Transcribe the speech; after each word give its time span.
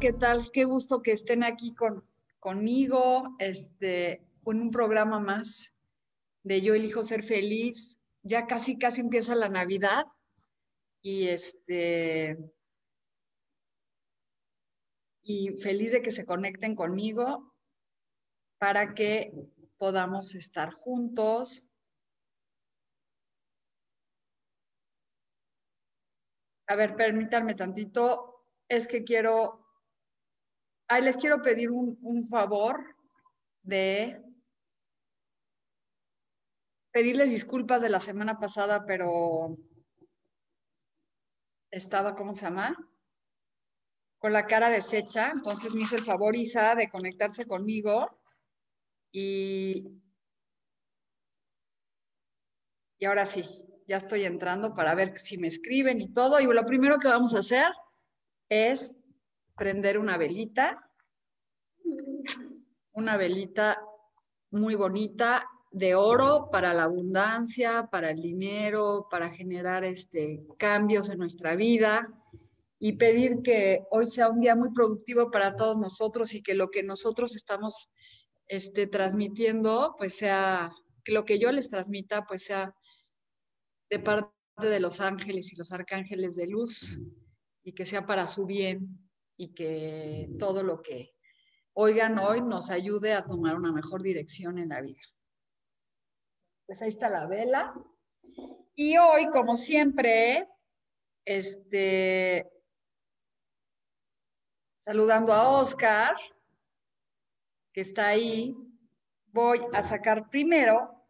¿Qué 0.00 0.14
tal? 0.14 0.50
Qué 0.50 0.64
gusto 0.64 1.02
que 1.02 1.12
estén 1.12 1.44
aquí 1.44 1.74
con, 1.74 2.02
conmigo, 2.38 3.36
este, 3.38 4.12
en 4.46 4.62
un 4.62 4.70
programa 4.70 5.20
más 5.20 5.74
de 6.42 6.62
Yo 6.62 6.72
elijo 6.72 7.04
ser 7.04 7.22
feliz. 7.22 8.00
Ya 8.22 8.46
casi, 8.46 8.78
casi 8.78 9.02
empieza 9.02 9.34
la 9.34 9.50
Navidad 9.50 10.06
y 11.02 11.28
este, 11.28 12.38
y 15.22 15.50
feliz 15.58 15.92
de 15.92 16.00
que 16.00 16.12
se 16.12 16.24
conecten 16.24 16.74
conmigo 16.74 17.52
para 18.58 18.94
que 18.94 19.34
podamos 19.76 20.34
estar 20.34 20.72
juntos. 20.72 21.66
A 26.68 26.74
ver, 26.74 26.96
permítanme 26.96 27.54
tantito, 27.54 28.46
es 28.66 28.88
que 28.88 29.04
quiero 29.04 29.59
Ay, 30.92 31.02
les 31.02 31.16
quiero 31.16 31.40
pedir 31.40 31.70
un, 31.70 32.28
favor 32.28 32.96
de 33.62 34.20
pedirles 36.90 37.30
disculpas 37.30 37.80
de 37.80 37.90
la 37.90 38.00
semana 38.00 38.40
pasada, 38.40 38.84
pero 38.84 39.56
estaba, 41.70 42.16
¿cómo 42.16 42.34
se 42.34 42.46
llama? 42.46 42.76
Con 44.18 44.32
la 44.32 44.48
cara 44.48 44.68
deshecha. 44.68 45.30
Entonces 45.30 45.74
me 45.74 45.82
hizo 45.82 45.94
el 45.94 46.04
favor 46.04 46.34
Isa 46.34 46.74
de 46.74 46.90
conectarse 46.90 47.46
conmigo 47.46 48.20
y, 49.12 49.86
y 52.98 53.04
ahora 53.04 53.26
sí, 53.26 53.48
ya 53.86 53.98
estoy 53.98 54.24
entrando 54.24 54.74
para 54.74 54.96
ver 54.96 55.16
si 55.20 55.38
me 55.38 55.46
escriben 55.46 56.00
y 56.00 56.12
todo. 56.12 56.40
Y 56.40 56.46
lo 56.46 56.66
primero 56.66 56.98
que 56.98 57.06
vamos 57.06 57.36
a 57.36 57.38
hacer 57.38 57.70
es 58.48 58.96
prender 59.60 59.98
una 59.98 60.16
velita, 60.16 60.90
una 62.92 63.18
velita 63.18 63.78
muy 64.52 64.74
bonita 64.74 65.46
de 65.70 65.94
oro 65.94 66.48
para 66.50 66.72
la 66.72 66.84
abundancia, 66.84 67.86
para 67.92 68.10
el 68.10 68.22
dinero, 68.22 69.06
para 69.10 69.28
generar 69.28 69.84
este, 69.84 70.42
cambios 70.58 71.10
en 71.10 71.18
nuestra 71.18 71.56
vida 71.56 72.08
y 72.78 72.92
pedir 72.94 73.42
que 73.42 73.84
hoy 73.90 74.06
sea 74.06 74.30
un 74.30 74.40
día 74.40 74.56
muy 74.56 74.72
productivo 74.72 75.30
para 75.30 75.54
todos 75.56 75.76
nosotros 75.76 76.32
y 76.32 76.42
que 76.42 76.54
lo 76.54 76.70
que 76.70 76.82
nosotros 76.82 77.36
estamos 77.36 77.90
este, 78.48 78.86
transmitiendo, 78.86 79.94
pues 79.98 80.16
sea, 80.16 80.72
que 81.04 81.12
lo 81.12 81.26
que 81.26 81.38
yo 81.38 81.52
les 81.52 81.68
transmita, 81.68 82.24
pues 82.24 82.44
sea 82.44 82.74
de 83.90 83.98
parte 83.98 84.32
de 84.56 84.80
los 84.80 85.02
ángeles 85.02 85.52
y 85.52 85.56
los 85.56 85.70
arcángeles 85.70 86.34
de 86.34 86.46
luz 86.46 86.98
y 87.62 87.74
que 87.74 87.84
sea 87.84 88.06
para 88.06 88.26
su 88.26 88.46
bien 88.46 89.09
y 89.40 89.54
que 89.54 90.28
todo 90.38 90.62
lo 90.62 90.82
que 90.82 91.16
oigan 91.72 92.18
hoy 92.18 92.42
nos 92.42 92.68
ayude 92.68 93.14
a 93.14 93.24
tomar 93.24 93.56
una 93.56 93.72
mejor 93.72 94.02
dirección 94.02 94.58
en 94.58 94.68
la 94.68 94.82
vida. 94.82 95.00
Pues 96.66 96.82
ahí 96.82 96.90
está 96.90 97.08
la 97.08 97.26
vela. 97.26 97.72
Y 98.74 98.98
hoy, 98.98 99.30
como 99.30 99.56
siempre, 99.56 100.46
este, 101.24 102.52
saludando 104.78 105.32
a 105.32 105.58
Oscar, 105.58 106.14
que 107.72 107.80
está 107.80 108.08
ahí, 108.08 108.54
voy 109.28 109.58
a 109.72 109.82
sacar 109.82 110.28
primero 110.28 111.02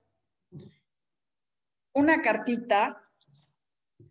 una 1.93 2.23
cartita. 2.23 2.97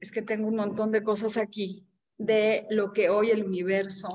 Es 0.02 0.12
que 0.12 0.22
tengo 0.22 0.50
un 0.50 0.56
montón 0.56 0.92
de 0.92 1.04
cosas 1.04 1.38
aquí 1.38 1.89
de 2.20 2.68
lo 2.70 2.92
que 2.92 3.10
hoy 3.10 3.32
el 3.32 3.44
universo 3.44 4.10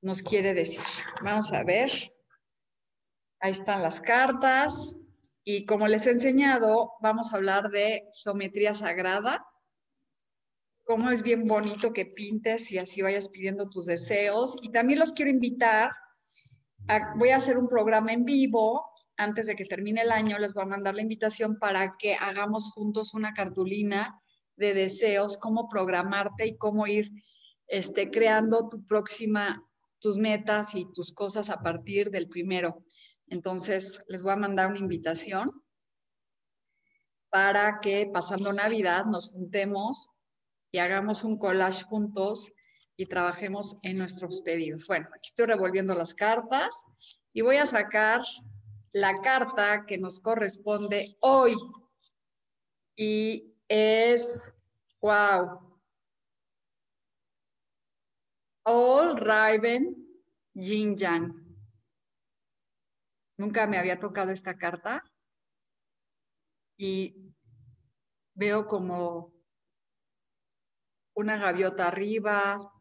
nos 0.00 0.22
quiere 0.22 0.54
decir. 0.54 0.82
Vamos 1.22 1.52
a 1.52 1.62
ver. 1.62 1.90
Ahí 3.38 3.52
están 3.52 3.82
las 3.82 4.00
cartas. 4.00 4.96
Y 5.44 5.66
como 5.66 5.86
les 5.86 6.06
he 6.06 6.10
enseñado, 6.10 6.94
vamos 7.00 7.32
a 7.32 7.36
hablar 7.36 7.70
de 7.70 8.08
geometría 8.24 8.72
sagrada. 8.72 9.46
Cómo 10.84 11.10
es 11.10 11.22
bien 11.22 11.46
bonito 11.46 11.92
que 11.92 12.06
pintes 12.06 12.72
y 12.72 12.78
así 12.78 13.02
vayas 13.02 13.28
pidiendo 13.28 13.68
tus 13.68 13.86
deseos. 13.86 14.56
Y 14.62 14.72
también 14.72 14.98
los 14.98 15.12
quiero 15.12 15.30
invitar. 15.30 15.92
voy 17.16 17.28
a 17.28 17.36
hacer 17.36 17.58
un 17.58 17.68
programa 17.68 18.12
en 18.12 18.24
vivo. 18.24 18.86
Antes 19.18 19.46
de 19.46 19.56
que 19.56 19.66
termine 19.66 20.00
el 20.00 20.12
año, 20.12 20.38
les 20.38 20.54
voy 20.54 20.62
a 20.62 20.66
mandar 20.66 20.94
la 20.94 21.02
invitación 21.02 21.58
para 21.58 21.96
que 21.98 22.14
hagamos 22.14 22.70
juntos 22.72 23.12
una 23.12 23.34
cartulina 23.34 24.22
de 24.56 24.74
deseos, 24.74 25.36
cómo 25.38 25.68
programarte 25.68 26.46
y 26.46 26.56
cómo 26.56 26.86
ir 26.86 27.10
este, 27.66 28.10
creando 28.10 28.68
tu 28.68 28.84
próxima, 28.86 29.64
tus 29.98 30.16
metas 30.16 30.74
y 30.74 30.86
tus 30.92 31.12
cosas 31.12 31.50
a 31.50 31.62
partir 31.62 32.10
del 32.10 32.28
primero. 32.28 32.84
Entonces, 33.28 34.02
les 34.08 34.22
voy 34.22 34.32
a 34.32 34.36
mandar 34.36 34.68
una 34.68 34.78
invitación 34.78 35.50
para 37.28 37.80
que 37.80 38.08
pasando 38.12 38.52
Navidad 38.52 39.04
nos 39.06 39.30
juntemos 39.30 40.08
y 40.70 40.78
hagamos 40.78 41.24
un 41.24 41.38
collage 41.38 41.82
juntos 41.84 42.52
y 42.96 43.06
trabajemos 43.06 43.76
en 43.82 43.98
nuestros 43.98 44.40
pedidos. 44.42 44.86
Bueno, 44.86 45.08
aquí 45.12 45.28
estoy 45.28 45.46
revolviendo 45.46 45.94
las 45.94 46.14
cartas 46.14 46.84
y 47.32 47.42
voy 47.42 47.56
a 47.56 47.66
sacar 47.66 48.22
la 48.92 49.20
carta 49.20 49.84
que 49.86 49.98
nos 49.98 50.20
corresponde 50.20 51.16
hoy. 51.20 51.54
Y 52.96 53.55
es, 53.68 54.52
wow, 55.00 55.66
All 58.64 59.16
Raven 59.16 59.94
Yin 60.54 60.96
Yang. 60.96 61.34
Nunca 63.38 63.66
me 63.66 63.78
había 63.78 64.00
tocado 64.00 64.32
esta 64.32 64.56
carta 64.56 65.04
y 66.76 67.32
veo 68.34 68.66
como 68.66 69.32
una 71.14 71.36
gaviota 71.36 71.88
arriba 71.88 72.72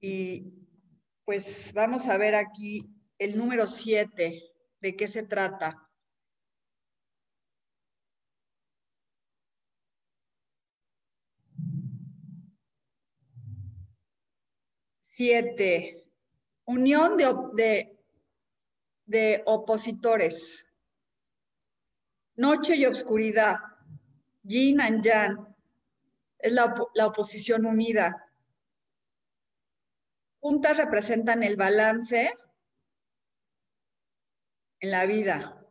y 0.00 0.52
pues 1.24 1.72
vamos 1.74 2.08
a 2.08 2.18
ver 2.18 2.34
aquí 2.34 2.88
el 3.18 3.36
número 3.36 3.66
7, 3.66 4.42
de 4.80 4.96
qué 4.96 5.06
se 5.06 5.24
trata. 5.24 5.87
Siete, 15.18 16.06
unión 16.64 17.16
de, 17.16 17.98
de, 19.04 19.42
opositores. 19.46 20.68
Noche 22.36 22.76
y 22.76 22.86
obscuridad. 22.86 23.56
Yin 24.44 24.80
and 24.80 25.02
Yang. 25.02 25.56
Es 26.38 26.52
la, 26.52 26.72
la 26.94 27.06
oposición 27.08 27.66
unida. 27.66 28.30
Juntas 30.38 30.76
representan 30.76 31.42
el 31.42 31.56
balance 31.56 32.32
en 34.78 34.90
la 34.92 35.04
vida. 35.04 35.68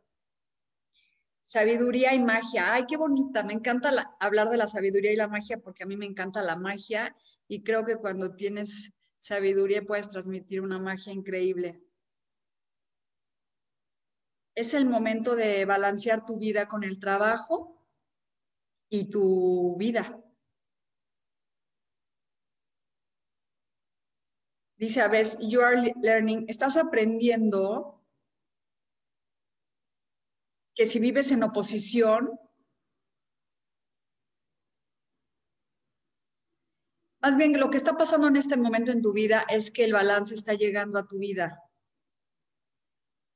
Sabiduría 1.41 2.13
y 2.13 2.19
magia. 2.19 2.73
Ay, 2.73 2.83
qué 2.85 2.97
bonita. 2.97 3.43
Me 3.43 3.53
encanta 3.53 4.13
hablar 4.19 4.49
de 4.49 4.57
la 4.57 4.67
sabiduría 4.67 5.13
y 5.13 5.15
la 5.15 5.29
magia 5.29 5.57
porque 5.57 5.85
a 5.85 5.87
mí 5.87 5.95
me 5.95 6.05
encanta 6.05 6.41
la 6.41 6.57
magia 6.57 7.15
y 7.47 7.63
creo 7.63 7.85
que 7.85 7.95
cuando 7.95 8.35
tienes 8.35 8.91
sabiduría 9.27 9.83
puedes 9.83 10.07
transmitir 10.07 10.61
una 10.61 10.79
magia 10.79 11.11
increíble. 11.11 11.83
Es 14.55 14.73
el 14.73 14.85
momento 14.85 15.35
de 15.35 15.65
balancear 15.65 16.25
tu 16.25 16.39
vida 16.39 16.67
con 16.67 16.83
el 16.85 16.97
trabajo 16.97 17.85
y 18.89 19.09
tu 19.09 19.75
vida. 19.77 20.23
Dice 24.77 25.01
a 25.01 25.09
veces, 25.09 25.39
you 25.41 25.59
are 25.61 25.93
learning, 26.01 26.45
estás 26.47 26.77
aprendiendo 26.77 28.01
que 30.73 30.85
si 30.85 30.99
vives 30.99 31.31
en 31.31 31.43
oposición, 31.43 32.39
más 37.27 37.35
bien 37.35 37.59
lo 37.59 37.69
que 37.69 37.75
está 37.75 37.97
pasando 37.97 38.29
en 38.29 38.37
este 38.37 38.55
momento 38.55 38.89
en 38.93 39.01
tu 39.01 39.11
vida 39.11 39.45
es 39.49 39.69
que 39.69 39.83
el 39.83 39.91
balance 39.91 40.33
está 40.33 40.53
llegando 40.53 40.97
a 40.97 41.07
tu 41.07 41.19
vida. 41.19 41.61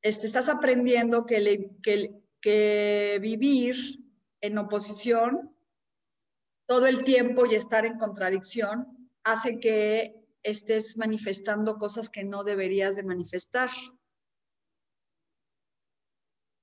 Este, 0.02 0.28
estás 0.28 0.48
aprendiendo 0.48 1.26
que, 1.26 2.16
que 2.40 3.20
vivir 3.22 3.76
en 4.40 4.58
oposición 4.58 5.54
todo 6.66 6.88
el 6.88 7.04
tiempo 7.04 7.46
y 7.46 7.56
estar 7.56 7.86
en 7.86 7.98
contradicción 7.98 9.10
hace 9.26 9.60
que 9.60 10.16
estés 10.42 10.96
manifestando 10.96 11.78
cosas 11.78 12.10
que 12.10 12.24
no 12.24 12.46
deberías 12.46 12.96
de 12.96 13.04
manifestar. 13.04 13.72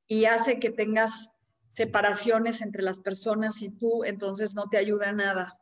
Y 0.06 0.24
hace 0.24 0.58
que 0.58 0.70
tengas 0.70 1.30
separaciones 1.66 2.62
entre 2.62 2.80
las 2.80 3.00
personas 3.00 3.60
y 3.60 3.68
tú, 3.68 4.02
entonces 4.04 4.54
no 4.54 4.70
te 4.70 4.78
ayuda 4.78 5.12
nada. 5.12 5.57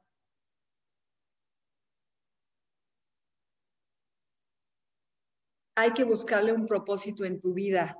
Hay 5.76 5.92
que 5.92 6.04
buscarle 6.04 6.52
un 6.52 6.66
propósito 6.66 7.24
en 7.24 7.40
tu 7.40 7.52
vida. 7.52 7.98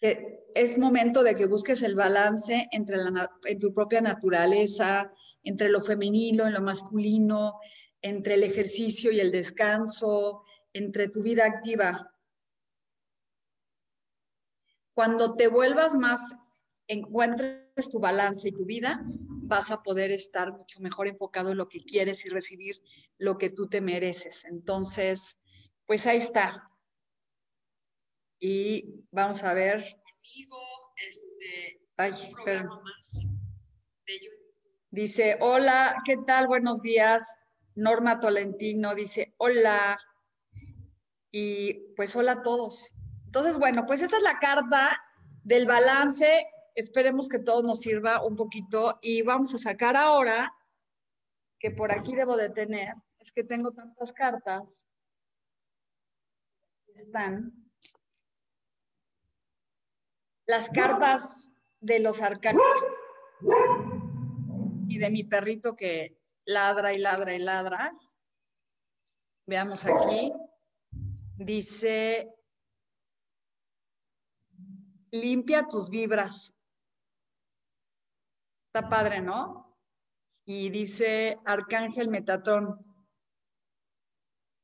Es 0.00 0.78
momento 0.78 1.22
de 1.22 1.34
que 1.34 1.44
busques 1.44 1.82
el 1.82 1.94
balance 1.94 2.68
entre 2.72 2.96
en 3.44 3.58
tu 3.58 3.74
propia 3.74 4.00
naturaleza, 4.00 5.12
entre 5.42 5.68
lo 5.68 5.82
femenino 5.82 6.48
y 6.48 6.52
lo 6.52 6.62
masculino, 6.62 7.60
entre 8.00 8.34
el 8.34 8.44
ejercicio 8.44 9.12
y 9.12 9.20
el 9.20 9.30
descanso, 9.30 10.42
entre 10.72 11.08
tu 11.08 11.22
vida 11.22 11.44
activa. 11.44 12.14
Cuando 14.94 15.34
te 15.36 15.48
vuelvas 15.48 15.94
más, 15.94 16.34
encuentres 16.88 17.90
tu 17.90 18.00
balance 18.00 18.48
y 18.48 18.52
tu 18.52 18.64
vida, 18.64 19.04
vas 19.50 19.72
a 19.72 19.82
poder 19.82 20.12
estar 20.12 20.52
mucho 20.52 20.80
mejor 20.80 21.08
enfocado 21.08 21.50
en 21.50 21.58
lo 21.58 21.68
que 21.68 21.80
quieres 21.80 22.24
y 22.24 22.28
recibir 22.28 22.80
lo 23.18 23.36
que 23.36 23.50
tú 23.50 23.68
te 23.68 23.80
mereces. 23.80 24.44
Entonces, 24.44 25.38
pues 25.86 26.06
ahí 26.06 26.18
está. 26.18 26.64
Y 28.38 29.04
vamos 29.10 29.42
a 29.42 29.52
ver 29.52 30.00
este, 30.96 31.82
ay, 31.96 32.12
Dice, 34.92 35.36
hola, 35.40 35.96
¿qué 36.04 36.16
tal? 36.16 36.46
Buenos 36.46 36.82
días. 36.82 37.38
Norma 37.74 38.20
Tolentino 38.20 38.94
dice, 38.94 39.34
hola. 39.38 39.98
Y 41.32 41.92
pues 41.96 42.14
hola 42.14 42.32
a 42.32 42.42
todos. 42.42 42.92
Entonces, 43.26 43.58
bueno, 43.58 43.84
pues 43.86 44.00
esa 44.02 44.16
es 44.16 44.22
la 44.22 44.38
carta 44.38 44.96
del 45.42 45.66
balance. 45.66 46.44
Esperemos 46.74 47.28
que 47.28 47.38
todo 47.38 47.62
nos 47.62 47.80
sirva 47.80 48.24
un 48.24 48.36
poquito 48.36 48.98
y 49.02 49.22
vamos 49.22 49.54
a 49.54 49.58
sacar 49.58 49.96
ahora, 49.96 50.52
que 51.58 51.70
por 51.70 51.92
aquí 51.92 52.14
debo 52.14 52.36
de 52.36 52.50
tener, 52.50 52.94
es 53.20 53.32
que 53.32 53.44
tengo 53.44 53.72
tantas 53.72 54.12
cartas. 54.12 54.86
Están 56.94 57.52
las 60.46 60.68
cartas 60.70 61.52
de 61.80 62.00
los 62.00 62.20
arcanos 62.20 62.62
y 64.88 64.98
de 64.98 65.10
mi 65.10 65.24
perrito 65.24 65.76
que 65.76 66.18
ladra 66.44 66.92
y 66.92 66.98
ladra 66.98 67.34
y 67.34 67.38
ladra. 67.38 67.92
Veamos 69.46 69.84
aquí. 69.86 70.32
Dice, 71.36 72.34
limpia 75.10 75.66
tus 75.68 75.88
vibras. 75.88 76.54
Está 78.72 78.88
padre, 78.88 79.20
¿no? 79.20 79.76
Y 80.46 80.70
dice 80.70 81.40
Arcángel 81.44 82.06
Metatrón. 82.06 82.78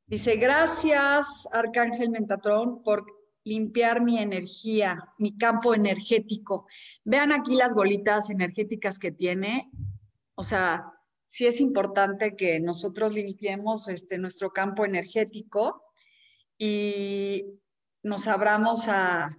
Dice, 0.06 0.36
gracias, 0.36 1.48
Arcángel 1.50 2.10
Metatrón, 2.10 2.84
por 2.84 3.04
limpiar 3.42 4.00
mi 4.02 4.18
energía, 4.18 5.12
mi 5.18 5.36
campo 5.36 5.74
energético. 5.74 6.68
Vean 7.04 7.32
aquí 7.32 7.56
las 7.56 7.74
bolitas 7.74 8.30
energéticas 8.30 9.00
que 9.00 9.10
tiene. 9.10 9.72
O 10.36 10.44
sea, 10.44 10.84
sí 11.26 11.46
es 11.46 11.60
importante 11.60 12.36
que 12.36 12.60
nosotros 12.60 13.12
limpiemos 13.12 13.88
este, 13.88 14.18
nuestro 14.18 14.52
campo 14.52 14.84
energético 14.84 15.82
y 16.56 17.44
nos 18.04 18.28
abramos 18.28 18.86
a, 18.86 19.30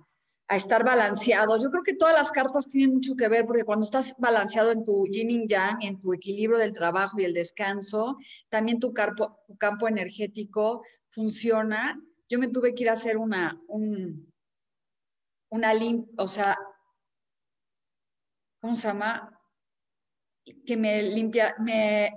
a 0.47 0.55
estar 0.55 0.83
balanceados. 0.83 1.61
Yo 1.61 1.69
creo 1.69 1.83
que 1.83 1.95
todas 1.95 2.15
las 2.15 2.31
cartas 2.31 2.67
tienen 2.69 2.95
mucho 2.95 3.15
que 3.15 3.27
ver 3.27 3.45
porque 3.45 3.63
cuando 3.63 3.85
estás 3.85 4.15
balanceado 4.17 4.71
en 4.71 4.83
tu 4.83 5.05
yin 5.07 5.29
y 5.29 5.47
yang, 5.47 5.77
en 5.81 5.99
tu 5.99 6.13
equilibrio 6.13 6.57
del 6.59 6.73
trabajo 6.73 7.19
y 7.19 7.25
el 7.25 7.33
descanso, 7.33 8.17
también 8.49 8.79
tu 8.79 8.93
campo, 8.93 9.39
tu 9.47 9.57
campo 9.57 9.87
energético 9.87 10.83
funciona 11.05 11.99
yo 12.29 12.39
me 12.39 12.49
tuve 12.49 12.73
que 12.75 12.83
ir 12.83 12.89
a 12.89 12.93
hacer 12.93 13.17
una, 13.17 13.61
un, 13.67 14.33
una 15.49 15.73
lim, 15.73 16.05
o 16.17 16.27
sea, 16.27 16.57
¿cómo 18.59 18.75
se 18.75 18.87
llama? 18.87 19.33
Que 20.65 20.77
me 20.77 21.01
limpia, 21.03 21.55
me 21.59 22.11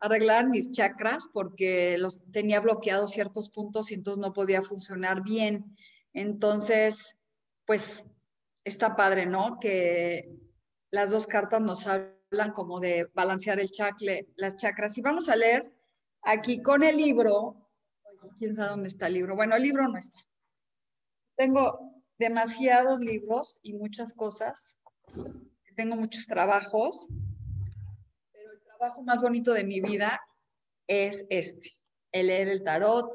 arreglaran 0.00 0.50
mis 0.50 0.70
chakras 0.70 1.28
porque 1.32 1.96
los 1.98 2.30
tenía 2.30 2.60
bloqueados 2.60 3.12
ciertos 3.12 3.50
puntos 3.50 3.90
y 3.90 3.94
entonces 3.94 4.20
no 4.20 4.32
podía 4.32 4.62
funcionar 4.62 5.22
bien. 5.22 5.76
Entonces, 6.12 7.16
pues 7.66 8.06
está 8.64 8.96
padre, 8.96 9.26
¿no? 9.26 9.58
Que 9.60 10.30
las 10.90 11.10
dos 11.10 11.26
cartas 11.26 11.60
nos 11.60 11.86
hablan 11.86 12.52
como 12.54 12.80
de 12.80 13.10
balancear 13.14 13.60
el 13.60 13.70
chacle, 13.70 14.28
las 14.36 14.56
chakras. 14.56 14.96
Y 14.98 15.02
vamos 15.02 15.28
a 15.28 15.36
leer 15.36 15.72
aquí 16.22 16.62
con 16.62 16.82
el 16.82 16.96
libro 16.96 17.64
quién 18.38 18.56
sabe 18.56 18.70
dónde 18.70 18.88
está 18.88 19.06
el 19.06 19.14
libro. 19.14 19.36
Bueno, 19.36 19.56
el 19.56 19.62
libro 19.62 19.88
no 19.88 19.98
está. 19.98 20.18
Tengo 21.36 22.02
demasiados 22.18 23.00
libros 23.00 23.60
y 23.62 23.74
muchas 23.74 24.14
cosas. 24.14 24.76
Tengo 25.76 25.96
muchos 25.96 26.26
trabajos, 26.26 27.08
pero 28.32 28.52
el 28.52 28.62
trabajo 28.62 29.02
más 29.02 29.20
bonito 29.20 29.52
de 29.52 29.64
mi 29.64 29.80
vida 29.80 30.20
es 30.86 31.26
este, 31.30 31.76
el 32.12 32.28
leer 32.28 32.48
el 32.48 32.62
tarot 32.62 33.10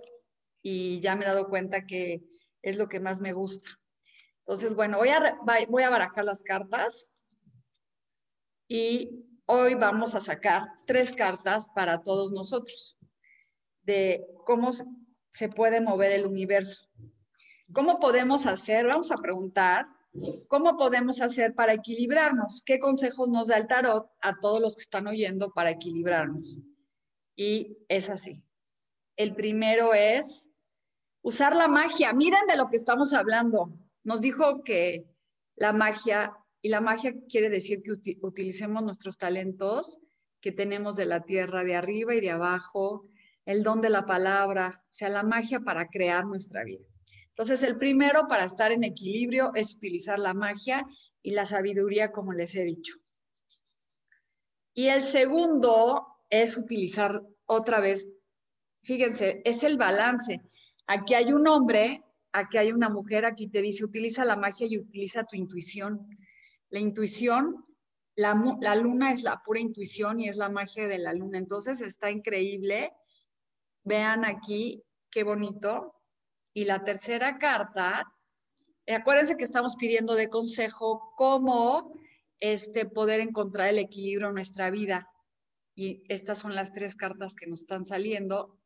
y 0.62 1.00
ya 1.00 1.16
me 1.16 1.24
he 1.24 1.28
dado 1.28 1.48
cuenta 1.48 1.86
que 1.86 2.22
es 2.62 2.76
lo 2.76 2.90
que 2.90 3.00
más 3.00 3.22
me 3.22 3.32
gusta. 3.32 3.79
Entonces, 4.50 4.74
bueno, 4.74 4.98
voy 4.98 5.10
a, 5.10 5.38
voy 5.70 5.84
a 5.84 5.92
barajar 5.92 6.26
las 6.26 6.42
cartas 6.42 7.12
y 8.68 9.24
hoy 9.46 9.76
vamos 9.76 10.16
a 10.16 10.20
sacar 10.20 10.64
tres 10.88 11.14
cartas 11.14 11.70
para 11.76 12.02
todos 12.02 12.32
nosotros 12.32 12.98
de 13.84 14.26
cómo 14.48 14.72
se 15.30 15.50
puede 15.50 15.82
mover 15.82 16.14
el 16.14 16.26
universo. 16.26 16.90
¿Cómo 17.74 18.00
podemos 18.00 18.48
hacer? 18.48 18.88
Vamos 18.88 19.12
a 19.12 19.18
preguntar, 19.18 19.86
¿cómo 20.48 20.78
podemos 20.78 21.22
hacer 21.22 21.54
para 21.54 21.74
equilibrarnos? 21.74 22.64
¿Qué 22.66 22.80
consejos 22.80 23.30
nos 23.30 23.50
da 23.50 23.58
el 23.58 23.68
tarot 23.68 24.10
a 24.20 24.40
todos 24.40 24.60
los 24.60 24.76
que 24.76 24.82
están 24.82 25.06
oyendo 25.06 25.52
para 25.52 25.70
equilibrarnos? 25.70 26.60
Y 27.36 27.78
es 27.88 28.10
así. 28.10 28.44
El 29.16 29.36
primero 29.36 29.94
es 29.94 30.50
usar 31.22 31.56
la 31.56 31.68
magia. 31.68 32.14
Miren 32.14 32.48
de 32.48 32.58
lo 32.58 32.68
que 32.72 32.78
estamos 32.78 33.14
hablando. 33.14 33.78
Nos 34.10 34.22
dijo 34.22 34.64
que 34.64 35.06
la 35.56 35.72
magia, 35.72 36.36
y 36.64 36.70
la 36.70 36.82
magia 36.82 37.14
quiere 37.30 37.48
decir 37.48 37.84
que 37.84 37.92
utilicemos 38.24 38.82
nuestros 38.82 39.20
talentos 39.20 40.00
que 40.42 40.52
tenemos 40.52 40.96
de 40.96 41.06
la 41.06 41.22
tierra, 41.22 41.64
de 41.64 41.76
arriba 41.76 42.16
y 42.16 42.20
de 42.20 42.32
abajo, 42.32 43.06
el 43.46 43.62
don 43.62 43.82
de 43.82 43.92
la 43.92 44.08
palabra, 44.08 44.84
o 44.84 44.92
sea, 44.92 45.10
la 45.10 45.22
magia 45.22 45.60
para 45.60 45.90
crear 45.90 46.26
nuestra 46.26 46.64
vida. 46.64 46.84
Entonces, 47.28 47.62
el 47.62 47.78
primero 47.78 48.28
para 48.28 48.46
estar 48.46 48.72
en 48.72 48.84
equilibrio 48.84 49.52
es 49.54 49.76
utilizar 49.76 50.18
la 50.18 50.34
magia 50.34 50.82
y 51.22 51.30
la 51.30 51.46
sabiduría, 51.46 52.12
como 52.12 52.34
les 52.34 52.56
he 52.56 52.64
dicho. 52.64 52.96
Y 54.74 54.88
el 54.88 55.04
segundo 55.04 56.08
es 56.32 56.58
utilizar 56.58 57.22
otra 57.46 57.80
vez, 57.80 58.10
fíjense, 58.82 59.44
es 59.46 59.64
el 59.64 59.78
balance. 59.78 60.42
Aquí 60.88 61.14
hay 61.14 61.32
un 61.32 61.48
hombre, 61.48 62.04
aquí 62.32 62.58
hay 62.58 62.72
una 62.72 62.90
mujer, 62.90 63.26
aquí 63.26 63.48
te 63.48 63.62
dice, 63.62 63.86
utiliza 63.86 64.26
la 64.26 64.36
magia 64.36 64.68
y 64.70 64.78
utiliza 64.78 65.24
tu 65.24 65.36
intuición. 65.36 66.08
La 66.70 66.80
intuición, 66.80 67.66
la, 68.16 68.42
la 68.62 68.76
luna 68.76 69.12
es 69.12 69.24
la 69.24 69.42
pura 69.44 69.60
intuición 69.60 70.20
y 70.20 70.30
es 70.30 70.38
la 70.38 70.50
magia 70.50 70.88
de 70.88 71.00
la 71.00 71.14
luna. 71.14 71.38
Entonces 71.38 71.82
está 71.82 72.12
increíble 72.12 72.92
Vean 73.84 74.26
aquí 74.26 74.84
qué 75.10 75.24
bonito. 75.24 75.96
Y 76.54 76.66
la 76.66 76.84
tercera 76.84 77.38
carta, 77.38 78.04
eh, 78.86 78.94
acuérdense 78.94 79.38
que 79.38 79.44
estamos 79.44 79.76
pidiendo 79.76 80.16
de 80.16 80.30
consejo 80.30 81.14
cómo 81.16 81.92
este, 82.40 82.86
poder 82.86 83.20
encontrar 83.20 83.70
el 83.70 83.80
equilibrio 83.80 84.28
en 84.28 84.36
nuestra 84.36 84.70
vida. 84.70 85.10
Y 85.76 86.04
estas 86.08 86.40
son 86.40 86.56
las 86.56 86.74
tres 86.74 86.96
cartas 86.96 87.36
que 87.36 87.48
nos 87.48 87.62
están 87.62 87.86
saliendo. 87.86 88.60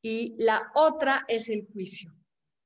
Y 0.00 0.34
la 0.38 0.70
otra 0.74 1.24
es 1.28 1.48
el 1.48 1.66
juicio, 1.72 2.12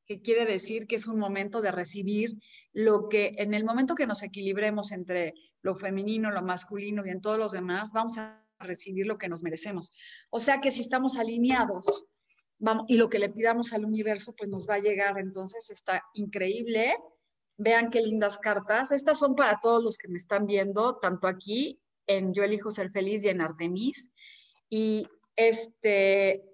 que 0.07 0.21
quiere 0.21 0.47
decir 0.47 0.87
que 0.87 0.97
es 0.97 1.07
un 1.07 1.19
momento 1.19 1.61
de 1.61 1.73
recibir 1.73 2.31
lo 2.73 3.09
que 3.09 3.35
en 3.39 3.55
el 3.55 3.65
momento 3.65 3.95
que 3.95 4.07
nos 4.07 4.23
equilibremos 4.23 4.93
entre 4.93 5.35
lo 5.63 5.75
femenino, 5.75 6.31
lo 6.31 6.43
masculino 6.43 7.05
y 7.05 7.11
en 7.11 7.21
todos 7.21 7.39
los 7.39 7.53
demás, 7.53 7.91
vamos 7.93 8.19
a 8.19 8.45
recibir 8.59 9.07
lo 9.07 9.19
que 9.19 9.29
nos 9.29 9.43
merecemos. 9.43 9.93
O 10.31 10.41
sea 10.41 10.61
que 10.61 10.71
si 10.71 10.81
estamos 10.81 11.19
alineados 11.19 12.07
vamos, 12.59 12.85
y 12.89 12.97
lo 12.97 13.09
que 13.09 13.19
le 13.19 13.29
pidamos 13.29 13.73
al 13.73 13.85
universo, 13.85 14.35
pues 14.37 14.49
nos 14.51 14.69
va 14.69 14.75
a 14.75 14.81
llegar. 14.81 15.19
Entonces 15.19 15.71
está 15.71 16.03
increíble. 16.15 16.97
Vean 17.59 17.91
qué 17.91 18.01
lindas 18.01 18.39
cartas. 18.39 18.93
Estas 18.93 19.19
son 19.19 19.35
para 19.35 19.59
todos 19.61 19.83
los 19.83 19.99
que 19.99 20.09
me 20.09 20.19
están 20.19 20.47
viendo, 20.47 20.99
tanto 20.99 21.27
aquí 21.27 21.81
en 22.07 22.33
Yo 22.33 22.45
elijo 22.45 22.71
ser 22.71 22.91
feliz 22.91 23.25
y 23.25 23.29
en 23.29 23.41
Artemis. 23.41 24.11
Y 24.69 25.07
este, 25.35 26.45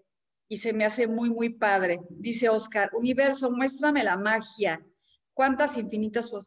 y 0.52 0.59
se 0.59 0.75
me 0.75 0.85
hace 0.85 1.06
muy, 1.06 1.30
muy 1.30 1.49
padre. 1.49 2.02
Dice 2.11 2.50
Oscar, 2.50 2.90
universo, 2.92 3.50
muéstrame 3.50 4.04
la 4.04 4.18
magia. 4.18 4.87
¿Cuántas 5.32 5.78
infinitas? 5.78 6.28
Pues, 6.28 6.44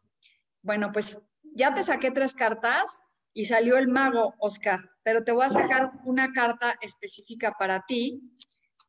bueno, 0.62 0.92
pues 0.92 1.18
ya 1.56 1.74
te 1.74 1.82
saqué 1.82 2.12
tres 2.12 2.32
cartas 2.32 3.00
y 3.32 3.46
salió 3.46 3.76
el 3.76 3.88
mago, 3.88 4.36
Oscar, 4.38 4.78
pero 5.02 5.24
te 5.24 5.32
voy 5.32 5.44
a 5.44 5.50
sacar 5.50 5.90
una 6.04 6.32
carta 6.32 6.78
específica 6.80 7.50
para 7.58 7.84
ti, 7.84 8.22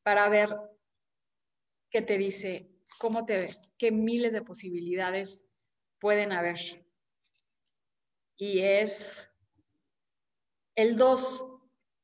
para 0.03 0.29
ver 0.29 0.49
qué 1.89 2.03
te 2.03 2.19
dice, 2.19 2.69
cómo 2.99 3.25
te 3.25 3.39
ve, 3.39 3.55
qué 3.79 3.91
miles 3.91 4.33
de 4.33 4.43
posibilidades 4.43 5.47
pueden 5.99 6.31
haber. 6.31 6.59
Y 8.35 8.59
es 8.59 9.31
el 10.75 10.95
2 10.95 11.56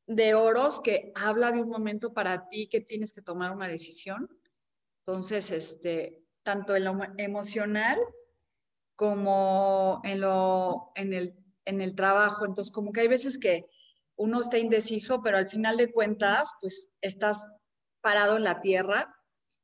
de 0.06 0.36
oros 0.36 0.80
que 0.82 1.12
habla 1.16 1.52
de 1.52 1.62
un 1.62 1.70
momento 1.70 2.14
para 2.14 2.48
ti 2.48 2.68
que 2.68 2.82
tienes 2.82 3.14
que 3.14 3.22
tomar 3.22 3.52
una 3.52 3.68
decisión. 3.68 4.30
Entonces, 5.06 5.52
este, 5.52 6.24
tanto 6.44 6.76
en 6.76 6.86
lo 6.86 7.00
emocional 7.18 8.00
como 8.96 10.02
en, 10.04 10.22
lo, 10.22 10.92
en 10.96 11.14
el 11.14 11.44
en 11.66 11.82
el 11.82 11.96
trabajo. 11.96 12.46
Entonces, 12.46 12.72
como 12.72 12.92
que 12.92 13.02
hay 13.02 13.08
veces 13.08 13.38
que 13.38 13.66
uno 14.16 14.42
está 14.42 14.58
indeciso, 14.58 15.22
pero 15.24 15.38
al 15.38 15.50
final 15.50 15.78
de 15.78 15.92
cuentas, 15.92 16.52
pues 16.62 16.92
estás 17.02 17.48
parado 18.02 18.38
en 18.38 18.44
la 18.44 18.62
tierra, 18.62 19.16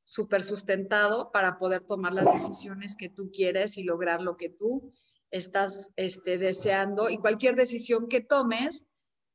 súper 0.04 0.44
sustentado 0.44 1.32
para 1.32 1.58
poder 1.58 1.84
tomar 1.84 2.14
las 2.14 2.32
decisiones 2.34 2.96
que 2.96 3.10
tú 3.10 3.30
quieres 3.32 3.78
y 3.78 3.84
lograr 3.84 4.22
lo 4.22 4.38
que 4.38 4.50
tú 4.50 4.92
estás 5.30 5.92
este, 5.98 6.38
deseando. 6.38 7.10
Y 7.10 7.20
cualquier 7.20 7.56
decisión 7.56 8.08
que 8.08 8.22
tomes, 8.22 8.86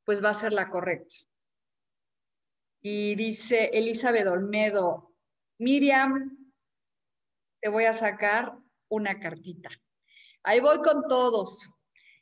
pues 0.05 0.23
va 0.23 0.29
a 0.29 0.35
ser 0.35 0.53
la 0.53 0.69
correcta. 0.69 1.13
Y 2.81 3.15
dice 3.15 3.71
Elizabeth 3.73 4.27
Olmedo, 4.27 5.11
Miriam, 5.57 6.37
te 7.59 7.69
voy 7.69 7.85
a 7.85 7.93
sacar 7.93 8.55
una 8.89 9.19
cartita. 9.19 9.69
Ahí 10.43 10.59
voy 10.59 10.77
con 10.77 11.07
todos. 11.07 11.71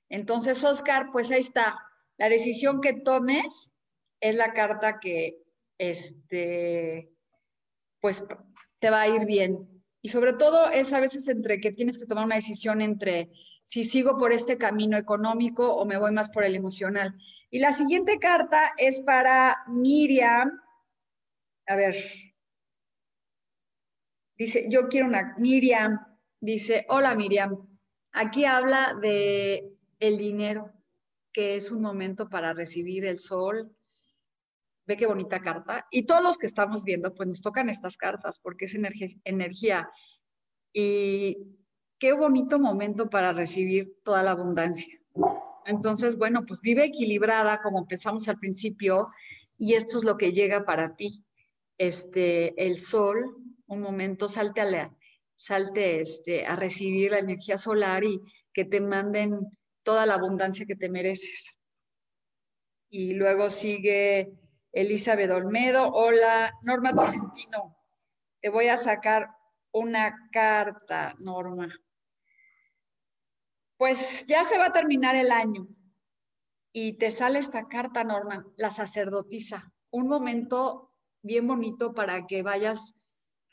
Entonces, 0.09 0.63
Oscar, 0.63 1.09
pues 1.11 1.31
ahí 1.31 1.41
está. 1.41 1.77
La 2.17 2.29
decisión 2.29 2.79
que 2.79 2.93
tomes 2.93 3.73
es 4.21 4.35
la 4.35 4.53
carta 4.53 4.99
que, 5.01 5.43
este, 5.77 7.11
pues, 7.99 8.23
te 8.79 8.89
va 8.89 9.01
a 9.01 9.07
ir 9.09 9.25
bien. 9.25 9.83
Y 10.01 10.09
sobre 10.09 10.33
todo 10.33 10.69
es 10.69 10.93
a 10.93 10.99
veces 10.99 11.27
entre 11.27 11.59
que 11.59 11.71
tienes 11.71 11.97
que 11.97 12.05
tomar 12.05 12.25
una 12.25 12.35
decisión 12.35 12.81
entre 12.81 13.31
si 13.63 13.83
sigo 13.83 14.17
por 14.17 14.31
este 14.31 14.57
camino 14.57 14.97
económico 14.97 15.73
o 15.73 15.85
me 15.85 15.97
voy 15.97 16.11
más 16.11 16.29
por 16.29 16.43
el 16.43 16.55
emocional. 16.55 17.15
Y 17.53 17.59
la 17.59 17.71
siguiente 17.71 18.17
carta 18.17 18.73
es 18.77 18.99
para 19.01 19.63
Miriam. 19.67 20.59
A 21.67 21.75
ver. 21.75 21.95
Dice, 24.35 24.65
yo 24.71 24.87
quiero 24.89 25.05
una 25.05 25.35
Miriam. 25.37 25.99
Dice, 26.39 26.83
hola 26.89 27.13
Miriam. 27.13 27.55
Aquí 28.11 28.45
habla 28.45 28.95
de 28.99 29.71
el 29.99 30.17
dinero, 30.17 30.73
que 31.31 31.53
es 31.53 31.69
un 31.69 31.83
momento 31.83 32.27
para 32.27 32.53
recibir 32.53 33.05
el 33.05 33.19
sol. 33.19 33.71
Ve 34.87 34.97
qué 34.97 35.05
bonita 35.05 35.39
carta. 35.39 35.85
Y 35.91 36.07
todos 36.07 36.23
los 36.23 36.39
que 36.39 36.47
estamos 36.47 36.83
viendo, 36.83 37.13
pues 37.13 37.29
nos 37.29 37.43
tocan 37.43 37.69
estas 37.69 37.97
cartas 37.97 38.39
porque 38.39 38.65
es 38.65 38.73
energía. 38.73 39.09
energía. 39.25 39.91
Y 40.73 41.37
qué 41.99 42.13
bonito 42.13 42.57
momento 42.57 43.11
para 43.11 43.31
recibir 43.31 44.01
toda 44.03 44.23
la 44.23 44.31
abundancia. 44.31 44.99
Entonces, 45.65 46.17
bueno, 46.17 46.45
pues 46.45 46.61
vive 46.61 46.85
equilibrada 46.85 47.61
como 47.61 47.79
empezamos 47.79 48.27
al 48.29 48.39
principio 48.39 49.07
y 49.57 49.73
esto 49.73 49.97
es 49.97 50.03
lo 50.03 50.17
que 50.17 50.31
llega 50.31 50.65
para 50.65 50.95
ti. 50.95 51.23
Este, 51.77 52.53
el 52.63 52.77
sol, 52.77 53.37
un 53.67 53.81
momento, 53.81 54.29
salte 54.29 54.61
a, 54.61 54.95
salte 55.35 56.01
este, 56.01 56.45
a 56.45 56.55
recibir 56.55 57.11
la 57.11 57.19
energía 57.19 57.57
solar 57.57 58.03
y 58.03 58.21
que 58.53 58.65
te 58.65 58.81
manden 58.81 59.39
toda 59.83 60.05
la 60.05 60.15
abundancia 60.15 60.65
que 60.65 60.75
te 60.75 60.89
mereces. 60.89 61.57
Y 62.89 63.15
luego 63.15 63.49
sigue 63.49 64.33
Elizabeth 64.71 65.31
Olmedo. 65.31 65.91
Hola, 65.91 66.53
Norma 66.61 66.93
Tolentino. 66.93 67.77
Te 68.41 68.49
voy 68.49 68.67
a 68.67 68.77
sacar 68.77 69.29
una 69.71 70.29
carta, 70.31 71.15
Norma. 71.19 71.73
Pues 73.77 74.25
ya 74.27 74.43
se 74.43 74.57
va 74.57 74.67
a 74.67 74.73
terminar 74.73 75.15
el 75.15 75.31
año 75.31 75.67
y 76.71 76.97
te 76.97 77.11
sale 77.11 77.39
esta 77.39 77.67
carta, 77.67 78.03
Norma, 78.03 78.45
la 78.57 78.69
sacerdotisa. 78.69 79.73
Un 79.91 80.07
momento 80.07 80.91
bien 81.21 81.47
bonito 81.47 81.93
para 81.93 82.25
que 82.25 82.43
vayas 82.43 82.95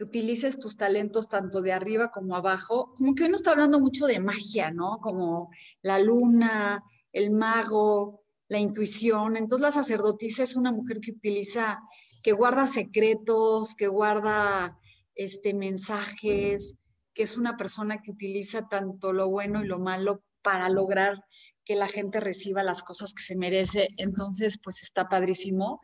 utilices 0.01 0.59
tus 0.59 0.77
talentos 0.77 1.29
tanto 1.29 1.61
de 1.61 1.73
arriba 1.73 2.11
como 2.11 2.35
abajo, 2.35 2.95
como 2.97 3.15
que 3.15 3.25
hoy 3.25 3.29
no 3.29 3.37
está 3.37 3.53
hablando 3.53 3.81
mucho 3.81 4.07
de 4.07 4.21
magia, 4.21 4.71
¿no? 4.71 4.99
Como 5.03 5.51
la 5.83 5.99
luna, 5.99 6.83
el 7.13 7.31
mago, 7.31 8.23
la 8.49 8.59
intuición. 8.59 9.37
Entonces 9.37 9.63
la 9.63 9.73
sacerdotisa 9.73 10.43
es 10.43 10.57
una 10.57 10.73
mujer 10.73 11.01
que 11.01 11.13
utiliza, 11.13 11.81
que 12.23 12.33
guarda 12.33 12.67
secretos, 12.67 13.75
que 13.75 13.89
guarda 13.89 14.79
este, 15.15 15.55
mensajes, 15.55 16.77
que 17.21 17.25
es 17.25 17.37
una 17.37 17.59
persona 17.59 18.01
que 18.01 18.13
utiliza 18.13 18.67
tanto 18.71 19.13
lo 19.13 19.29
bueno 19.29 19.63
y 19.63 19.67
lo 19.67 19.79
malo 19.79 20.25
para 20.41 20.71
lograr 20.71 21.23
que 21.67 21.77
la 21.77 21.87
gente 21.87 22.19
reciba 22.19 22.63
las 22.63 22.83
cosas 22.83 23.13
que 23.13 23.23
se 23.23 23.37
merece. 23.37 23.89
Entonces, 23.99 24.59
pues 24.65 24.83
está 24.83 25.07
padrísimo. 25.11 25.83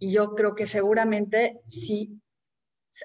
Y 0.00 0.12
yo 0.12 0.34
creo 0.34 0.56
que 0.56 0.66
seguramente 0.66 1.60
sí 1.68 2.20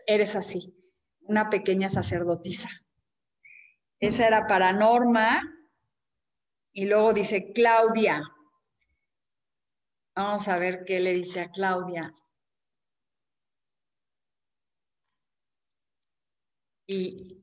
eres 0.08 0.36
así, 0.36 0.76
una 1.20 1.52
pequeña 1.52 1.88
sacerdotisa. 1.88 2.68
Esa 4.00 4.26
era 4.26 4.48
para 4.48 4.74
Norma. 4.74 5.40
Y 6.74 6.86
luego 6.86 7.14
dice 7.14 7.52
Claudia. 7.54 8.24
Vamos 10.16 10.48
a 10.48 10.58
ver 10.58 10.84
qué 10.84 11.00
le 11.00 11.14
dice 11.14 11.42
a 11.42 11.52
Claudia. 11.52 12.12
Y 16.88 17.38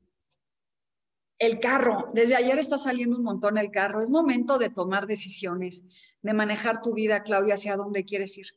el 1.45 1.59
carro, 1.59 2.09
desde 2.13 2.35
ayer 2.35 2.57
está 2.57 2.77
saliendo 2.77 3.17
un 3.17 3.23
montón 3.23 3.57
el 3.57 3.71
carro. 3.71 4.01
Es 4.01 4.09
momento 4.09 4.57
de 4.57 4.69
tomar 4.69 5.07
decisiones, 5.07 5.83
de 6.21 6.33
manejar 6.33 6.81
tu 6.81 6.93
vida, 6.93 7.23
Claudia, 7.23 7.55
hacia 7.55 7.75
dónde 7.75 8.05
quieres 8.05 8.37
ir. 8.37 8.47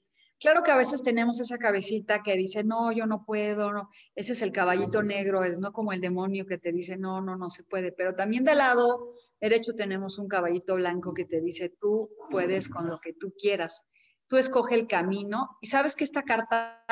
Claro 0.41 0.63
que 0.63 0.71
a 0.71 0.77
veces 0.77 1.03
tenemos 1.03 1.41
esa 1.41 1.59
cabecita 1.59 2.23
que 2.23 2.37
dice, 2.37 2.63
no, 2.63 2.93
yo 2.93 3.07
no 3.07 3.25
puedo, 3.25 3.73
no. 3.73 3.91
ese 4.15 4.33
es 4.33 4.43
el 4.43 4.53
caballito 4.53 5.03
negro, 5.03 5.43
es 5.43 5.59
no 5.59 5.73
como 5.73 5.93
el 5.93 6.01
demonio 6.01 6.47
que 6.47 6.59
te 6.59 6.71
dice, 6.71 6.97
no, 6.97 7.21
no, 7.21 7.37
no 7.37 7.51
se 7.51 7.65
puede. 7.65 7.91
Pero 7.91 8.15
también 8.15 8.45
del 8.45 8.59
lado 8.59 9.13
derecho 9.41 9.75
tenemos 9.75 10.19
un 10.19 10.29
caballito 10.29 10.77
blanco 10.77 11.13
que 11.13 11.25
te 11.25 11.41
dice, 11.41 11.71
tú 11.71 12.11
puedes 12.31 12.69
con 12.69 12.89
lo 12.89 13.01
que 13.01 13.15
tú 13.15 13.35
quieras. 13.37 13.85
Tú 14.29 14.37
escoge 14.37 14.77
el 14.77 14.87
camino 14.87 15.59
y 15.61 15.67
sabes 15.67 15.97
que 15.97 16.05
esta 16.05 16.23
carta 16.23 16.85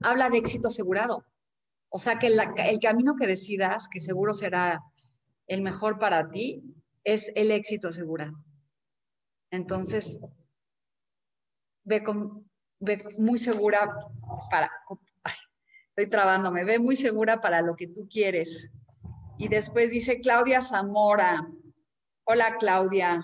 habla 0.00 0.30
de 0.30 0.38
éxito 0.38 0.68
asegurado. 0.68 1.26
O 1.90 1.98
sea 1.98 2.18
que 2.18 2.28
el 2.28 2.80
camino 2.80 3.16
que 3.16 3.26
decidas, 3.26 3.86
que 3.88 4.00
seguro 4.00 4.32
será 4.32 4.80
el 5.46 5.62
mejor 5.62 5.98
para 5.98 6.30
ti, 6.30 6.62
es 7.04 7.30
el 7.34 7.50
éxito 7.50 7.88
asegurado. 7.88 8.32
Entonces, 9.50 10.18
ve 11.84 12.02
con, 12.02 12.50
ve 12.80 13.04
muy 13.18 13.38
segura 13.38 13.94
para, 14.50 14.70
estoy 15.88 16.08
trabándome, 16.08 16.64
ve 16.64 16.78
muy 16.78 16.96
segura 16.96 17.40
para 17.40 17.62
lo 17.62 17.76
que 17.76 17.88
tú 17.88 18.08
quieres. 18.10 18.70
Y 19.38 19.48
después 19.48 19.90
dice 19.90 20.20
Claudia 20.20 20.62
Zamora. 20.62 21.46
Hola 22.24 22.56
Claudia. 22.58 23.22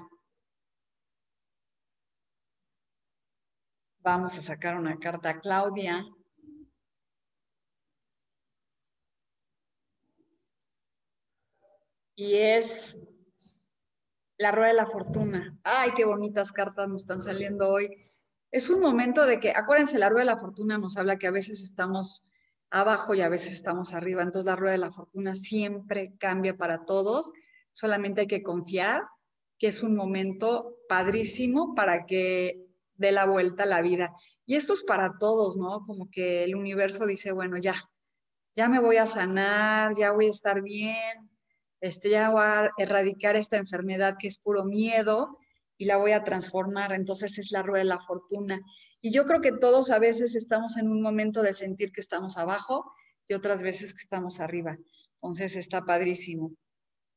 Vamos 4.03 4.39
a 4.39 4.43
sacar 4.43 4.77
una 4.77 4.99
carta 4.99 5.31
a 5.31 5.41
Claudia. 5.41 6.05
Y 12.21 12.35
es 12.37 12.99
la 14.37 14.53
rueda 14.53 14.69
de 14.69 14.75
la 14.75 14.85
fortuna. 14.85 15.59
Ay, 15.65 15.93
qué 15.97 16.05
bonitas 16.05 16.53
cartas 16.53 16.87
nos 16.87 17.01
están 17.01 17.23
saliendo 17.23 17.71
hoy. 17.71 17.97
Es 18.51 18.69
un 18.69 18.83
momento 18.83 19.25
de 19.25 19.41
que, 19.41 19.53
acuérdense, 19.57 19.99
la 19.99 20.11
rueda 20.11 20.27
de 20.27 20.33
la 20.33 20.37
fortuna 20.37 20.77
nos 20.77 20.99
habla 20.99 21.17
que 21.17 21.29
a 21.29 21.31
veces 21.31 21.63
estamos 21.63 22.27
abajo 22.69 23.15
y 23.15 23.23
a 23.23 23.31
veces 23.31 23.55
estamos 23.55 23.95
arriba. 23.95 24.21
Entonces 24.21 24.45
la 24.45 24.57
rueda 24.57 24.73
de 24.73 24.79
la 24.81 24.91
fortuna 24.91 25.35
siempre 25.35 26.13
cambia 26.19 26.59
para 26.59 26.85
todos. 26.85 27.33
Solamente 27.71 28.21
hay 28.21 28.27
que 28.27 28.43
confiar 28.43 29.01
que 29.59 29.69
es 29.69 29.83
un 29.83 29.97
momento 29.97 30.77
padrísimo 30.91 31.75
para 31.75 32.05
que 32.05 32.67
dé 32.97 33.13
la 33.13 33.25
vuelta 33.25 33.63
a 33.63 33.67
la 33.67 33.81
vida. 33.81 34.15
Y 34.45 34.57
esto 34.57 34.75
es 34.75 34.83
para 34.83 35.15
todos, 35.19 35.57
¿no? 35.57 35.81
Como 35.87 36.11
que 36.11 36.45
el 36.45 36.55
universo 36.55 37.07
dice, 37.07 37.33
bueno, 37.33 37.57
ya, 37.57 37.77
ya 38.55 38.69
me 38.69 38.79
voy 38.79 38.99
a 38.99 39.07
sanar, 39.07 39.95
ya 39.97 40.13
voy 40.13 40.27
a 40.27 40.31
estar 40.31 40.61
bien, 40.61 41.30
este, 41.81 42.11
ya 42.11 42.31
voy 42.31 42.43
a 42.43 42.71
erradicar 42.79 43.37
esta 43.37 43.57
enfermedad 43.57 44.17
que 44.19 44.29
es 44.29 44.39
puro 44.39 44.65
miedo 44.65 45.39
y 45.79 45.87
la 45.87 45.97
voy 45.97 46.13
a 46.13 46.25
transformar. 46.25 46.93
Entonces 46.93 47.39
es 47.39 47.53
la 47.53 47.63
rueda 47.63 47.83
de 47.83 47.89
la 47.89 48.01
fortuna. 48.01 48.61
Y 49.01 49.13
yo 49.13 49.25
creo 49.25 49.41
que 49.41 49.53
todos 49.53 49.91
a 49.91 49.99
veces 49.99 50.35
estamos 50.35 50.77
en 50.77 50.91
un 50.91 51.01
momento 51.01 51.43
de 51.43 51.55
sentir 51.55 51.91
que 51.91 52.03
estamos 52.03 52.37
abajo 52.37 52.93
y 53.27 53.35
otras 53.35 53.63
veces 53.63 53.95
que 53.95 54.03
estamos 54.03 54.41
arriba. 54.41 54.77
Entonces 55.15 55.57
está 55.57 55.85
padrísimo. 55.85 56.53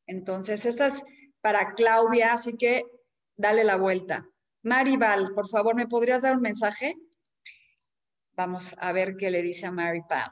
Entonces, 0.08 0.66
esta 0.66 0.88
es 0.88 1.04
para 1.42 1.74
Claudia, 1.74 2.34
así 2.34 2.54
que 2.54 2.84
dale 3.36 3.64
la 3.64 3.78
vuelta. 3.78 4.26
Maribal, 4.62 5.34
por 5.34 5.48
favor, 5.50 5.76
¿me 5.76 5.88
podrías 5.88 6.22
dar 6.22 6.36
un 6.36 6.42
mensaje? 6.42 6.96
Vamos 8.36 8.76
a 8.78 8.92
ver 8.94 9.16
qué 9.18 9.30
le 9.30 9.42
dice 9.42 9.66
a 9.66 9.72
Maribal. 9.72 10.32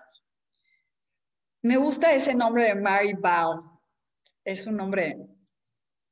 Me 1.64 1.78
gusta 1.78 2.14
ese 2.14 2.34
nombre 2.34 2.66
de 2.66 2.76
Maribal 2.76 3.71
es 4.44 4.68
un 4.68 4.78
nombre 4.78 5.18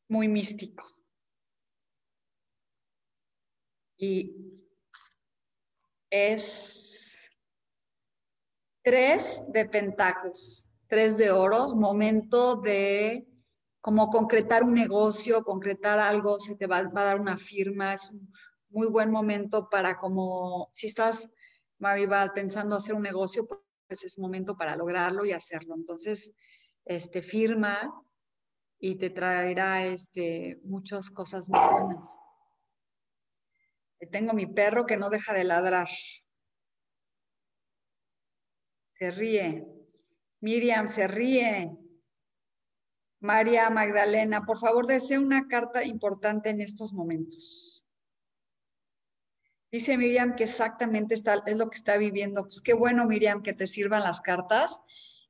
muy 0.08 0.28
místico. 0.28 0.84
Y 3.98 4.34
es 6.10 7.30
tres 8.84 9.44
de 9.50 9.66
pentáculos, 9.66 10.70
tres 10.88 11.18
de 11.18 11.32
oros, 11.32 11.76
momento 11.76 12.56
de 12.56 13.28
como 13.82 14.10
concretar 14.10 14.64
un 14.64 14.74
negocio, 14.74 15.44
concretar 15.44 16.00
algo, 16.00 16.40
se 16.40 16.56
te 16.56 16.68
va, 16.68 16.82
va, 16.84 17.02
a 17.02 17.06
dar 17.06 17.22
una 17.22 17.38
firma, 17.38 17.94
es 17.94 18.10
un 18.10 18.32
muy 18.70 18.88
buen 18.88 19.10
momento 19.10 19.70
para 19.70 19.98
como, 19.98 20.70
si 20.72 20.88
estás, 20.88 21.30
Maribal, 21.78 22.34
pensando 22.34 22.76
hacer 22.76 22.96
un 22.96 23.04
negocio, 23.04 23.48
pues 23.48 24.04
es 24.04 24.20
momento 24.20 24.56
para 24.58 24.76
lograrlo 24.76 25.26
y 25.26 25.32
hacerlo. 25.32 25.76
Entonces, 25.76 26.34
este, 26.86 27.22
firma, 27.22 27.90
y 28.80 28.96
te 28.96 29.10
traerá 29.10 29.86
este, 29.86 30.60
muchas 30.64 31.10
cosas 31.10 31.50
muy 31.50 31.60
buenas. 31.60 32.18
Tengo 34.12 34.34
mi 34.34 34.46
perro 34.46 34.86
que 34.86 34.96
no 34.96 35.10
deja 35.10 35.34
de 35.34 35.44
ladrar. 35.44 35.90
Se 38.94 39.12
ríe. 39.12 39.68
Miriam 40.40 40.88
se 40.88 41.08
ríe. 41.08 41.78
María 43.20 43.70
Magdalena, 43.70 44.46
por 44.46 44.58
favor, 44.58 44.88
desea 44.88 45.20
una 45.20 45.48
carta 45.50 45.84
importante 45.84 46.50
en 46.50 46.62
estos 46.62 46.94
momentos. 46.94 47.86
Dice 49.70 49.98
Miriam 49.98 50.36
que 50.36 50.46
exactamente 50.46 51.14
está, 51.14 51.44
es 51.46 51.58
lo 51.58 51.70
que 51.70 51.78
está 51.78 51.98
viviendo. 51.98 52.44
Pues 52.44 52.62
qué 52.62 52.74
bueno, 52.74 53.06
Miriam, 53.06 53.44
que 53.44 53.54
te 53.54 53.68
sirvan 53.68 54.04
las 54.04 54.22
cartas 54.22 54.82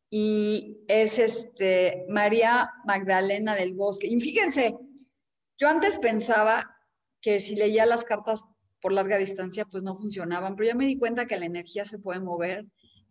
y 0.10 0.84
es 0.88 1.20
este 1.20 2.06
María 2.10 2.72
Magdalena 2.86 3.56
del 3.56 3.76
Bosque. 3.76 4.08
Y 4.08 4.19
fíjense, 4.19 4.76
yo 5.58 5.67
antes 5.67 5.98
pensaba 6.00 6.76
que 7.22 7.39
si 7.39 7.56
leía 7.56 7.86
las 7.86 8.06
cartas 8.06 8.43
por 8.82 8.93
larga 8.93 9.17
distancia, 9.17 9.65
pues 9.65 9.84
no 9.84 9.95
funcionaban, 9.95 10.56
pero 10.56 10.69
ya 10.69 10.76
me 10.76 10.86
di 10.86 10.98
cuenta 10.98 11.26
que 11.26 11.38
la 11.38 11.45
energía 11.45 11.86
se 11.86 12.00
puede 12.00 12.22
mover 12.22 12.65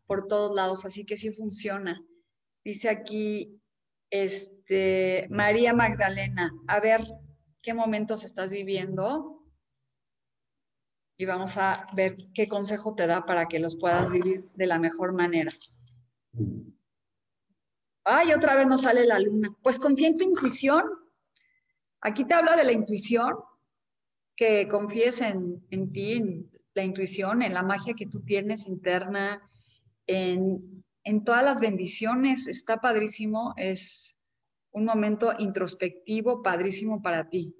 por 0.06 0.26
todos 0.26 0.54
lados, 0.54 0.86
así 0.86 1.04
que 1.04 1.18
sí 1.18 1.30
funciona. 1.30 2.02
Dice 2.64 2.88
aquí, 2.88 3.60
este, 4.10 5.26
María 5.30 5.74
Magdalena, 5.74 6.52
a 6.66 6.80
ver 6.80 7.02
qué 7.62 7.74
momentos 7.74 8.24
estás 8.24 8.50
viviendo 8.50 9.44
y 11.18 11.26
vamos 11.26 11.58
a 11.58 11.86
ver 11.94 12.16
qué 12.32 12.48
consejo 12.48 12.94
te 12.94 13.06
da 13.06 13.26
para 13.26 13.46
que 13.46 13.58
los 13.58 13.76
puedas 13.76 14.10
vivir 14.10 14.48
de 14.54 14.66
la 14.66 14.78
mejor 14.78 15.12
manera. 15.12 15.52
Ay, 18.10 18.32
otra 18.32 18.56
vez 18.56 18.66
no 18.66 18.78
sale 18.78 19.04
la 19.04 19.18
luna. 19.18 19.54
Pues 19.62 19.78
confía 19.78 20.08
en 20.08 20.16
tu 20.16 20.24
intuición. 20.24 20.82
Aquí 22.00 22.24
te 22.24 22.32
habla 22.32 22.56
de 22.56 22.64
la 22.64 22.72
intuición, 22.72 23.34
que 24.34 24.66
confíes 24.66 25.20
en, 25.20 25.60
ti, 25.92 26.12
en 26.12 26.50
la 26.72 26.84
intuición, 26.84 27.42
en 27.42 27.52
la 27.52 27.62
magia 27.62 27.92
que 27.92 28.06
tú 28.06 28.24
tienes 28.24 28.66
interna, 28.66 29.42
en, 30.06 30.82
en 31.04 31.22
todas 31.22 31.44
las 31.44 31.60
bendiciones. 31.60 32.46
Está 32.46 32.78
padrísimo, 32.78 33.52
es 33.58 34.16
un 34.70 34.86
momento 34.86 35.34
introspectivo, 35.38 36.42
padrísimo 36.42 37.02
para 37.02 37.28
ti. 37.28 37.54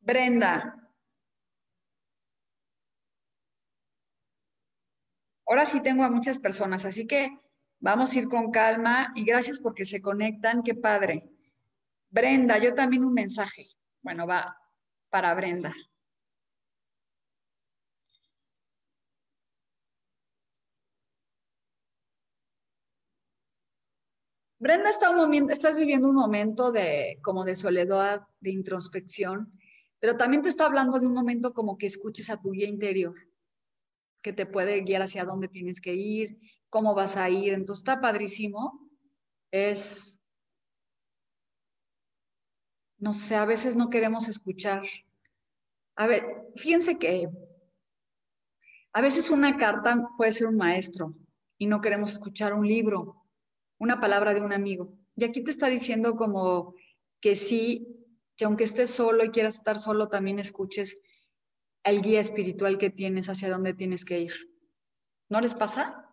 Brenda, 0.00 0.83
Ahora 5.46 5.66
sí 5.66 5.82
tengo 5.82 6.04
a 6.04 6.10
muchas 6.10 6.38
personas, 6.38 6.84
así 6.84 7.06
que 7.06 7.38
vamos 7.78 8.14
a 8.14 8.18
ir 8.18 8.28
con 8.28 8.50
calma 8.50 9.12
y 9.14 9.24
gracias 9.24 9.60
porque 9.60 9.84
se 9.84 10.00
conectan, 10.00 10.62
qué 10.62 10.74
padre. 10.74 11.30
Brenda, 12.10 12.58
yo 12.58 12.74
también 12.74 13.04
un 13.04 13.12
mensaje. 13.12 13.68
Bueno, 14.02 14.26
va 14.26 14.56
para 15.10 15.34
Brenda. 15.34 15.74
Brenda 24.58 24.88
está 24.88 25.10
un 25.10 25.16
momento, 25.16 25.52
estás 25.52 25.76
viviendo 25.76 26.08
un 26.08 26.14
momento 26.14 26.72
de 26.72 27.18
como 27.22 27.44
de 27.44 27.54
soledad, 27.54 28.22
de 28.40 28.50
introspección, 28.50 29.52
pero 30.00 30.16
también 30.16 30.42
te 30.42 30.48
está 30.48 30.64
hablando 30.64 30.98
de 30.98 31.06
un 31.06 31.12
momento 31.12 31.52
como 31.52 31.76
que 31.76 31.86
escuches 31.86 32.30
a 32.30 32.40
tu 32.40 32.52
guía 32.52 32.66
interior 32.66 33.14
que 34.24 34.32
te 34.32 34.46
puede 34.46 34.80
guiar 34.80 35.02
hacia 35.02 35.26
dónde 35.26 35.48
tienes 35.48 35.82
que 35.82 35.94
ir, 35.94 36.38
cómo 36.70 36.94
vas 36.94 37.18
a 37.18 37.28
ir. 37.28 37.52
Entonces 37.52 37.82
está 37.82 38.00
padrísimo. 38.00 38.88
Es, 39.50 40.18
no 42.98 43.12
sé, 43.12 43.36
a 43.36 43.44
veces 43.44 43.76
no 43.76 43.90
queremos 43.90 44.26
escuchar. 44.28 44.82
A 45.96 46.06
ver, 46.06 46.24
fíjense 46.56 46.98
que 46.98 47.28
a 48.94 49.00
veces 49.02 49.28
una 49.28 49.58
carta 49.58 50.08
puede 50.16 50.32
ser 50.32 50.46
un 50.46 50.56
maestro 50.56 51.14
y 51.58 51.66
no 51.66 51.82
queremos 51.82 52.12
escuchar 52.12 52.54
un 52.54 52.66
libro, 52.66 53.26
una 53.78 54.00
palabra 54.00 54.32
de 54.32 54.40
un 54.40 54.54
amigo. 54.54 54.96
Y 55.16 55.24
aquí 55.24 55.44
te 55.44 55.50
está 55.50 55.68
diciendo 55.68 56.16
como 56.16 56.74
que 57.20 57.36
sí, 57.36 57.86
que 58.36 58.46
aunque 58.46 58.64
estés 58.64 58.90
solo 58.90 59.22
y 59.22 59.30
quieras 59.30 59.56
estar 59.56 59.78
solo, 59.78 60.08
también 60.08 60.38
escuches 60.38 60.98
el 61.84 62.00
guía 62.02 62.20
espiritual 62.20 62.78
que 62.78 62.90
tienes 62.90 63.28
hacia 63.28 63.50
dónde 63.50 63.74
tienes 63.74 64.04
que 64.04 64.20
ir. 64.20 64.32
¿No 65.28 65.40
les 65.40 65.54
pasa? 65.54 66.10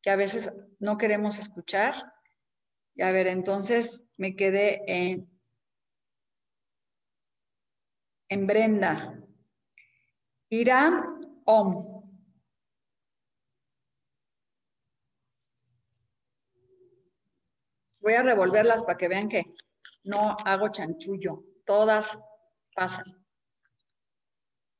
Que 0.00 0.10
a 0.10 0.16
veces 0.16 0.52
no 0.78 0.96
queremos 0.96 1.38
escuchar. 1.38 1.94
Y 2.94 3.02
a 3.02 3.12
ver, 3.12 3.26
entonces 3.26 4.04
me 4.16 4.36
quedé 4.36 4.82
en, 4.86 5.28
en 8.28 8.46
Brenda. 8.46 9.20
Irán 10.48 11.20
Om. 11.44 12.00
Voy 18.00 18.14
a 18.14 18.22
revolverlas 18.22 18.82
para 18.82 18.96
que 18.96 19.08
vean 19.08 19.28
que 19.28 19.54
no 20.04 20.36
hago 20.44 20.68
chanchullo. 20.70 21.44
Todas 21.66 22.18
pasan. 22.74 23.19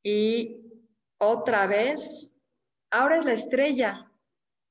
Y 0.02 0.60
otra 1.18 1.66
vez, 1.66 2.34
ahora 2.90 3.18
es 3.18 3.24
la 3.24 3.32
estrella. 3.32 4.10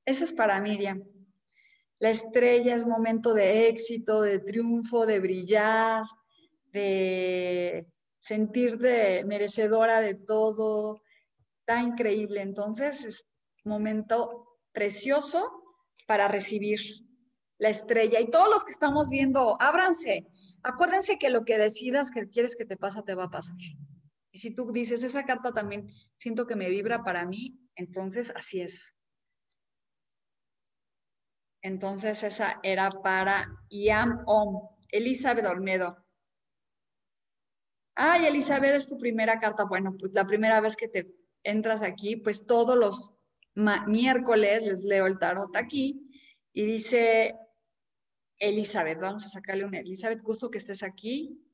Esa 0.04 0.24
es 0.24 0.32
para 0.32 0.60
Miriam. 0.60 1.04
La 1.98 2.10
estrella 2.10 2.74
es 2.74 2.86
momento 2.86 3.34
de 3.34 3.68
éxito, 3.68 4.22
de 4.22 4.38
triunfo, 4.38 5.06
de 5.06 5.20
brillar, 5.20 6.02
de 6.72 7.86
sentirte 8.18 9.24
merecedora 9.26 10.00
de 10.00 10.14
todo. 10.14 11.02
Está 11.60 11.82
increíble. 11.82 12.40
Entonces, 12.40 13.04
es 13.04 13.26
momento 13.64 14.58
precioso 14.72 15.62
para 16.06 16.26
recibir 16.26 16.80
la 17.58 17.68
estrella. 17.68 18.18
Y 18.20 18.30
todos 18.30 18.48
los 18.50 18.64
que 18.64 18.72
estamos 18.72 19.08
viendo, 19.10 19.56
ábranse. 19.60 20.26
Acuérdense 20.62 21.18
que 21.18 21.30
lo 21.30 21.44
que 21.44 21.58
decidas 21.58 22.10
que 22.10 22.28
quieres 22.28 22.56
que 22.56 22.64
te 22.64 22.76
pase, 22.76 23.02
te 23.02 23.14
va 23.14 23.24
a 23.24 23.30
pasar. 23.30 23.56
Y 24.32 24.38
si 24.38 24.54
tú 24.54 24.72
dices, 24.72 25.02
esa 25.02 25.24
carta 25.24 25.52
también 25.52 25.92
siento 26.14 26.46
que 26.46 26.56
me 26.56 26.68
vibra 26.68 27.02
para 27.02 27.26
mí, 27.26 27.58
entonces 27.74 28.32
así 28.36 28.60
es. 28.60 28.94
Entonces 31.62 32.22
esa 32.22 32.60
era 32.62 32.90
para 32.90 33.48
Iam 33.68 34.22
Om, 34.26 34.68
Elizabeth 34.88 35.44
Olmedo. 35.46 36.04
Ay, 37.94 38.26
Elizabeth, 38.26 38.74
es 38.74 38.88
tu 38.88 38.96
primera 38.96 39.38
carta. 39.38 39.64
Bueno, 39.64 39.94
pues 39.98 40.12
la 40.14 40.26
primera 40.26 40.60
vez 40.60 40.76
que 40.76 40.88
te 40.88 41.14
entras 41.42 41.82
aquí, 41.82 42.16
pues 42.16 42.46
todos 42.46 42.76
los 42.76 43.12
miércoles 43.54 44.62
les 44.62 44.84
leo 44.84 45.06
el 45.06 45.18
tarot 45.18 45.54
aquí 45.56 46.08
y 46.52 46.64
dice 46.64 47.34
Elizabeth, 48.38 48.98
vamos 49.00 49.26
a 49.26 49.28
sacarle 49.28 49.64
una 49.64 49.80
Elizabeth, 49.80 50.22
gusto 50.22 50.50
que 50.50 50.58
estés 50.58 50.82
aquí. 50.82 51.44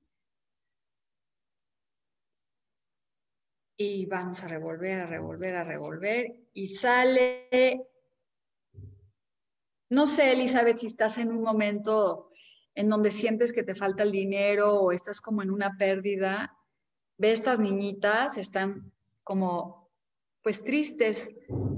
Y 3.77 4.07
vamos 4.07 4.43
a 4.43 4.49
revolver, 4.49 5.01
a 5.01 5.07
revolver, 5.07 5.55
a 5.55 5.65
revolver. 5.65 6.49
Y 6.55 6.67
sale, 6.67 7.87
no 9.91 10.07
sé, 10.07 10.33
Elizabeth, 10.33 10.79
si 10.79 10.87
estás 10.87 11.19
en 11.19 11.31
un 11.31 11.43
momento 11.43 12.31
en 12.75 12.89
donde 12.89 13.11
sientes 13.11 13.53
que 13.53 13.63
te 13.63 13.75
falta 13.75 14.03
el 14.03 14.13
dinero 14.13 14.75
o 14.81 14.93
estás 14.93 15.21
como 15.21 15.43
en 15.43 15.51
una 15.51 15.77
pérdida. 15.77 16.57
Ve 17.19 17.33
estas 17.33 17.59
niñitas, 17.59 18.37
están 18.37 18.93
como 19.23 19.91
pues 20.43 20.63
tristes. 20.63 21.31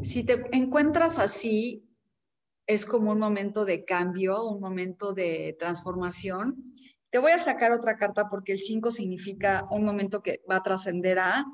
Si 0.02 0.24
te 0.24 0.44
encuentras 0.52 1.18
así, 1.18 1.88
es 2.66 2.84
como 2.84 3.12
un 3.12 3.18
momento 3.18 3.64
de 3.64 3.84
cambio, 3.84 4.44
un 4.44 4.60
momento 4.60 5.14
de 5.14 5.56
transformación. 5.58 6.74
Te 7.10 7.18
voy 7.18 7.32
a 7.32 7.38
sacar 7.38 7.72
otra 7.72 7.96
carta 7.96 8.28
porque 8.28 8.52
el 8.52 8.58
5 8.58 8.90
significa 8.90 9.66
un 9.70 9.84
momento 9.84 10.20
que 10.20 10.42
va 10.50 10.56
a 10.56 10.62
trascender 10.62 11.18
a 11.18 11.46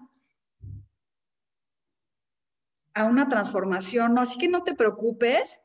a 2.95 3.05
una 3.05 3.29
transformación, 3.29 4.15
¿no? 4.15 4.21
Así 4.21 4.39
que 4.39 4.49
no 4.49 4.63
te 4.63 4.75
preocupes 4.75 5.63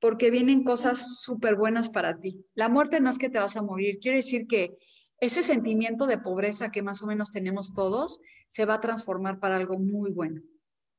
porque 0.00 0.30
vienen 0.30 0.62
cosas 0.62 1.20
súper 1.20 1.56
buenas 1.56 1.88
para 1.88 2.20
ti. 2.20 2.44
La 2.54 2.68
muerte 2.68 3.00
no 3.00 3.10
es 3.10 3.18
que 3.18 3.30
te 3.30 3.38
vas 3.38 3.56
a 3.56 3.62
morir, 3.62 3.98
quiere 4.00 4.18
decir 4.18 4.46
que 4.46 4.76
ese 5.18 5.42
sentimiento 5.42 6.06
de 6.06 6.18
pobreza 6.18 6.70
que 6.70 6.82
más 6.82 7.02
o 7.02 7.06
menos 7.06 7.30
tenemos 7.30 7.72
todos 7.72 8.20
se 8.48 8.66
va 8.66 8.74
a 8.74 8.80
transformar 8.80 9.40
para 9.40 9.56
algo 9.56 9.78
muy 9.78 10.10
bueno. 10.10 10.42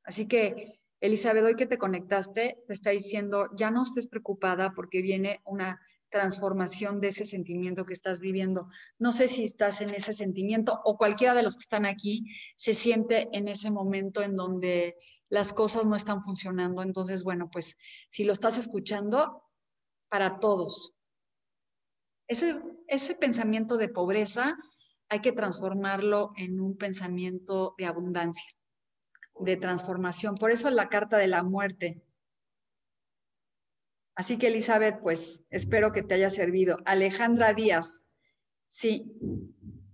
Así 0.02 0.26
que, 0.26 0.80
Elizabeth, 1.00 1.44
hoy 1.44 1.54
que 1.54 1.66
te 1.66 1.78
conectaste, 1.78 2.58
te 2.66 2.72
está 2.72 2.90
diciendo, 2.90 3.48
ya 3.56 3.70
no 3.70 3.84
estés 3.84 4.08
preocupada 4.08 4.72
porque 4.74 5.02
viene 5.02 5.40
una 5.44 5.80
transformación 6.10 7.00
de 7.00 7.08
ese 7.08 7.26
sentimiento 7.26 7.84
que 7.84 7.92
estás 7.92 8.18
viviendo. 8.20 8.68
No 8.98 9.12
sé 9.12 9.28
si 9.28 9.44
estás 9.44 9.80
en 9.80 9.90
ese 9.90 10.12
sentimiento 10.12 10.80
o 10.84 10.96
cualquiera 10.96 11.34
de 11.34 11.42
los 11.42 11.54
que 11.54 11.62
están 11.62 11.86
aquí 11.86 12.24
se 12.56 12.74
siente 12.74 13.28
en 13.32 13.46
ese 13.46 13.70
momento 13.70 14.22
en 14.22 14.34
donde 14.34 14.96
las 15.30 15.52
cosas 15.52 15.86
no 15.86 15.96
están 15.96 16.22
funcionando. 16.22 16.82
Entonces, 16.82 17.22
bueno, 17.22 17.50
pues 17.50 17.76
si 18.08 18.24
lo 18.24 18.32
estás 18.32 18.58
escuchando, 18.58 19.42
para 20.08 20.40
todos. 20.40 20.94
Ese, 22.28 22.60
ese 22.86 23.14
pensamiento 23.14 23.76
de 23.76 23.88
pobreza 23.88 24.54
hay 25.08 25.20
que 25.20 25.32
transformarlo 25.32 26.32
en 26.36 26.60
un 26.60 26.76
pensamiento 26.76 27.74
de 27.78 27.86
abundancia, 27.86 28.50
de 29.40 29.56
transformación. 29.56 30.34
Por 30.34 30.50
eso 30.50 30.68
es 30.68 30.74
la 30.74 30.88
carta 30.88 31.16
de 31.16 31.28
la 31.28 31.42
muerte. 31.42 32.02
Así 34.14 34.36
que 34.38 34.48
Elizabeth, 34.48 35.00
pues 35.00 35.44
espero 35.50 35.92
que 35.92 36.02
te 36.02 36.14
haya 36.14 36.28
servido. 36.28 36.78
Alejandra 36.84 37.54
Díaz. 37.54 38.04
Sí. 38.66 39.12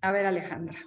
A 0.00 0.10
ver, 0.10 0.26
Alejandra. 0.26 0.78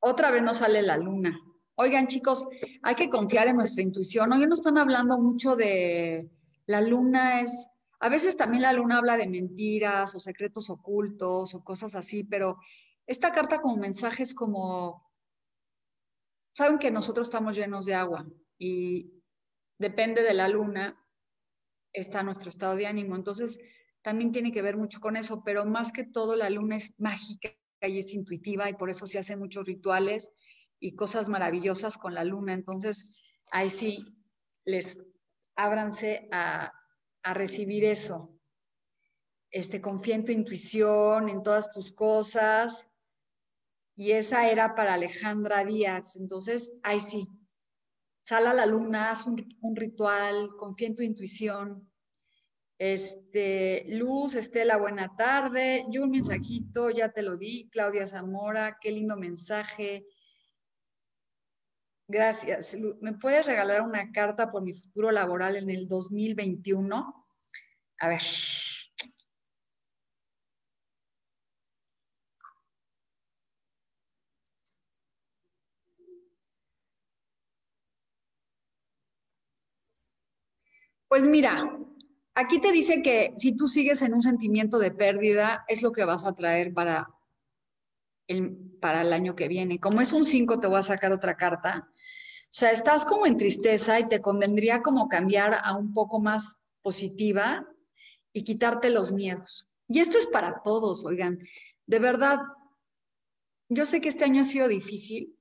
Otra 0.00 0.30
vez 0.30 0.42
no 0.42 0.54
sale 0.54 0.82
la 0.82 0.96
luna. 0.96 1.38
Oigan, 1.74 2.08
chicos, 2.08 2.46
hay 2.82 2.94
que 2.94 3.08
confiar 3.08 3.48
en 3.48 3.56
nuestra 3.56 3.82
intuición. 3.82 4.32
Hoy 4.32 4.46
no 4.46 4.54
están 4.54 4.78
hablando 4.78 5.18
mucho 5.18 5.56
de 5.56 6.30
la 6.66 6.80
luna 6.80 7.40
es, 7.40 7.68
a 8.00 8.08
veces 8.08 8.36
también 8.36 8.62
la 8.62 8.72
luna 8.72 8.98
habla 8.98 9.16
de 9.16 9.28
mentiras 9.28 10.14
o 10.14 10.20
secretos 10.20 10.70
ocultos 10.70 11.54
o 11.54 11.64
cosas 11.64 11.94
así, 11.96 12.24
pero 12.24 12.58
esta 13.06 13.32
carta 13.32 13.60
como 13.60 13.76
mensaje 13.76 14.22
es 14.22 14.34
como, 14.34 15.10
saben 16.50 16.78
que 16.78 16.90
nosotros 16.90 17.26
estamos 17.26 17.56
llenos 17.56 17.86
de 17.86 17.94
agua 17.94 18.26
y 18.56 19.10
depende 19.78 20.22
de 20.22 20.34
la 20.34 20.48
luna 20.48 20.96
está 21.92 22.22
nuestro 22.22 22.50
estado 22.50 22.76
de 22.76 22.86
ánimo. 22.86 23.16
Entonces, 23.16 23.58
también 24.02 24.32
tiene 24.32 24.52
que 24.52 24.62
ver 24.62 24.76
mucho 24.76 25.00
con 25.00 25.16
eso, 25.16 25.42
pero 25.44 25.66
más 25.66 25.92
que 25.92 26.04
todo 26.04 26.36
la 26.36 26.50
luna 26.50 26.76
es 26.76 26.94
mágica 26.98 27.50
y 27.88 27.98
es 27.98 28.14
intuitiva 28.14 28.68
y 28.68 28.74
por 28.74 28.90
eso 28.90 29.06
se 29.06 29.18
hacen 29.18 29.38
muchos 29.38 29.64
rituales 29.64 30.32
y 30.78 30.94
cosas 30.94 31.28
maravillosas 31.28 31.98
con 31.98 32.14
la 32.14 32.24
luna. 32.24 32.52
Entonces, 32.52 33.06
ahí 33.50 33.70
sí, 33.70 34.04
les 34.64 35.00
ábranse 35.56 36.28
a, 36.32 36.72
a 37.22 37.34
recibir 37.34 37.84
eso. 37.84 38.36
Este, 39.50 39.80
confía 39.80 40.14
en 40.14 40.24
tu 40.24 40.32
intuición, 40.32 41.28
en 41.28 41.42
todas 41.42 41.72
tus 41.72 41.92
cosas. 41.92 42.88
Y 43.94 44.12
esa 44.12 44.48
era 44.50 44.74
para 44.74 44.94
Alejandra 44.94 45.64
Díaz. 45.64 46.16
Entonces, 46.16 46.72
ahí 46.82 47.00
sí, 47.00 47.28
sal 48.20 48.46
a 48.46 48.54
la 48.54 48.66
luna, 48.66 49.10
haz 49.10 49.26
un, 49.26 49.46
un 49.60 49.76
ritual, 49.76 50.50
confía 50.56 50.88
en 50.88 50.94
tu 50.94 51.02
intuición, 51.02 51.89
este, 52.80 53.84
Luz, 53.88 54.34
Estela, 54.34 54.78
buena 54.78 55.14
tarde. 55.14 55.84
Yo 55.90 56.02
un 56.02 56.12
mensajito, 56.12 56.88
ya 56.88 57.12
te 57.12 57.20
lo 57.20 57.36
di. 57.36 57.68
Claudia 57.68 58.06
Zamora, 58.06 58.78
qué 58.80 58.90
lindo 58.90 59.18
mensaje. 59.18 60.06
Gracias. 62.08 62.78
¿Me 63.02 63.12
puedes 63.12 63.44
regalar 63.44 63.82
una 63.82 64.10
carta 64.12 64.50
por 64.50 64.62
mi 64.62 64.72
futuro 64.72 65.10
laboral 65.10 65.56
en 65.56 65.68
el 65.68 65.88
2021? 65.88 67.26
A 67.98 68.08
ver. 68.08 68.22
Pues 81.08 81.26
mira, 81.26 81.78
Aquí 82.40 82.58
te 82.58 82.72
dice 82.72 83.02
que 83.02 83.34
si 83.36 83.54
tú 83.54 83.66
sigues 83.66 84.00
en 84.00 84.14
un 84.14 84.22
sentimiento 84.22 84.78
de 84.78 84.90
pérdida, 84.90 85.62
es 85.68 85.82
lo 85.82 85.92
que 85.92 86.06
vas 86.06 86.24
a 86.24 86.34
traer 86.34 86.72
para 86.72 87.10
el, 88.28 88.56
para 88.80 89.02
el 89.02 89.12
año 89.12 89.36
que 89.36 89.46
viene. 89.46 89.78
Como 89.78 90.00
es 90.00 90.14
un 90.14 90.24
5, 90.24 90.58
te 90.58 90.66
voy 90.66 90.78
a 90.78 90.82
sacar 90.82 91.12
otra 91.12 91.36
carta. 91.36 91.90
O 91.92 92.48
sea, 92.48 92.70
estás 92.70 93.04
como 93.04 93.26
en 93.26 93.36
tristeza 93.36 94.00
y 94.00 94.08
te 94.08 94.22
convendría 94.22 94.80
como 94.80 95.06
cambiar 95.06 95.60
a 95.62 95.76
un 95.76 95.92
poco 95.92 96.18
más 96.18 96.62
positiva 96.80 97.68
y 98.32 98.42
quitarte 98.42 98.88
los 98.88 99.12
miedos. 99.12 99.68
Y 99.86 99.98
esto 100.00 100.16
es 100.16 100.26
para 100.26 100.62
todos, 100.62 101.04
oigan. 101.04 101.40
De 101.84 101.98
verdad, 101.98 102.40
yo 103.68 103.84
sé 103.84 104.00
que 104.00 104.08
este 104.08 104.24
año 104.24 104.40
ha 104.40 104.44
sido 104.44 104.66
difícil, 104.66 105.36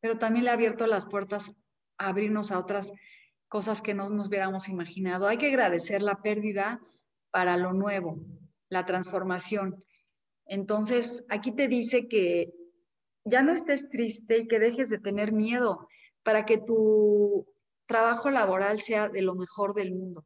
pero 0.00 0.16
también 0.16 0.44
le 0.44 0.50
ha 0.52 0.54
abierto 0.54 0.86
las 0.86 1.06
puertas 1.06 1.56
a 1.98 2.06
abrirnos 2.06 2.52
a 2.52 2.60
otras 2.60 2.92
cosas 3.52 3.82
que 3.82 3.92
no 3.92 4.08
nos 4.08 4.28
hubiéramos 4.28 4.70
imaginado. 4.70 5.28
Hay 5.28 5.36
que 5.36 5.48
agradecer 5.48 6.00
la 6.00 6.22
pérdida 6.22 6.80
para 7.30 7.58
lo 7.58 7.74
nuevo, 7.74 8.16
la 8.70 8.86
transformación. 8.86 9.84
Entonces, 10.46 11.22
aquí 11.28 11.52
te 11.52 11.68
dice 11.68 12.08
que 12.08 12.50
ya 13.26 13.42
no 13.42 13.52
estés 13.52 13.90
triste 13.90 14.38
y 14.38 14.48
que 14.48 14.58
dejes 14.58 14.88
de 14.88 14.98
tener 14.98 15.32
miedo 15.32 15.86
para 16.22 16.46
que 16.46 16.56
tu 16.56 17.46
trabajo 17.86 18.30
laboral 18.30 18.80
sea 18.80 19.10
de 19.10 19.20
lo 19.20 19.34
mejor 19.34 19.74
del 19.74 19.92
mundo. 19.92 20.24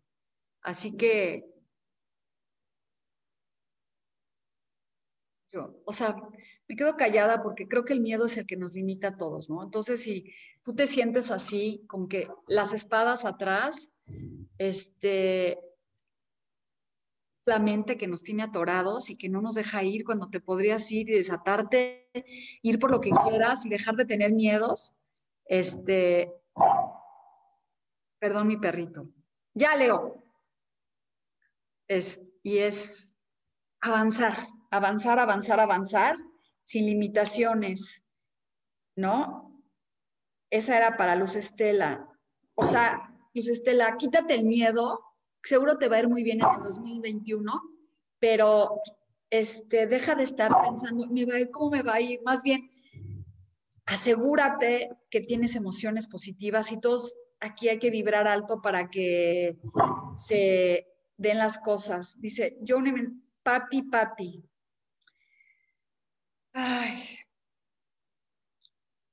Así 0.62 0.96
que, 0.96 1.42
yo, 5.52 5.82
o 5.84 5.92
sea, 5.92 6.14
me 6.68 6.76
quedo 6.76 6.96
callada 6.96 7.42
porque 7.42 7.68
creo 7.68 7.84
que 7.84 7.92
el 7.92 8.00
miedo 8.00 8.26
es 8.26 8.36
el 8.36 8.46
que 8.46 8.56
nos 8.56 8.74
limita 8.74 9.08
a 9.08 9.16
todos, 9.16 9.48
¿no? 9.48 9.62
Entonces, 9.62 10.02
si 10.02 10.32
tú 10.62 10.74
te 10.74 10.86
sientes 10.86 11.30
así, 11.30 11.84
con 11.86 12.08
que 12.08 12.28
las 12.48 12.72
espadas 12.72 13.24
atrás, 13.24 13.90
este, 14.58 15.60
la 17.46 17.60
mente 17.60 17.96
que 17.96 18.08
nos 18.08 18.24
tiene 18.24 18.42
atorados 18.42 19.10
y 19.10 19.16
que 19.16 19.28
no 19.28 19.40
nos 19.40 19.54
deja 19.54 19.84
ir 19.84 20.04
cuando 20.04 20.28
te 20.28 20.40
podrías 20.40 20.90
ir 20.90 21.08
y 21.08 21.14
desatarte, 21.14 22.10
ir 22.62 22.78
por 22.80 22.90
lo 22.90 23.00
que 23.00 23.10
quieras 23.10 23.64
y 23.64 23.68
dejar 23.68 23.94
de 23.94 24.04
tener 24.04 24.32
miedos, 24.32 24.92
este, 25.44 26.32
perdón 28.18 28.48
mi 28.48 28.56
perrito, 28.56 29.08
ya 29.54 29.76
leo, 29.76 30.24
es, 31.86 32.20
y 32.42 32.58
es 32.58 33.16
avanzar, 33.80 34.48
avanzar, 34.72 35.20
avanzar, 35.20 35.60
avanzar 35.60 36.16
sin 36.66 36.84
limitaciones, 36.86 38.02
¿no? 38.96 39.62
Esa 40.50 40.76
era 40.76 40.96
para 40.96 41.14
Luz 41.14 41.36
Estela. 41.36 42.08
O 42.56 42.64
sea, 42.64 43.14
Luz 43.34 43.46
Estela, 43.46 43.96
quítate 43.96 44.34
el 44.34 44.44
miedo, 44.44 45.00
seguro 45.44 45.78
te 45.78 45.88
va 45.88 45.96
a 45.96 46.00
ir 46.00 46.08
muy 46.08 46.24
bien 46.24 46.40
en 46.40 46.56
el 46.56 46.62
2021, 46.64 47.52
pero 48.18 48.80
este, 49.30 49.86
deja 49.86 50.16
de 50.16 50.24
estar 50.24 50.50
pensando, 50.64 51.06
¿me 51.08 51.24
va 51.24 51.36
a 51.36 51.40
ir? 51.40 51.52
¿Cómo 51.52 51.70
me 51.70 51.82
va 51.82 51.94
a 51.94 52.00
ir? 52.00 52.20
Más 52.24 52.42
bien, 52.42 52.68
asegúrate 53.84 54.90
que 55.08 55.20
tienes 55.20 55.54
emociones 55.54 56.08
positivas 56.08 56.72
y 56.72 56.80
todos 56.80 57.16
aquí 57.38 57.68
hay 57.68 57.78
que 57.78 57.90
vibrar 57.90 58.26
alto 58.26 58.60
para 58.60 58.90
que 58.90 59.56
se 60.16 60.84
den 61.16 61.38
las 61.38 61.58
cosas. 61.58 62.20
Dice, 62.20 62.58
yo, 62.60 62.78
papi, 63.44 63.82
papi. 63.82 64.45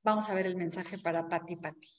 Vamos 0.02 0.30
a 0.30 0.34
ver 0.34 0.46
el 0.48 0.56
mensaje 0.56 0.98
para 0.98 1.28
Pati, 1.28 1.58
Pati. 1.58 1.90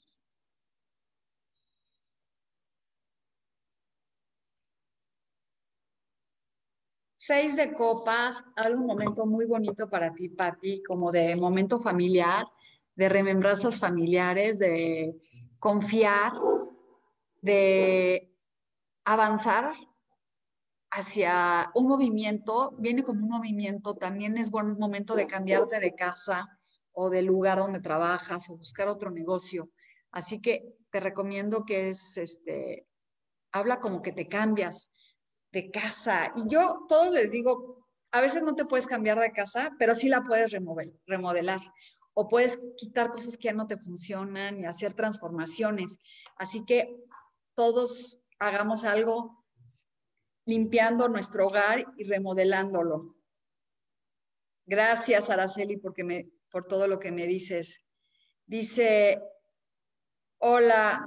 Seis 7.13 7.55
de 7.55 7.73
copas, 7.73 8.43
algún 8.55 8.87
momento 8.87 9.25
muy 9.27 9.45
bonito 9.45 9.87
para 9.87 10.13
ti, 10.13 10.29
Pati, 10.29 10.81
como 10.83 11.11
de 11.11 11.35
momento 11.35 11.79
familiar, 11.79 12.45
de 12.95 13.09
remembranzas 13.09 13.79
familiares, 13.79 14.57
de 14.57 15.11
confiar, 15.59 16.33
de 17.41 18.35
avanzar 19.03 19.73
hacia 20.95 21.71
un 21.75 21.87
movimiento, 21.87 22.73
viene 22.77 23.03
como 23.03 23.25
un 23.25 23.29
movimiento, 23.29 23.95
también 23.95 24.37
es 24.37 24.49
buen 24.49 24.79
momento 24.79 25.13
de 25.13 25.27
cambiarte 25.27 25.81
de 25.81 25.93
casa 25.93 26.57
o 26.93 27.09
del 27.09 27.25
lugar 27.25 27.57
donde 27.57 27.81
trabajas 27.81 28.49
o 28.49 28.55
buscar 28.55 28.87
otro 28.87 29.11
negocio. 29.11 29.69
Así 30.11 30.39
que 30.39 30.63
te 30.91 31.01
recomiendo 31.01 31.65
que 31.65 31.89
es, 31.89 32.15
este, 32.15 32.87
habla 33.51 33.81
como 33.81 34.01
que 34.01 34.13
te 34.13 34.29
cambias 34.29 34.89
de 35.51 35.69
casa. 35.69 36.31
Y 36.37 36.47
yo 36.47 36.85
todos 36.87 37.11
les 37.11 37.31
digo, 37.31 37.85
a 38.11 38.21
veces 38.21 38.43
no 38.43 38.55
te 38.55 38.63
puedes 38.63 38.87
cambiar 38.87 39.19
de 39.19 39.33
casa, 39.33 39.75
pero 39.77 39.95
sí 39.95 40.07
la 40.07 40.23
puedes 40.23 40.55
remodelar 41.05 41.59
o 42.13 42.29
puedes 42.29 42.63
quitar 42.77 43.11
cosas 43.11 43.35
que 43.35 43.49
ya 43.49 43.53
no 43.53 43.67
te 43.67 43.77
funcionan 43.77 44.61
y 44.61 44.65
hacer 44.65 44.93
transformaciones. 44.93 45.99
Así 46.37 46.63
que 46.63 46.95
todos 47.53 48.21
hagamos 48.39 48.85
algo 48.85 49.44
limpiando 50.45 51.07
nuestro 51.07 51.47
hogar 51.47 51.85
y 51.97 52.03
remodelándolo. 52.05 53.15
Gracias, 54.65 55.29
Araceli, 55.29 55.77
porque 55.77 56.03
me, 56.03 56.31
por 56.49 56.65
todo 56.65 56.87
lo 56.87 56.99
que 56.99 57.11
me 57.11 57.25
dices. 57.27 57.83
Dice, 58.45 59.21
hola, 60.39 61.05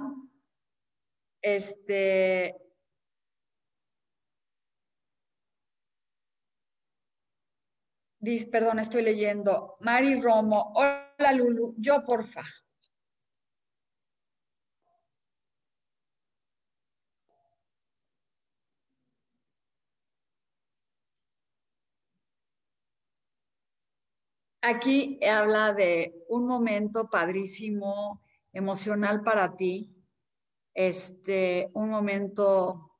este, 1.41 2.55
Dice, 8.21 8.47
perdón, 8.47 8.79
estoy 8.79 9.01
leyendo. 9.01 9.77
Mari 9.79 10.19
Romo, 10.19 10.73
hola 10.75 11.33
Lulu, 11.33 11.75
yo 11.77 12.03
porfa. 12.03 12.43
Aquí 24.61 25.19
habla 25.25 25.73
de 25.73 26.25
un 26.27 26.45
momento 26.45 27.09
padrísimo, 27.09 28.21
emocional 28.51 29.21
para 29.23 29.55
ti, 29.55 29.95
este, 30.73 31.69
un 31.73 31.89
momento 31.89 32.91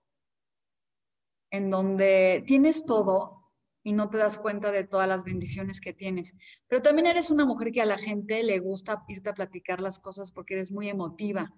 en 1.52 1.70
donde 1.70 2.44
tienes 2.46 2.86
todo, 2.86 3.40
y 3.84 3.94
no 3.94 4.10
te 4.10 4.18
das 4.18 4.40
cuenta 4.40 4.72
de 4.72 4.84
todas 4.84 5.08
las 5.08 5.24
bendiciones 5.24 5.82
que 5.82 5.94
tienes. 5.94 6.36
Pero 6.68 6.82
también 6.82 7.08
eres 7.08 7.32
una 7.32 7.46
mujer 7.46 7.72
que 7.72 7.82
a 7.82 7.86
la 7.86 7.98
gente 7.98 8.44
le 8.44 8.60
gusta 8.60 9.04
irte 9.08 9.30
a 9.30 9.34
platicar 9.34 9.82
las 9.82 10.00
cosas 10.00 10.32
porque 10.32 10.56
eres 10.56 10.72
muy 10.72 10.90
emotiva. 10.90 11.54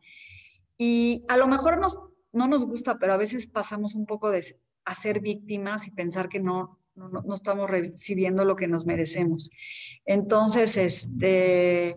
Y 0.77 1.25
a 1.27 1.37
lo 1.37 1.47
mejor 1.47 1.79
nos, 1.79 1.99
no 2.31 2.47
nos 2.47 2.65
gusta, 2.65 2.97
pero 2.99 3.13
a 3.13 3.17
veces 3.17 3.47
pasamos 3.47 3.95
un 3.95 4.05
poco 4.05 4.29
de 4.29 4.43
a 4.85 4.95
ser 4.95 5.19
víctimas 5.19 5.87
y 5.87 5.91
pensar 5.91 6.29
que 6.29 6.39
no, 6.39 6.79
no, 6.95 7.33
estamos 7.33 7.69
recibiendo 7.69 8.45
lo 8.45 8.55
que 8.55 8.67
nos 8.67 8.85
merecemos. 8.85 9.49
Entonces, 10.05 10.77
este, 10.77 11.95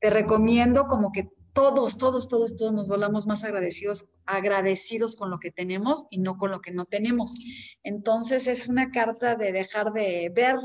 te 0.00 0.10
recomiendo 0.10 0.86
como 0.86 1.12
que 1.12 1.28
todos, 1.54 1.96
todos, 1.96 2.28
todos, 2.28 2.56
todos 2.56 2.72
nos 2.72 2.88
volamos 2.88 3.26
más 3.26 3.44
agradecidos, 3.44 4.06
agradecidos 4.26 5.14
con 5.14 5.30
lo 5.30 5.38
que 5.38 5.52
tenemos 5.52 6.04
y 6.10 6.18
no 6.18 6.36
con 6.36 6.50
lo 6.50 6.60
que 6.60 6.72
no 6.72 6.84
tenemos. 6.84 7.36
Entonces 7.84 8.48
es 8.48 8.68
una 8.68 8.90
carta 8.90 9.36
de 9.36 9.52
dejar 9.52 9.92
de 9.92 10.32
ver, 10.34 10.56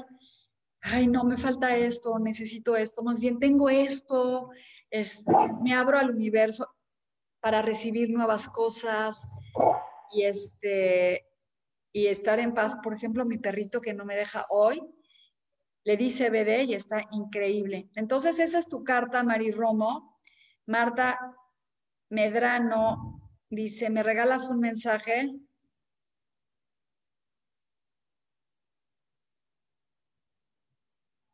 ay, 0.81 1.07
no, 1.07 1.23
me 1.23 1.37
falta 1.37 1.77
esto, 1.77 2.17
necesito 2.17 2.75
esto, 2.75 3.03
más 3.03 3.19
bien 3.19 3.37
tengo 3.37 3.69
esto, 3.69 4.49
este, 4.89 5.31
me 5.63 5.73
abro 5.75 5.99
al 5.99 6.09
universo 6.09 6.67
para 7.39 7.61
recibir 7.61 8.09
nuevas 8.09 8.49
cosas 8.49 9.23
y 10.11 10.23
este 10.23 11.28
y 11.99 12.07
estar 12.07 12.39
en 12.39 12.53
paz. 12.53 12.75
Por 12.81 12.93
ejemplo, 12.93 13.25
mi 13.25 13.37
perrito 13.37 13.81
que 13.81 13.93
no 13.93 14.05
me 14.05 14.15
deja 14.15 14.43
hoy, 14.49 14.81
le 15.83 15.97
dice 15.97 16.29
bebé 16.29 16.63
y 16.63 16.73
está 16.73 17.01
increíble. 17.11 17.89
Entonces, 17.95 18.39
esa 18.39 18.59
es 18.59 18.69
tu 18.69 18.83
carta, 18.83 19.23
Mari 19.23 19.51
Romo 19.51 20.19
Marta 20.69 21.35
Medrano 22.09 23.19
dice, 23.49 23.89
¿me 23.89 24.03
regalas 24.03 24.49
un 24.49 24.59
mensaje? 24.59 25.27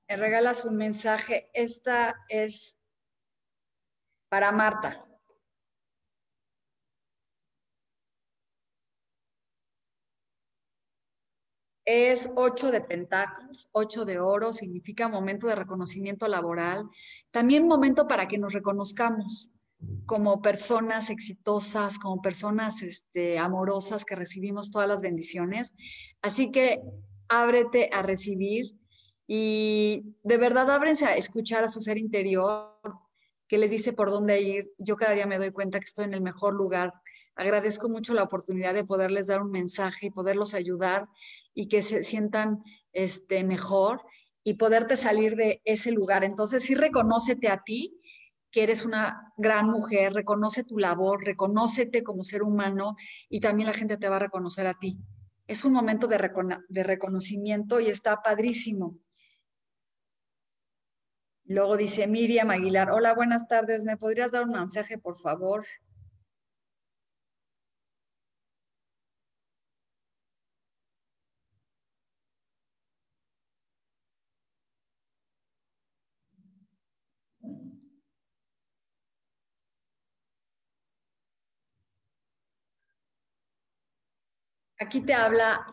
Me 0.07 0.15
regalas 0.15 0.63
un 0.63 0.77
mensaje. 0.77 1.49
Esta 1.53 2.15
es 2.29 2.79
para 4.29 4.53
Marta. 4.53 5.04
Es 11.85 12.31
ocho 12.35 12.71
de 12.71 12.81
pentáculos, 12.81 13.69
ocho 13.71 14.05
de 14.05 14.19
oro, 14.19 14.53
significa 14.53 15.07
momento 15.07 15.45
de 15.45 15.55
reconocimiento 15.55 16.27
laboral, 16.27 16.89
también 17.31 17.67
momento 17.67 18.07
para 18.07 18.27
que 18.27 18.39
nos 18.39 18.53
reconozcamos 18.53 19.51
como 20.05 20.41
personas 20.41 21.09
exitosas, 21.09 21.99
como 21.99 22.21
personas 22.21 22.81
este, 22.81 23.37
amorosas 23.37 24.03
que 24.03 24.15
recibimos 24.15 24.71
todas 24.71 24.87
las 24.87 25.01
bendiciones. 25.01 25.75
Así 26.21 26.51
que 26.51 26.81
ábrete 27.27 27.89
a 27.93 28.01
recibir 28.01 28.75
y 29.27 30.15
de 30.23 30.37
verdad 30.37 30.69
ábrense 30.69 31.05
a 31.05 31.15
escuchar 31.15 31.63
a 31.63 31.69
su 31.69 31.81
ser 31.81 31.97
interior 31.97 32.75
que 33.47 33.57
les 33.57 33.71
dice 33.71 33.93
por 33.93 34.09
dónde 34.09 34.41
ir. 34.41 34.71
Yo 34.77 34.95
cada 34.95 35.13
día 35.13 35.27
me 35.27 35.37
doy 35.37 35.51
cuenta 35.51 35.79
que 35.79 35.85
estoy 35.85 36.05
en 36.05 36.13
el 36.13 36.21
mejor 36.21 36.53
lugar 36.53 36.93
Agradezco 37.35 37.89
mucho 37.89 38.13
la 38.13 38.23
oportunidad 38.23 38.73
de 38.73 38.85
poderles 38.85 39.27
dar 39.27 39.41
un 39.41 39.51
mensaje 39.51 40.07
y 40.07 40.11
poderlos 40.11 40.53
ayudar 40.53 41.07
y 41.53 41.67
que 41.67 41.81
se 41.81 42.01
sientan 42.03 42.63
este, 42.93 43.43
mejor 43.43 44.03
y 44.43 44.53
poderte 44.53 44.95
salir 44.95 45.35
de 45.35 45.61
ese 45.65 45.91
lugar. 45.91 46.23
Entonces, 46.23 46.63
sí, 46.63 46.75
reconócete 46.75 47.49
a 47.49 47.61
ti, 47.65 47.99
que 48.51 48.63
eres 48.63 48.85
una 48.85 49.33
gran 49.35 49.69
mujer, 49.69 50.13
reconoce 50.13 50.63
tu 50.63 50.77
labor, 50.77 51.25
reconócete 51.25 52.03
como 52.03 52.23
ser 52.23 52.41
humano 52.41 52.95
y 53.27 53.41
también 53.41 53.67
la 53.67 53.73
gente 53.73 53.97
te 53.97 54.07
va 54.07 54.15
a 54.15 54.19
reconocer 54.19 54.65
a 54.67 54.79
ti. 54.79 54.97
Es 55.45 55.65
un 55.65 55.73
momento 55.73 56.07
de, 56.07 56.29
de 56.69 56.83
reconocimiento 56.83 57.81
y 57.81 57.87
está 57.87 58.21
padrísimo. 58.21 58.97
Luego 61.47 61.75
dice 61.75 62.07
Miriam 62.07 62.49
Aguilar, 62.49 62.91
hola, 62.91 63.13
buenas 63.13 63.47
tardes, 63.47 63.83
¿me 63.83 63.97
podrías 63.97 64.31
dar 64.31 64.45
un 64.45 64.51
mensaje, 64.51 64.97
por 64.97 65.17
favor? 65.17 65.65
Aquí 84.79 85.01
te 85.01 85.13
habla 85.13 85.65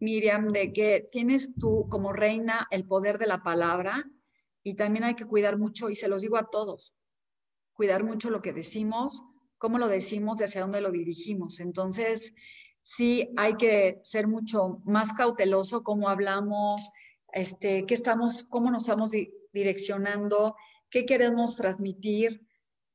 Miriam 0.00 0.52
de 0.52 0.72
que 0.72 1.08
tienes 1.12 1.54
tú 1.56 1.86
como 1.90 2.12
reina 2.12 2.66
el 2.70 2.86
poder 2.86 3.18
de 3.18 3.26
la 3.26 3.42
palabra 3.42 4.04
y 4.62 4.74
también 4.74 5.04
hay 5.04 5.14
que 5.14 5.26
cuidar 5.26 5.58
mucho, 5.58 5.90
y 5.90 5.94
se 5.94 6.08
los 6.08 6.22
digo 6.22 6.36
a 6.36 6.50
todos, 6.50 6.94
cuidar 7.72 8.04
mucho 8.04 8.30
lo 8.30 8.42
que 8.42 8.52
decimos, 8.52 9.22
cómo 9.56 9.78
lo 9.78 9.88
decimos 9.88 10.40
y 10.40 10.44
hacia 10.44 10.62
dónde 10.62 10.80
lo 10.80 10.90
dirigimos. 10.90 11.60
Entonces, 11.60 12.34
sí 12.80 13.30
hay 13.36 13.54
que 13.56 14.00
ser 14.02 14.28
mucho 14.28 14.80
más 14.84 15.12
cauteloso 15.12 15.82
cómo 15.82 16.08
hablamos, 16.08 16.90
este, 17.32 17.84
qué 17.86 17.94
estamos, 17.94 18.44
cómo 18.44 18.70
nos 18.70 18.84
estamos 18.84 19.12
direccionando, 19.52 20.56
qué 20.90 21.04
queremos 21.04 21.56
transmitir 21.56 22.47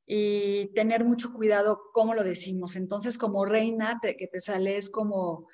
y 0.06 0.72
tener 0.74 1.04
mucho 1.04 1.32
cuidado 1.32 1.90
cómo 1.92 2.14
lo 2.14 2.22
decimos. 2.22 2.76
Entonces, 2.76 3.18
como 3.18 3.44
reina, 3.44 4.00
que 4.02 4.26
te 4.26 4.40
sales 4.40 4.90
como, 4.90 5.48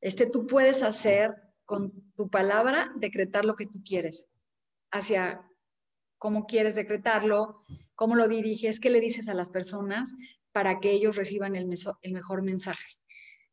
este, 0.00 0.28
tú 0.28 0.46
puedes 0.46 0.82
hacer 0.82 1.34
con 1.64 1.92
tu 2.14 2.30
palabra 2.30 2.92
decretar 2.96 3.44
lo 3.44 3.56
que 3.56 3.66
tú 3.66 3.82
quieres, 3.84 4.28
hacia 4.92 5.44
cómo 6.18 6.46
quieres 6.46 6.76
decretarlo, 6.76 7.62
cómo 7.94 8.14
lo 8.14 8.28
diriges, 8.28 8.80
qué 8.80 8.90
le 8.90 9.00
dices 9.00 9.28
a 9.28 9.34
las 9.34 9.50
personas 9.50 10.14
para 10.52 10.80
que 10.80 10.92
ellos 10.92 11.16
reciban 11.16 11.56
el, 11.56 11.68
el 12.02 12.12
mejor 12.12 12.42
mensaje. 12.42 12.86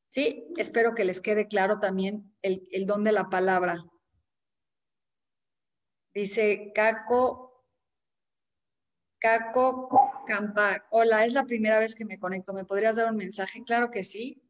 Sí, 0.06 0.46
espero 0.58 0.94
que 0.94 1.06
les 1.06 1.22
quede 1.22 1.48
claro 1.48 1.80
también 1.80 2.36
el, 2.44 2.68
el 2.72 2.86
don 2.86 3.04
de 3.04 3.12
la 3.12 3.30
palabra. 3.30 3.84
Dice 6.14 6.72
Caco, 6.76 7.66
Caco 9.20 9.90
Hola, 10.90 11.26
es 11.26 11.34
la 11.34 11.44
primera 11.44 11.80
vez 11.80 11.96
que 11.96 12.06
me 12.06 12.18
conecto. 12.18 12.54
¿Me 12.54 12.64
podrías 12.64 12.96
dar 12.96 13.12
un 13.12 13.18
mensaje? 13.18 13.64
Claro 13.66 13.92
que 13.92 14.04
sí. 14.04 14.42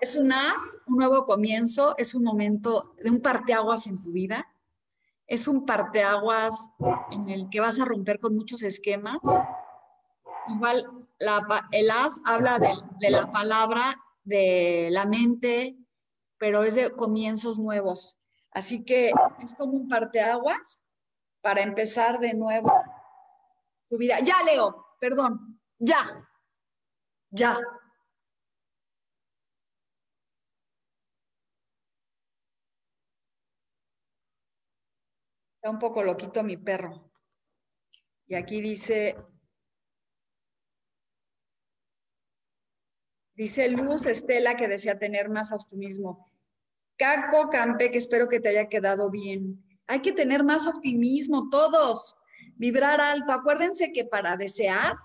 Es 0.00 0.14
un 0.14 0.30
as, 0.32 0.78
un 0.86 0.96
nuevo 0.96 1.24
comienzo, 1.24 1.96
es 1.98 2.14
un 2.14 2.22
momento 2.22 2.94
de 3.02 3.10
un 3.10 3.20
parteaguas 3.20 3.86
en 3.86 4.00
tu 4.00 4.12
vida. 4.12 4.46
Es 5.26 5.48
un 5.48 5.66
parteaguas 5.66 6.70
en 7.10 7.28
el 7.28 7.48
que 7.50 7.58
vas 7.60 7.80
a 7.80 7.84
romper 7.84 8.20
con 8.20 8.36
muchos 8.36 8.62
esquemas. 8.62 9.18
Igual 10.48 11.05
el 11.18 11.90
as 11.90 12.20
habla 12.24 12.58
de, 12.58 12.72
de 13.00 13.10
la 13.10 13.30
palabra, 13.32 13.94
de 14.24 14.88
la 14.90 15.06
mente, 15.06 15.76
pero 16.38 16.62
es 16.64 16.74
de 16.74 16.92
comienzos 16.92 17.58
nuevos. 17.58 18.18
Así 18.50 18.84
que 18.84 19.12
es 19.40 19.54
como 19.54 19.72
un 19.72 19.88
parteaguas 19.88 20.82
para 21.40 21.62
empezar 21.62 22.18
de 22.18 22.34
nuevo 22.34 22.72
tu 23.86 23.98
vida. 23.98 24.18
Ya, 24.20 24.42
Leo, 24.44 24.96
perdón, 25.00 25.60
ya, 25.78 26.28
ya. 27.30 27.58
Está 35.56 35.70
un 35.70 35.78
poco 35.78 36.02
loquito 36.02 36.42
mi 36.42 36.56
perro. 36.56 37.10
Y 38.26 38.34
aquí 38.34 38.60
dice, 38.60 39.16
dice 43.36 43.68
Luz 43.68 44.06
Estela 44.06 44.56
que 44.56 44.68
desea 44.68 44.98
tener 44.98 45.28
más 45.28 45.52
optimismo. 45.52 46.26
Caco 46.96 47.48
Campe, 47.50 47.90
que 47.90 47.98
espero 47.98 48.28
que 48.28 48.40
te 48.40 48.48
haya 48.48 48.68
quedado 48.68 49.10
bien. 49.10 49.62
Hay 49.86 50.00
que 50.00 50.12
tener 50.12 50.42
más 50.42 50.66
optimismo 50.66 51.48
todos, 51.50 52.16
vibrar 52.56 53.00
alto. 53.00 53.32
Acuérdense 53.32 53.92
que 53.92 54.04
para 54.04 54.36
desear 54.36 54.96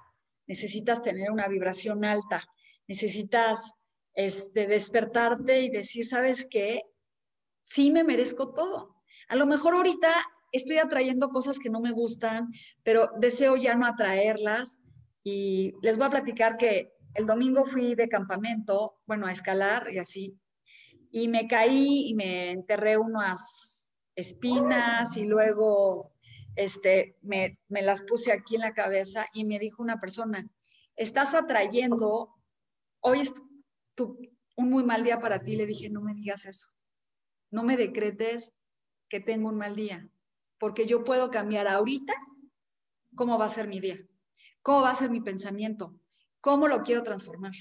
necesitas 0.48 1.02
tener 1.02 1.32
una 1.32 1.48
vibración 1.48 2.04
alta, 2.06 2.44
necesitas 2.88 3.74
este, 4.13 4.67
despertarte 4.67 5.62
y 5.62 5.70
decir, 5.70 6.08
¿sabes 6.08 6.48
qué? 6.50 6.84
Sí 7.62 7.91
me 7.91 8.04
merezco 8.04 8.54
todo. 8.54 8.96
A 9.28 9.36
lo 9.36 9.46
mejor 9.46 9.76
ahorita 9.76 10.10
estoy 10.52 10.78
atrayendo 10.78 11.30
cosas 11.30 11.60
que 11.60 11.70
no 11.70 11.80
me 11.80 11.91
gustan, 11.91 12.52
pero 12.84 13.10
deseo 13.20 13.56
ya 13.56 13.76
no 13.76 13.86
atraerlas. 13.86 14.80
Y 15.24 15.74
les 15.82 15.98
voy 15.98 16.08
a 16.08 16.12
platicar 16.12 16.58
que 16.58 16.91
el 17.15 17.26
domingo 17.26 17.65
fui 17.65 17.95
de 17.95 18.08
campamento, 18.08 19.02
bueno, 19.06 19.26
a 19.26 19.32
escalar 19.32 19.88
y 19.91 19.97
así, 19.97 20.39
y 21.12 21.28
me 21.28 21.47
caí 21.47 22.10
y 22.10 22.13
me 22.13 22.52
enterré 22.52 22.97
unas 22.97 23.95
espinas 24.15 25.17
y 25.17 25.26
luego 25.26 26.13
este, 26.56 27.17
me, 27.21 27.52
las 27.69 28.02
puse 28.04 28.32
aquí 28.32 28.56
en 28.56 28.62
la 28.62 28.74
cabeza 28.74 29.26
y 29.34 29.45
me 29.45 29.60
dijo 29.60 29.84
una 29.84 30.00
persona, 30.00 30.43
estás 30.95 31.34
atrayendo, 31.34 32.34
hoy 33.02 33.21
es 33.21 33.34
un 34.56 34.69
muy 34.69 34.84
mal 34.84 35.04
día 35.04 35.19
para 35.19 35.39
ti, 35.39 35.56
le 35.56 35.65
dije, 35.65 35.89
no 35.89 36.02
me 36.02 36.13
digas 36.13 36.45
eso, 36.45 36.69
no 37.50 37.63
me 37.63 37.78
decretes 37.78 38.56
que 39.10 39.19
tengo 39.19 39.50
un 39.50 39.58
mal 39.58 39.76
día, 39.76 40.10
porque 40.60 40.86
yo 40.86 41.04
puedo 41.04 41.32
cambiar 41.32 41.67
ahorita 41.67 42.13
cómo 43.15 43.38
va 43.38 43.45
a 43.45 43.50
ser 43.50 43.67
mi 43.67 43.80
día, 43.80 44.00
cómo 44.62 44.82
va 44.82 44.91
a 44.91 44.95
ser 44.95 45.10
mi 45.10 45.21
pensamiento, 45.21 46.01
cómo 46.41 46.67
lo 46.67 46.82
quiero 46.82 47.04
transformar. 47.04 47.54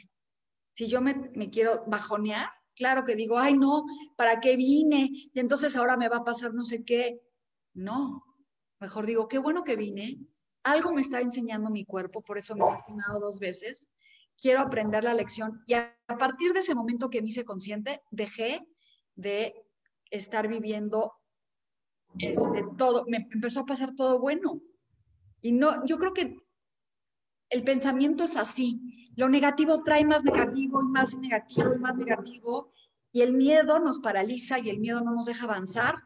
Si 0.72 0.88
yo 0.88 1.00
me, 1.00 1.14
quiero 1.50 1.84
bajonear, 1.86 2.50
Claro 2.76 3.04
que 3.04 3.14
digo, 3.14 3.38
ay, 3.38 3.58
no, 3.58 3.84
¿para 4.16 4.40
qué 4.40 4.56
vine? 4.56 5.10
Y 5.12 5.38
entonces 5.38 5.76
ahora 5.76 5.98
me 5.98 6.08
va 6.08 6.18
a 6.18 6.24
pasar 6.24 6.54
no 6.54 6.64
sé 6.64 6.82
qué. 6.82 7.20
No, 7.74 8.24
mejor 8.78 9.04
digo, 9.04 9.28
qué 9.28 9.36
bueno 9.36 9.64
que 9.64 9.76
vine. 9.76 10.16
Algo 10.62 10.90
me 10.90 11.02
está 11.02 11.20
enseñando 11.20 11.68
mi 11.68 11.84
cuerpo, 11.84 12.22
por 12.26 12.38
eso 12.38 12.54
me 12.54 12.64
he 12.64 12.70
lastimado 12.70 13.20
dos 13.20 13.38
veces. 13.38 13.90
Quiero 14.40 14.60
aprender 14.60 15.04
la 15.04 15.12
lección. 15.12 15.62
Y 15.66 15.74
a 15.74 15.94
partir 16.18 16.54
de 16.54 16.60
ese 16.60 16.74
momento 16.74 17.10
que 17.10 17.20
me 17.20 17.28
hice 17.28 17.44
consciente, 17.44 18.00
dejé 18.10 18.66
de 19.14 19.54
estar 20.10 20.48
viviendo 20.48 21.12
este, 22.18 22.64
todo, 22.78 23.04
me 23.08 23.28
empezó 23.30 23.60
a 23.60 23.66
pasar 23.66 23.94
todo 23.94 24.18
bueno. 24.18 24.60
Y 25.40 25.52
no, 25.52 25.84
yo 25.84 25.98
creo 25.98 26.14
que 26.14 26.36
el 27.50 27.64
pensamiento 27.64 28.24
es 28.24 28.36
así. 28.36 29.10
Lo 29.16 29.28
negativo 29.28 29.82
trae 29.82 30.04
más 30.04 30.22
negativo 30.24 30.80
y 30.80 30.92
más 30.92 31.18
negativo 31.18 31.74
y 31.74 31.78
más 31.78 31.96
negativo 31.96 32.72
y 33.12 33.22
el 33.22 33.34
miedo 33.34 33.80
nos 33.80 33.98
paraliza 33.98 34.58
y 34.58 34.70
el 34.70 34.78
miedo 34.78 35.00
no 35.00 35.12
nos 35.12 35.26
deja 35.26 35.44
avanzar. 35.44 35.96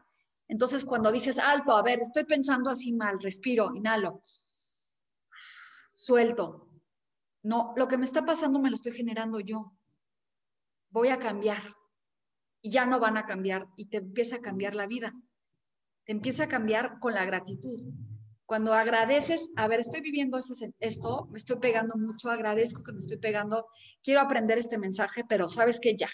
Entonces, 0.47 0.85
cuando 0.85 1.11
dices, 1.11 1.39
alto, 1.39 1.75
a 1.75 1.83
ver, 1.83 2.01
estoy 2.01 2.23
pensando 2.25 2.69
así 2.69 2.93
mal, 2.93 3.19
respiro, 3.21 3.73
inhalo, 3.75 4.21
suelto. 5.93 6.69
No, 7.43 7.73
lo 7.77 7.87
que 7.87 7.97
me 7.97 8.05
está 8.05 8.25
pasando 8.25 8.59
me 8.59 8.69
lo 8.69 8.75
estoy 8.75 8.93
generando 8.93 9.39
yo. 9.39 9.73
Voy 10.89 11.09
a 11.09 11.19
cambiar. 11.19 11.61
Y 12.61 12.71
ya 12.71 12.87
no 12.87 12.99
van 12.99 13.17
a 13.17 13.27
cambiar 13.27 13.67
y 13.75 13.87
te 13.87 13.97
empieza 13.97 14.37
a 14.37 14.41
cambiar 14.41 14.73
la 14.73 14.87
vida. 14.87 15.13
Te 16.05 16.11
empieza 16.11 16.45
a 16.45 16.47
cambiar 16.47 16.99
con 16.99 17.13
la 17.13 17.23
gratitud. 17.25 17.79
Cuando 18.45 18.73
agradeces, 18.73 19.51
a 19.55 19.67
ver, 19.67 19.79
estoy 19.79 20.01
viviendo 20.01 20.37
esto, 20.37 20.53
esto, 20.79 21.27
me 21.31 21.37
estoy 21.37 21.57
pegando 21.57 21.95
mucho, 21.95 22.29
agradezco 22.29 22.83
que 22.83 22.91
me 22.91 22.99
estoy 22.99 23.17
pegando, 23.17 23.67
quiero 24.03 24.21
aprender 24.21 24.57
este 24.57 24.77
mensaje, 24.77 25.23
pero 25.27 25.49
sabes 25.49 25.79
que 25.79 25.95
ya, 25.95 26.09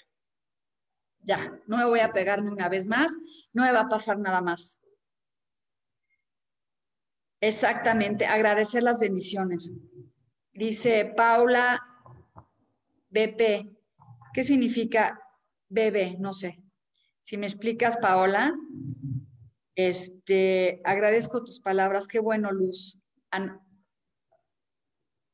ya, 1.19 1.59
no 1.67 1.77
me 1.77 1.85
voy 1.85 1.99
a 1.99 2.13
pegar 2.13 2.41
ni 2.41 2.49
una 2.49 2.69
vez 2.69 2.87
más, 2.87 3.17
no 3.51 3.63
me 3.63 3.71
va 3.71 3.81
a 3.81 3.89
pasar 3.89 4.17
nada 4.17 4.41
más. 4.41 4.81
Exactamente, 7.41 8.25
agradecer 8.25 8.83
las 8.83 8.97
bendiciones. 8.97 9.73
Dice 10.53 11.11
Paula 11.17 11.81
BP, 13.09 13.75
¿qué 14.33 14.43
significa 14.43 15.19
bebé? 15.67 16.15
No 16.19 16.33
sé. 16.33 16.61
Si 17.19 17.37
me 17.37 17.45
explicas, 17.45 17.97
Paola, 17.97 18.53
este, 19.75 20.81
agradezco 20.83 21.43
tus 21.43 21.59
palabras, 21.59 22.07
qué 22.07 22.19
bueno, 22.19 22.51
Luz. 22.51 22.99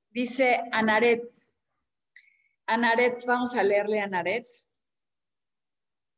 dice 0.09 0.61
Anaret. 0.71 1.23
Anaret, 2.67 3.25
vamos 3.25 3.55
a 3.55 3.63
leerle 3.63 4.01
a 4.01 4.05
Anaret. 4.05 4.45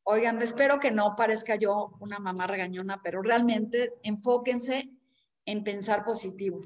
Oigan, 0.04 0.42
espero 0.42 0.80
que 0.80 0.90
no 0.90 1.16
parezca 1.16 1.56
yo 1.56 1.96
una 2.00 2.18
mamá 2.18 2.48
regañona, 2.48 3.02
pero 3.04 3.22
realmente 3.22 3.94
enfóquense 4.02 4.90
en 5.46 5.64
pensar 5.64 6.04
positivo. 6.04 6.62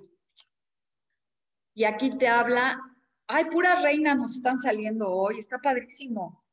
Y 1.74 1.84
aquí 1.84 2.18
te 2.18 2.28
habla, 2.28 2.80
ay, 3.28 3.46
puras 3.46 3.82
reinas 3.82 4.18
nos 4.18 4.36
están 4.36 4.58
saliendo 4.58 5.12
hoy, 5.12 5.40
está 5.40 5.60
padrísimo. 5.60 6.46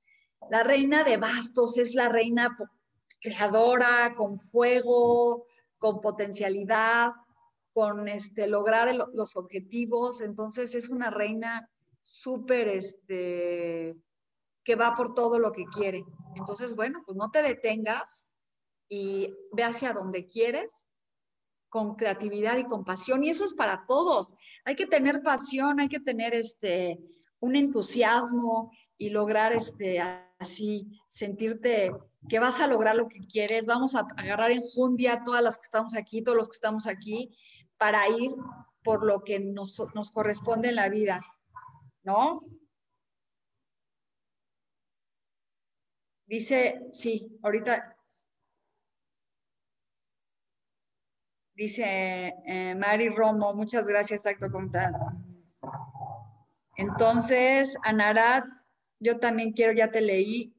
La 0.51 0.65
reina 0.65 1.05
de 1.05 1.17
bastos 1.17 1.79
es 1.79 1.95
la 1.95 2.09
reina 2.09 2.57
creadora, 3.21 4.15
con 4.15 4.37
fuego, 4.37 5.45
con 5.79 6.01
potencialidad, 6.01 7.13
con 7.73 8.09
este, 8.09 8.47
lograr 8.47 8.95
los 9.15 9.37
objetivos. 9.37 10.21
Entonces 10.21 10.75
es 10.75 10.89
una 10.89 11.11
reina 11.11 11.71
súper, 12.03 12.69
este, 12.69 13.97
que 14.65 14.75
va 14.75 14.95
por 14.95 15.15
todo 15.15 15.39
lo 15.39 15.53
que 15.53 15.65
quiere. 15.67 16.05
Entonces, 16.37 16.75
bueno, 16.75 17.03
pues 17.07 17.17
no 17.17 17.31
te 17.31 17.43
detengas 17.43 18.31
y 18.89 19.33
ve 19.53 19.65
hacia 19.65 19.93
donde 19.93 20.27
quieres 20.27 20.89
con 21.69 21.95
creatividad 21.95 22.59
y 22.59 22.65
con 22.65 22.85
pasión. 22.85 23.23
Y 23.23 23.31
eso 23.31 23.45
es 23.45 23.55
para 23.55 23.85
todos. 23.87 24.35
Hay 24.65 24.75
que 24.75 24.87
tener 24.87 25.23
pasión, 25.23 25.81
hay 25.81 25.89
que 25.89 26.01
tener 26.01 26.35
este, 26.35 26.99
un 27.39 27.57
entusiasmo 27.57 28.73
y 28.99 29.11
lograr 29.11 29.53
este, 29.53 30.01
así 30.39 31.01
sentirte 31.09 31.93
que 32.29 32.39
vas 32.39 32.61
a 32.61 32.67
lograr 32.67 32.97
lo 32.97 33.09
que 33.09 33.21
quieres. 33.21 33.67
Vamos 33.67 33.95
a 33.95 34.01
agarrar 34.17 34.51
en 34.51 34.63
jundia 34.63 35.23
todas 35.25 35.43
las 35.43 35.57
que 35.57 35.65
estamos 35.65 35.95
aquí, 35.95 36.23
todos 36.23 36.37
los 36.37 36.49
que 36.49 36.57
estamos 36.57 36.87
aquí, 36.87 37.37
para 37.79 38.09
ir 38.09 38.33
por 38.83 39.05
lo 39.05 39.25
que 39.25 39.41
nos, 39.41 39.83
nos 39.95 40.11
corresponde 40.11 40.71
en 40.71 40.77
la 40.77 40.89
vida, 40.89 41.21
¿no? 42.03 42.41
Dice, 46.27 46.87
sí, 46.93 47.39
ahorita 47.43 47.97
Dice 51.61 52.33
eh, 52.47 52.75
Mari 52.75 53.11
Romo, 53.11 53.53
muchas 53.53 53.87
gracias, 53.87 54.23
Tacto 54.23 54.49
tal. 54.73 54.95
Entonces, 56.75 57.77
Anaraz, 57.83 58.47
yo 58.99 59.19
también 59.19 59.53
quiero, 59.53 59.75
ya 59.75 59.91
te 59.91 60.01
leí. 60.01 60.55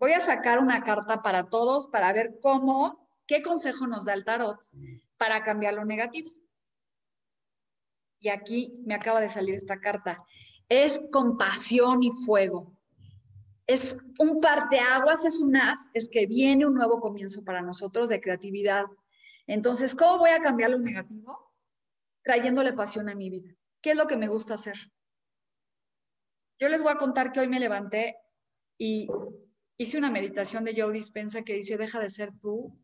Voy 0.00 0.12
a 0.12 0.20
sacar 0.20 0.58
una 0.60 0.82
carta 0.82 1.20
para 1.20 1.50
todos 1.50 1.86
para 1.86 2.10
ver 2.14 2.38
cómo, 2.40 3.06
qué 3.26 3.42
consejo 3.42 3.86
nos 3.86 4.06
da 4.06 4.14
el 4.14 4.24
tarot 4.24 4.58
para 5.18 5.44
cambiar 5.44 5.74
lo 5.74 5.84
negativo. 5.84 6.30
Y 8.18 8.30
aquí 8.30 8.82
me 8.86 8.94
acaba 8.94 9.20
de 9.20 9.28
salir 9.28 9.54
esta 9.54 9.78
carta. 9.78 10.24
Es 10.70 11.06
compasión 11.12 12.02
y 12.02 12.10
fuego. 12.24 12.74
Es 13.66 13.98
un 14.18 14.40
parteaguas, 14.40 15.26
es 15.26 15.38
un 15.38 15.54
as, 15.56 15.90
es 15.92 16.08
que 16.08 16.26
viene 16.26 16.66
un 16.66 16.74
nuevo 16.74 16.98
comienzo 16.98 17.44
para 17.44 17.60
nosotros 17.60 18.08
de 18.08 18.22
creatividad. 18.22 18.86
Entonces, 19.46 19.94
¿cómo 19.94 20.18
voy 20.18 20.30
a 20.30 20.40
cambiar 20.40 20.70
lo 20.70 20.78
negativo? 20.78 21.52
Trayéndole 22.24 22.72
pasión 22.72 23.10
a 23.10 23.14
mi 23.14 23.28
vida. 23.28 23.54
¿Qué 23.82 23.90
es 23.90 23.96
lo 23.98 24.06
que 24.06 24.16
me 24.16 24.28
gusta 24.28 24.54
hacer? 24.54 24.76
Yo 26.58 26.70
les 26.70 26.82
voy 26.82 26.92
a 26.92 26.98
contar 26.98 27.32
que 27.32 27.40
hoy 27.40 27.48
me 27.48 27.60
levanté 27.60 28.16
y 28.78 29.06
hice 29.80 29.96
una 29.96 30.10
meditación 30.10 30.62
de 30.62 30.74
Joe 30.76 30.92
Dispensa 30.92 31.42
que 31.42 31.54
dice, 31.54 31.78
deja 31.78 31.98
de 32.00 32.10
ser 32.10 32.32
tú. 32.38 32.78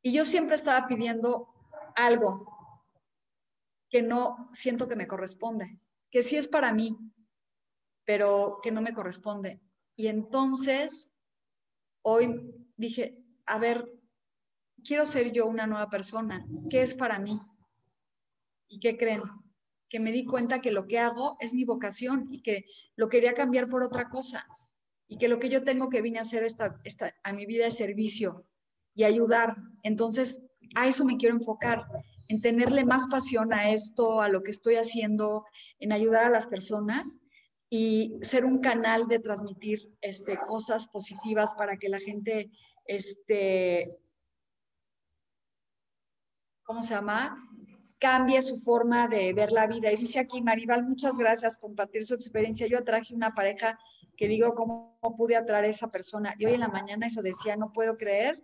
Y 0.00 0.14
yo 0.14 0.24
siempre 0.24 0.56
estaba 0.56 0.86
pidiendo 0.86 1.52
algo 1.94 2.50
que 3.90 4.00
no 4.00 4.48
siento 4.54 4.88
que 4.88 4.96
me 4.96 5.06
corresponde, 5.06 5.78
que 6.10 6.22
sí 6.22 6.36
es 6.36 6.48
para 6.48 6.72
mí, 6.72 6.96
pero 8.06 8.60
que 8.62 8.72
no 8.72 8.80
me 8.80 8.94
corresponde. 8.94 9.60
Y 9.94 10.06
entonces, 10.06 11.10
hoy 12.00 12.50
dije, 12.78 13.22
a 13.44 13.58
ver, 13.58 13.86
quiero 14.82 15.04
ser 15.04 15.32
yo 15.32 15.44
una 15.44 15.66
nueva 15.66 15.90
persona, 15.90 16.46
¿qué 16.70 16.80
es 16.80 16.94
para 16.94 17.18
mí? 17.18 17.38
¿Y 18.68 18.80
qué 18.80 18.96
creen? 18.96 19.20
Que 19.90 20.00
me 20.00 20.12
di 20.12 20.24
cuenta 20.24 20.62
que 20.62 20.72
lo 20.72 20.86
que 20.86 20.98
hago 20.98 21.36
es 21.40 21.52
mi 21.52 21.66
vocación 21.66 22.24
y 22.30 22.40
que 22.40 22.64
lo 22.96 23.10
quería 23.10 23.34
cambiar 23.34 23.68
por 23.68 23.82
otra 23.82 24.08
cosa 24.08 24.46
y 25.14 25.16
que 25.16 25.28
lo 25.28 25.38
que 25.38 25.48
yo 25.48 25.62
tengo 25.62 25.90
que 25.90 26.02
vine 26.02 26.18
a 26.18 26.22
hacer 26.22 26.42
esta, 26.42 26.80
esta, 26.82 27.14
a 27.22 27.32
mi 27.32 27.46
vida 27.46 27.68
es 27.68 27.76
servicio 27.76 28.44
y 28.94 29.04
ayudar. 29.04 29.56
Entonces, 29.84 30.42
a 30.74 30.88
eso 30.88 31.04
me 31.04 31.16
quiero 31.16 31.36
enfocar, 31.36 31.86
en 32.26 32.40
tenerle 32.40 32.84
más 32.84 33.06
pasión 33.06 33.52
a 33.52 33.70
esto, 33.70 34.20
a 34.20 34.28
lo 34.28 34.42
que 34.42 34.50
estoy 34.50 34.74
haciendo, 34.74 35.44
en 35.78 35.92
ayudar 35.92 36.24
a 36.24 36.30
las 36.30 36.48
personas 36.48 37.18
y 37.70 38.16
ser 38.22 38.44
un 38.44 38.58
canal 38.58 39.06
de 39.06 39.20
transmitir 39.20 39.88
este, 40.00 40.36
cosas 40.36 40.88
positivas 40.88 41.54
para 41.54 41.76
que 41.76 41.88
la 41.88 42.00
gente, 42.00 42.50
este, 42.84 44.00
¿cómo 46.64 46.82
se 46.82 46.94
llama? 46.94 47.36
Cambie 48.00 48.42
su 48.42 48.56
forma 48.56 49.06
de 49.06 49.32
ver 49.32 49.52
la 49.52 49.68
vida. 49.68 49.92
Y 49.92 49.96
dice 49.96 50.18
aquí 50.18 50.42
Maribal, 50.42 50.82
muchas 50.82 51.16
gracias 51.16 51.56
por 51.56 51.68
compartir 51.68 52.04
su 52.04 52.14
experiencia. 52.14 52.66
Yo 52.66 52.78
atraje 52.78 53.14
una 53.14 53.32
pareja 53.32 53.78
que 54.16 54.28
digo, 54.28 54.54
¿cómo 54.54 54.98
pude 55.16 55.36
atraer 55.36 55.64
a 55.64 55.68
esa 55.68 55.88
persona? 55.90 56.34
Y 56.38 56.46
hoy 56.46 56.54
en 56.54 56.60
la 56.60 56.68
mañana 56.68 57.06
eso 57.06 57.22
decía, 57.22 57.56
no 57.56 57.72
puedo 57.72 57.96
creer 57.96 58.42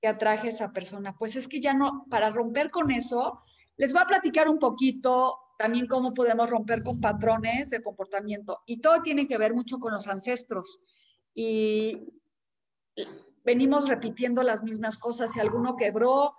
que 0.00 0.08
atraje 0.08 0.48
a 0.48 0.50
esa 0.50 0.72
persona. 0.72 1.16
Pues 1.18 1.36
es 1.36 1.48
que 1.48 1.60
ya 1.60 1.74
no, 1.74 2.06
para 2.10 2.30
romper 2.30 2.70
con 2.70 2.90
eso, 2.90 3.40
les 3.76 3.92
voy 3.92 4.02
a 4.02 4.06
platicar 4.06 4.48
un 4.48 4.58
poquito 4.58 5.38
también 5.58 5.86
cómo 5.86 6.12
podemos 6.12 6.50
romper 6.50 6.82
con 6.82 7.00
patrones 7.00 7.70
de 7.70 7.82
comportamiento. 7.82 8.62
Y 8.66 8.80
todo 8.80 9.02
tiene 9.02 9.28
que 9.28 9.38
ver 9.38 9.54
mucho 9.54 9.78
con 9.78 9.92
los 9.92 10.08
ancestros. 10.08 10.80
Y 11.34 12.02
venimos 13.44 13.88
repitiendo 13.88 14.42
las 14.42 14.64
mismas 14.64 14.98
cosas. 14.98 15.32
Si 15.32 15.40
alguno 15.40 15.76
quebró, 15.76 16.32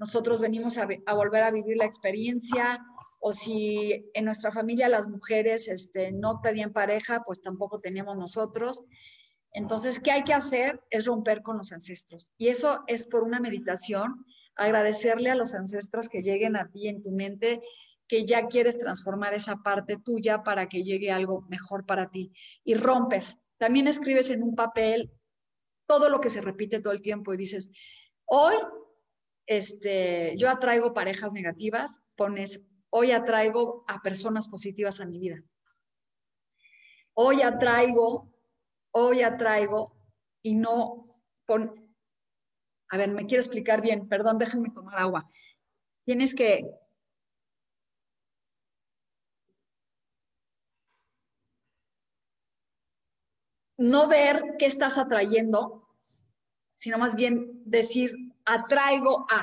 nosotros 0.00 0.40
venimos 0.40 0.78
a, 0.78 0.88
volver 1.14 1.42
a 1.42 1.50
vivir 1.50 1.76
la 1.76 1.84
experiencia. 1.84 2.84
O 3.20 3.34
si 3.34 4.10
en 4.14 4.24
nuestra 4.24 4.50
familia 4.50 4.88
las 4.88 5.08
mujeres 5.08 5.68
este, 5.68 6.10
no 6.10 6.40
tenían 6.40 6.72
pareja, 6.72 7.22
pues 7.24 7.42
tampoco 7.42 7.80
teníamos 7.80 8.16
nosotros. 8.16 8.82
Entonces, 9.52 10.00
¿qué 10.00 10.10
hay 10.10 10.24
que 10.24 10.32
hacer? 10.32 10.80
Es 10.88 11.04
romper 11.04 11.42
con 11.42 11.58
los 11.58 11.72
ancestros. 11.72 12.32
Y 12.38 12.48
eso 12.48 12.82
es 12.86 13.04
por 13.04 13.24
una 13.24 13.40
meditación, 13.40 14.24
agradecerle 14.56 15.28
a 15.30 15.34
los 15.34 15.52
ancestros 15.52 16.08
que 16.08 16.22
lleguen 16.22 16.56
a 16.56 16.70
ti 16.70 16.88
en 16.88 17.02
tu 17.02 17.10
mente 17.10 17.60
que 18.08 18.24
ya 18.24 18.48
quieres 18.48 18.78
transformar 18.78 19.34
esa 19.34 19.62
parte 19.62 19.96
tuya 19.96 20.42
para 20.42 20.68
que 20.68 20.82
llegue 20.82 21.12
algo 21.12 21.42
mejor 21.42 21.86
para 21.86 22.10
ti. 22.10 22.32
Y 22.64 22.74
rompes. 22.74 23.38
También 23.58 23.86
escribes 23.86 24.30
en 24.30 24.42
un 24.42 24.56
papel 24.56 25.12
todo 25.86 26.08
lo 26.08 26.20
que 26.20 26.30
se 26.30 26.40
repite 26.40 26.80
todo 26.80 26.92
el 26.92 27.02
tiempo 27.02 27.32
y 27.32 27.36
dices, 27.36 27.70
hoy 28.24 28.54
este, 29.50 30.36
yo 30.36 30.48
atraigo 30.48 30.94
parejas 30.94 31.32
negativas, 31.32 32.00
pones, 32.14 32.64
hoy 32.88 33.10
atraigo 33.10 33.84
a 33.88 34.00
personas 34.00 34.46
positivas 34.46 35.00
a 35.00 35.06
mi 35.06 35.18
vida. 35.18 35.42
Hoy 37.14 37.42
atraigo, 37.42 38.32
hoy 38.92 39.22
atraigo 39.22 39.92
y 40.40 40.54
no 40.54 41.06
a 42.92 42.96
ver, 42.96 43.10
me 43.10 43.26
quiero 43.26 43.40
explicar 43.40 43.80
bien, 43.80 44.08
perdón, 44.08 44.38
déjenme 44.38 44.70
tomar 44.70 45.00
agua. 45.00 45.28
Tienes 46.04 46.32
que 46.32 46.64
no 53.78 54.06
ver 54.06 54.54
qué 54.60 54.66
estás 54.66 54.96
atrayendo, 54.96 55.88
sino 56.76 56.98
más 56.98 57.16
bien 57.16 57.62
decir, 57.64 58.12
atraigo 58.50 59.26
a. 59.30 59.42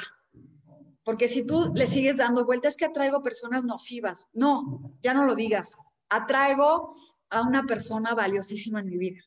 Porque 1.03 1.29
si 1.29 1.45
tú 1.47 1.71
le 1.73 1.87
sigues 1.87 2.17
dando 2.17 2.45
vueltas, 2.45 2.73
es 2.73 2.77
que 2.77 2.85
atraigo 2.85 3.23
personas 3.23 3.63
nocivas. 3.63 4.27
No, 4.33 4.91
ya 5.01 5.13
no 5.13 5.25
lo 5.25 5.35
digas. 5.35 5.77
Atraigo 6.09 6.95
a 7.29 7.41
una 7.41 7.63
persona 7.63 8.13
valiosísima 8.13 8.81
en 8.81 8.87
mi 8.87 8.97
vida. 8.97 9.21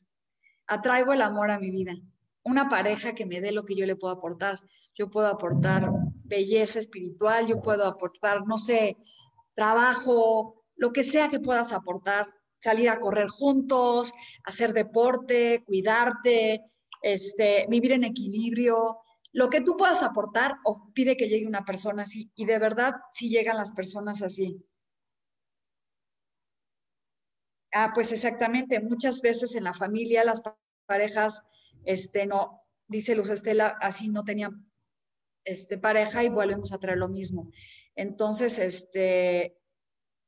Atraigo 0.67 1.13
el 1.13 1.23
amor 1.23 1.49
a 1.49 1.59
mi 1.59 1.71
vida. 1.71 1.93
Una 2.43 2.69
pareja 2.69 3.13
que 3.13 3.25
me 3.25 3.41
dé 3.41 3.51
lo 3.51 3.65
que 3.65 3.75
yo 3.75 3.85
le 3.87 3.95
puedo 3.95 4.13
aportar. 4.13 4.59
Yo 4.93 5.09
puedo 5.09 5.27
aportar 5.27 5.91
belleza 6.23 6.79
espiritual, 6.79 7.47
yo 7.47 7.61
puedo 7.61 7.85
aportar, 7.85 8.45
no 8.45 8.57
sé, 8.57 8.97
trabajo, 9.55 10.63
lo 10.75 10.93
que 10.93 11.03
sea 11.03 11.29
que 11.29 11.39
puedas 11.39 11.73
aportar, 11.73 12.27
salir 12.59 12.89
a 12.89 12.99
correr 12.99 13.27
juntos, 13.27 14.13
hacer 14.43 14.73
deporte, 14.73 15.63
cuidarte, 15.65 16.63
este, 17.01 17.65
vivir 17.69 17.91
en 17.93 18.03
equilibrio, 18.03 18.99
lo 19.33 19.49
que 19.49 19.61
tú 19.61 19.77
puedas 19.77 20.03
aportar 20.03 20.57
o 20.63 20.91
pide 20.93 21.15
que 21.15 21.29
llegue 21.29 21.47
una 21.47 21.63
persona 21.63 22.03
así. 22.03 22.31
Y 22.35 22.45
de 22.45 22.59
verdad, 22.59 22.93
sí 23.11 23.29
llegan 23.29 23.57
las 23.57 23.71
personas 23.71 24.21
así. 24.21 24.63
Ah, 27.73 27.91
pues 27.93 28.11
exactamente, 28.11 28.81
muchas 28.81 29.21
veces 29.21 29.55
en 29.55 29.63
la 29.63 29.73
familia 29.73 30.25
las 30.25 30.41
parejas, 30.85 31.43
este, 31.85 32.25
no, 32.25 32.61
dice 32.87 33.15
Luz 33.15 33.29
Estela, 33.29 33.77
así 33.79 34.09
no 34.09 34.25
tenían 34.25 34.69
este, 35.45 35.77
pareja 35.77 36.23
y 36.23 36.29
volvemos 36.29 36.73
a 36.73 36.79
traer 36.79 36.97
lo 36.97 37.07
mismo. 37.07 37.49
Entonces, 37.95 38.59
este, 38.59 39.57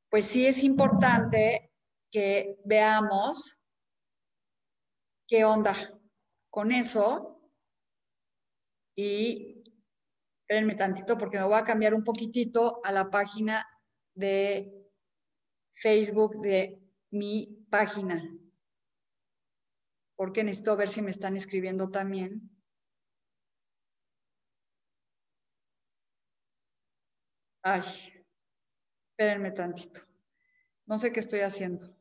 pues 0.08 0.24
sí 0.24 0.46
es 0.46 0.64
importante 0.64 1.70
que 2.10 2.56
veamos 2.64 3.58
qué 5.28 5.44
onda 5.44 5.74
con 6.48 6.72
eso. 6.72 7.33
Y 8.94 9.64
espérenme 10.40 10.74
tantito 10.74 11.18
porque 11.18 11.38
me 11.38 11.44
voy 11.44 11.58
a 11.58 11.64
cambiar 11.64 11.94
un 11.94 12.04
poquitito 12.04 12.80
a 12.84 12.92
la 12.92 13.10
página 13.10 13.66
de 14.14 14.90
Facebook 15.72 16.40
de 16.40 16.80
mi 17.10 17.66
página. 17.70 18.22
Porque 20.16 20.44
necesito 20.44 20.76
ver 20.76 20.88
si 20.88 21.02
me 21.02 21.10
están 21.10 21.36
escribiendo 21.36 21.90
también. 21.90 22.50
Ay, 27.62 27.82
espérenme 29.10 29.50
tantito. 29.50 30.00
No 30.86 30.98
sé 30.98 31.12
qué 31.12 31.20
estoy 31.20 31.40
haciendo. 31.40 31.96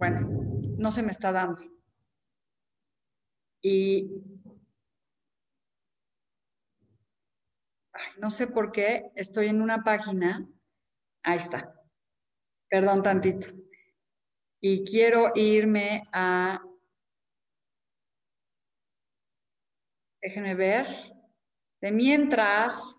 Bueno, 0.00 0.26
no 0.78 0.90
se 0.90 1.02
me 1.02 1.10
está 1.10 1.30
dando. 1.30 1.60
Y 3.62 4.10
no 8.16 8.30
sé 8.30 8.46
por 8.46 8.72
qué 8.72 9.12
estoy 9.14 9.48
en 9.48 9.60
una 9.60 9.84
página. 9.84 10.48
Ahí 11.22 11.36
está. 11.36 11.74
Perdón 12.70 13.02
tantito. 13.02 13.48
Y 14.62 14.86
quiero 14.86 15.32
irme 15.34 16.02
a... 16.12 16.64
Déjenme 20.22 20.54
ver. 20.54 20.86
De 21.82 21.92
mientras, 21.92 22.98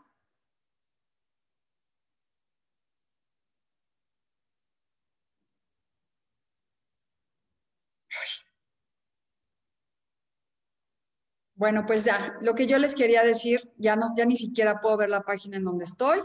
Bueno, 11.62 11.86
pues 11.86 12.04
ya, 12.04 12.40
lo 12.42 12.56
que 12.56 12.66
yo 12.66 12.80
les 12.80 12.96
quería 12.96 13.24
decir, 13.24 13.72
ya, 13.78 13.96
no, 13.96 14.08
ya 14.18 14.26
ni 14.26 14.36
siquiera 14.36 14.80
puedo 14.82 14.98
ver 14.98 15.12
la 15.12 15.22
página 15.22 15.58
en 15.58 15.64
donde 15.64 15.86
estoy 15.86 16.20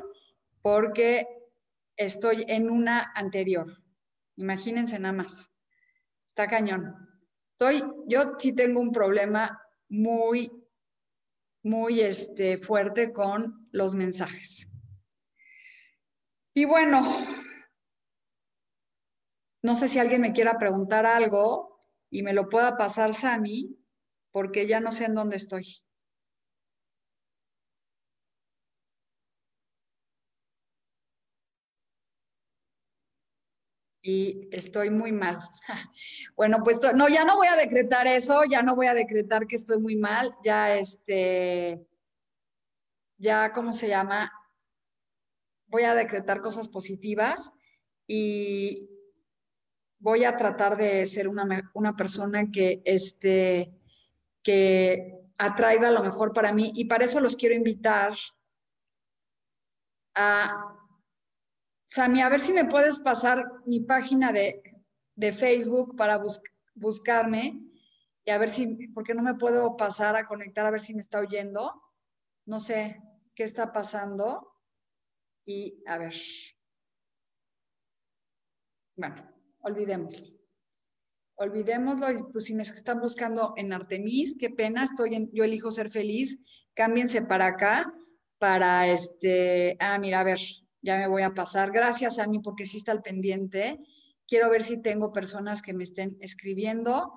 porque 0.62 1.26
estoy 1.94 2.46
en 2.48 2.70
una 2.70 3.12
anterior. 3.14 3.66
Imagínense 4.36 4.98
nada 4.98 5.12
más. 5.12 5.52
Está 6.26 6.46
cañón. 6.46 6.94
Estoy, 7.50 7.82
yo 8.06 8.38
sí 8.38 8.54
tengo 8.54 8.80
un 8.80 8.92
problema 8.92 9.60
muy, 9.90 10.50
muy 11.62 12.00
este, 12.00 12.56
fuerte 12.56 13.12
con 13.12 13.68
los 13.72 13.94
mensajes. 13.94 14.70
Y 16.54 16.64
bueno, 16.64 17.02
no 19.60 19.74
sé 19.74 19.86
si 19.86 19.98
alguien 19.98 20.22
me 20.22 20.32
quiera 20.32 20.56
preguntar 20.56 21.04
algo 21.04 21.78
y 22.08 22.22
me 22.22 22.32
lo 22.32 22.48
pueda 22.48 22.78
pasar 22.78 23.12
Sami, 23.12 23.76
porque 24.36 24.66
ya 24.66 24.80
no 24.80 24.92
sé 24.92 25.06
en 25.06 25.14
dónde 25.14 25.36
estoy. 25.36 25.64
y 34.02 34.46
estoy 34.52 34.90
muy 34.90 35.10
mal. 35.10 35.38
Bueno, 36.36 36.58
pues 36.62 36.80
no, 36.94 37.08
ya 37.08 37.24
no 37.24 37.36
voy 37.36 37.46
a 37.46 37.56
decretar 37.56 38.06
eso, 38.06 38.42
ya 38.44 38.60
no 38.60 38.76
voy 38.76 38.88
a 38.88 38.94
decretar 38.94 39.46
que 39.46 39.56
estoy 39.56 39.78
muy 39.78 39.96
mal, 39.96 40.36
ya 40.44 40.76
este, 40.76 41.86
ya, 43.16 43.54
¿cómo 43.54 43.72
se 43.72 43.88
llama? 43.88 44.30
Voy 45.68 45.84
a 45.84 45.94
decretar 45.94 46.42
cosas 46.42 46.68
positivas 46.68 47.52
y 48.06 48.86
voy 49.98 50.24
a 50.24 50.36
tratar 50.36 50.76
de 50.76 51.06
ser 51.06 51.26
una, 51.26 51.70
una 51.72 51.96
persona 51.96 52.50
que, 52.52 52.82
este, 52.84 53.75
que 54.46 55.12
atraiga 55.38 55.90
lo 55.90 56.04
mejor 56.04 56.32
para 56.32 56.52
mí 56.52 56.70
y 56.76 56.84
para 56.84 57.04
eso 57.04 57.20
los 57.20 57.34
quiero 57.34 57.56
invitar 57.56 58.14
a 60.14 60.72
Sami, 61.84 62.22
a 62.22 62.28
ver 62.28 62.38
si 62.38 62.52
me 62.52 62.64
puedes 62.64 63.00
pasar 63.00 63.44
mi 63.64 63.80
página 63.80 64.32
de, 64.32 64.62
Facebook 65.32 65.96
para 65.96 66.22
buscarme 66.74 67.60
y 68.24 68.30
a 68.30 68.38
ver 68.38 68.48
si, 68.48 68.88
porque 68.88 69.14
no 69.14 69.22
me 69.22 69.34
puedo 69.34 69.76
pasar 69.76 70.14
a 70.14 70.26
conectar 70.26 70.66
a 70.66 70.70
ver 70.70 70.80
si 70.80 70.94
me 70.94 71.00
está 71.00 71.20
oyendo. 71.20 71.82
No 72.44 72.60
sé 72.60 73.00
qué 73.34 73.44
está 73.44 73.72
pasando. 73.72 74.52
Y 75.44 75.82
a 75.86 75.98
ver. 75.98 76.14
Bueno, 78.96 80.35
olvidémoslo. 81.36 82.06
Pues 82.32 82.44
si 82.44 82.54
me 82.54 82.62
están 82.62 83.00
buscando 83.00 83.54
en 83.56 83.72
Artemis, 83.72 84.36
qué 84.38 84.50
pena, 84.50 84.84
estoy 84.84 85.14
en, 85.14 85.30
yo 85.32 85.44
elijo 85.44 85.70
ser 85.70 85.90
feliz, 85.90 86.38
cámbiense 86.74 87.22
para 87.22 87.46
acá, 87.46 87.86
para 88.38 88.88
este, 88.88 89.76
ah, 89.80 89.98
mira, 89.98 90.20
a 90.20 90.24
ver, 90.24 90.38
ya 90.82 90.98
me 90.98 91.08
voy 91.08 91.22
a 91.22 91.34
pasar. 91.34 91.70
Gracias 91.72 92.18
a 92.18 92.26
mí 92.26 92.40
porque 92.40 92.66
sí 92.66 92.78
está 92.78 92.92
al 92.92 93.02
pendiente. 93.02 93.78
Quiero 94.26 94.50
ver 94.50 94.62
si 94.62 94.82
tengo 94.82 95.12
personas 95.12 95.62
que 95.62 95.72
me 95.72 95.84
estén 95.84 96.16
escribiendo 96.20 97.12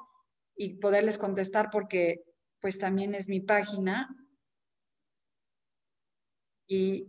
y 0.56 0.76
poderles 0.76 1.18
contestar 1.18 1.70
porque 1.72 2.24
pues 2.62 2.78
también 2.78 3.16
es 3.16 3.30
mi 3.30 3.40
página. 3.40 4.10
Y 6.68 7.08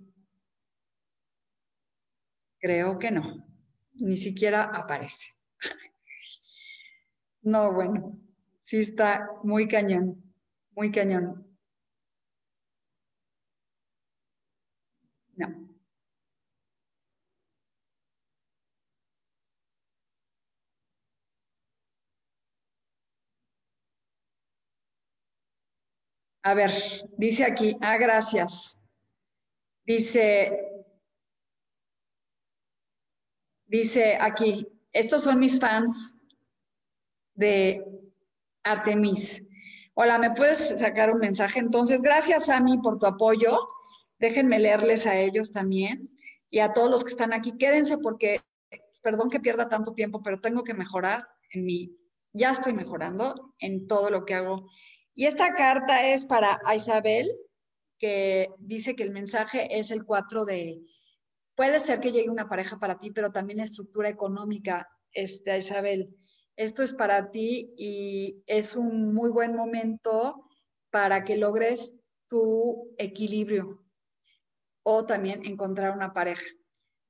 creo 2.59 2.99
que 2.99 3.11
no, 3.11 3.47
ni 3.95 4.17
siquiera 4.17 4.65
aparece. 4.65 5.40
No, 7.43 7.73
bueno, 7.73 8.19
sí 8.61 8.79
está 8.79 9.29
muy 9.43 9.67
cañón, 9.67 10.23
muy 10.75 10.93
cañón. 10.93 11.47
No. 15.37 15.71
A 26.43 26.55
ver, 26.55 26.71
dice 27.17 27.45
aquí, 27.45 27.77
ah, 27.81 27.97
gracias. 27.97 28.81
Dice, 29.85 30.85
dice 33.67 34.17
aquí, 34.21 34.67
estos 34.93 35.23
son 35.25 35.39
mis 35.39 35.59
fans 35.59 36.20
de 37.41 37.85
Artemis. 38.63 39.43
Hola, 39.95 40.19
¿me 40.19 40.31
puedes 40.31 40.79
sacar 40.79 41.11
un 41.11 41.19
mensaje? 41.19 41.59
Entonces, 41.59 42.03
gracias 42.03 42.49
a 42.49 42.61
mí 42.61 42.79
por 42.79 42.99
tu 42.99 43.07
apoyo. 43.07 43.59
Déjenme 44.19 44.59
leerles 44.59 45.07
a 45.07 45.19
ellos 45.19 45.51
también 45.51 46.09
y 46.51 46.61
a 46.61 46.73
todos 46.73 46.91
los 46.91 47.03
que 47.03 47.11
están 47.11 47.33
aquí. 47.33 47.57
Quédense 47.59 47.99
porque, 47.99 48.41
perdón 49.03 49.31
que 49.31 49.41
pierda 49.41 49.69
tanto 49.69 49.93
tiempo, 49.95 50.23
pero 50.23 50.41
tengo 50.41 50.63
que 50.63 50.75
mejorar 50.75 51.27
en 51.53 51.65
mi, 51.65 51.91
ya 52.33 52.51
estoy 52.51 52.75
mejorando 52.75 53.55
en 53.59 53.89
todo 53.89 54.11
lo 54.11 54.25
que 54.25 54.35
hago 54.35 54.71
y 55.15 55.27
esta 55.27 55.55
carta 55.55 56.07
es 56.07 56.25
para 56.25 56.61
Isabel, 56.75 57.31
que 57.99 58.49
dice 58.59 58.95
que 58.97 59.03
el 59.03 59.11
mensaje 59.11 59.79
es 59.79 59.91
el 59.91 60.05
4 60.05 60.45
de, 60.45 60.81
puede 61.55 61.81
ser 61.81 62.01
que 62.01 62.13
llegue 62.13 62.31
una 62.31 62.49
pareja 62.49 62.79
para 62.79 62.97
ti, 62.97 63.11
pero 63.11 63.31
también 63.31 63.59
la 63.59 63.65
estructura 63.65 64.09
económica, 64.09 64.89
este, 65.13 65.59
Isabel. 65.59 66.17
Esto 66.57 66.83
es 66.83 66.93
para 66.93 67.31
ti 67.31 67.73
y 67.77 68.43
es 68.47 68.77
un 68.77 69.15
muy 69.15 69.31
buen 69.31 69.55
momento 69.55 70.49
para 70.91 71.25
que 71.25 71.37
logres 71.37 71.97
tu 72.29 72.95
equilibrio 72.99 73.85
o 74.83 75.07
también 75.07 75.45
encontrar 75.45 75.95
una 75.95 76.13
pareja. 76.13 76.47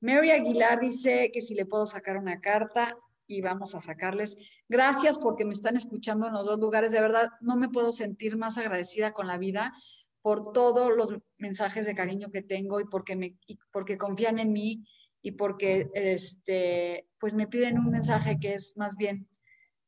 Mary 0.01 0.30
Aguilar 0.30 0.80
dice 0.80 1.30
que 1.32 1.43
si 1.43 1.55
le 1.55 1.66
puedo 1.66 1.86
sacar 1.86 2.16
una 2.16 2.41
carta, 2.41 2.97
y 3.30 3.41
vamos 3.43 3.76
a 3.76 3.80
sacarles. 3.80 4.36
Gracias 4.68 5.16
porque 5.18 5.45
me 5.45 5.53
están 5.53 5.76
escuchando 5.76 6.26
en 6.26 6.32
los 6.32 6.45
dos 6.45 6.59
lugares. 6.59 6.91
De 6.91 7.01
verdad, 7.01 7.30
no 7.41 7.57
me 7.57 7.68
puedo 7.68 7.93
sentir 7.93 8.36
más 8.36 8.59
agradecida 8.59 9.12
con 9.12 9.28
la 9.28 9.38
vida 9.38 9.72
por 10.20 10.53
todos 10.53 10.95
los 10.97 11.14
mensajes 11.38 11.86
de 11.86 11.95
cariño 11.95 12.30
que 12.32 12.43
tengo 12.43 12.80
y 12.80 12.84
porque, 12.86 13.14
me, 13.14 13.38
porque 13.70 13.97
confían 13.97 14.41
en 14.41 14.53
mí 14.53 14.84
y 15.22 15.32
porque 15.32 15.90
este, 15.94 17.08
pues 17.18 17.34
me 17.34 17.46
piden 17.46 17.78
un 17.78 17.90
mensaje 17.90 18.38
que 18.40 18.54
es 18.54 18.76
más 18.76 18.96
bien 18.96 19.28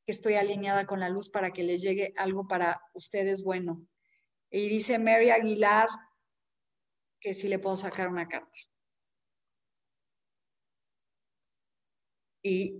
que 0.05 0.13
estoy 0.13 0.35
alineada 0.35 0.87
con 0.87 1.01
la 1.01 1.09
luz 1.09 1.31
para 1.31 1.53
que 1.53 1.63
les 1.63 1.81
llegue 1.81 2.13
algo 2.17 2.47
para 2.49 2.81
ustedes 2.95 3.43
bueno. 3.43 3.87
Y 4.51 4.69
dice 4.69 4.99
Mary 4.99 5.31
Aguilar 5.31 5.89
que 7.21 7.35
sí 7.35 7.49
le 7.49 7.59
puedo 7.59 7.77
sacar 7.77 8.09
una 8.09 8.27
carta. 8.29 8.59
Y 12.43 12.75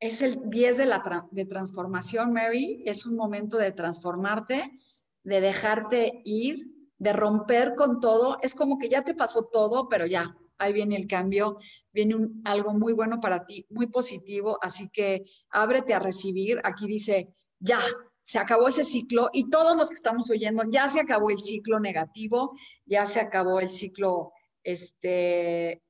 es 0.00 0.20
el 0.22 0.50
10 0.50 0.76
de, 0.76 0.86
la 0.86 1.28
de 1.30 1.46
transformación, 1.46 2.32
Mary. 2.32 2.82
Es 2.84 3.06
un 3.06 3.14
momento 3.14 3.56
de 3.56 3.70
transformarte, 3.70 4.80
de 5.22 5.40
dejarte 5.40 6.22
ir, 6.24 6.66
de 6.98 7.12
romper 7.12 7.74
con 7.76 8.00
todo. 8.00 8.38
Es 8.42 8.56
como 8.56 8.78
que 8.78 8.88
ya 8.88 9.02
te 9.02 9.14
pasó 9.14 9.44
todo, 9.44 9.88
pero 9.88 10.06
ya, 10.06 10.36
ahí 10.58 10.72
viene 10.72 10.96
el 10.96 11.06
cambio, 11.06 11.58
viene 11.92 12.16
algo 12.44 12.72
muy 12.72 12.92
bueno 12.92 13.20
para 13.20 13.46
ti, 13.46 13.66
muy 13.70 13.86
positivo. 13.86 14.58
Así 14.60 14.88
que 14.90 15.24
ábrete 15.50 15.94
a 15.94 15.98
recibir. 15.98 16.60
Aquí 16.64 16.86
dice, 16.86 17.28
ya, 17.58 17.80
se 18.20 18.38
acabó 18.38 18.68
ese 18.68 18.84
ciclo 18.84 19.30
y 19.32 19.48
todos 19.48 19.76
los 19.76 19.88
que 19.88 19.94
estamos 19.94 20.28
oyendo, 20.28 20.62
ya 20.68 20.88
se 20.88 21.00
acabó 21.00 21.30
el 21.30 21.38
ciclo 21.38 21.80
negativo, 21.80 22.54
ya 22.84 23.06
se 23.06 23.20
acabó 23.20 23.58
el 23.58 23.70
ciclo 23.70 24.32
este, 24.62 25.82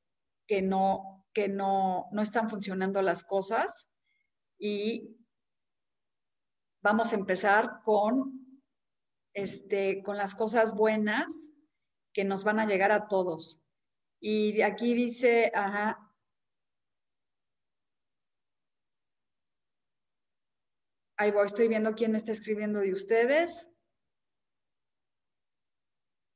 que 0.47 0.63
no, 0.63 1.27
que 1.33 1.49
no, 1.49 2.07
no 2.13 2.23
están 2.23 2.49
funcionando 2.49 3.03
las 3.03 3.25
cosas 3.25 3.91
y 4.57 5.17
vamos 6.81 7.13
a 7.13 7.17
empezar 7.17 7.81
con, 7.83 8.63
este, 9.35 10.03
con 10.05 10.17
las 10.17 10.35
cosas 10.35 10.75
buenas 10.75 11.53
que 12.13 12.25
nos 12.25 12.45
van 12.45 12.61
a 12.61 12.67
llegar 12.67 12.93
a 12.93 13.09
todos. 13.09 13.63
Y 14.21 14.61
aquí 14.63 14.95
dice, 14.95 15.51
ajá, 15.55 16.09
Ahí 21.21 21.33
voy, 21.33 21.47
estoy 21.47 21.67
viendo 21.67 21.97
quién 21.97 22.13
me 22.13 22.19
está 22.19 22.31
escribiendo 22.31 22.79
de 22.79 22.93
ustedes. 22.93 23.73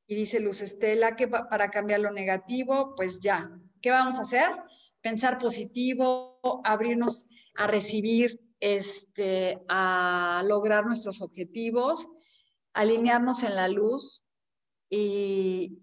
Y 0.08 0.16
dice 0.16 0.40
Luz 0.40 0.60
Estela 0.60 1.14
que 1.14 1.28
para 1.28 1.70
cambiar 1.70 2.00
lo 2.00 2.10
negativo, 2.10 2.94
pues 2.96 3.20
ya. 3.20 3.48
¿Qué 3.80 3.90
vamos 3.90 4.18
a 4.18 4.22
hacer? 4.22 4.50
Pensar 5.00 5.38
positivo, 5.38 6.40
abrirnos 6.64 7.28
a 7.54 7.68
recibir, 7.68 8.40
este, 8.58 9.62
a 9.68 10.42
lograr 10.48 10.84
nuestros 10.84 11.22
objetivos, 11.22 12.08
alinearnos 12.74 13.44
en 13.44 13.54
la 13.54 13.68
luz 13.68 14.24
y 14.90 15.78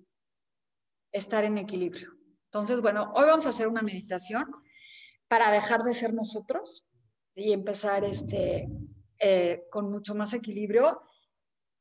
estar 1.12 1.44
en 1.44 1.58
equilibrio. 1.58 2.12
Entonces, 2.46 2.82
bueno, 2.82 3.12
hoy 3.16 3.26
vamos 3.26 3.46
a 3.46 3.50
hacer 3.50 3.68
una 3.68 3.82
meditación 3.82 4.46
para 5.28 5.52
dejar 5.52 5.84
de 5.84 5.94
ser 5.94 6.14
nosotros 6.14 6.88
y 7.36 7.54
empezar 7.54 8.04
este, 8.04 8.68
eh, 9.20 9.64
con 9.72 9.92
mucho 9.92 10.16
más 10.16 10.34
equilibrio. 10.34 11.02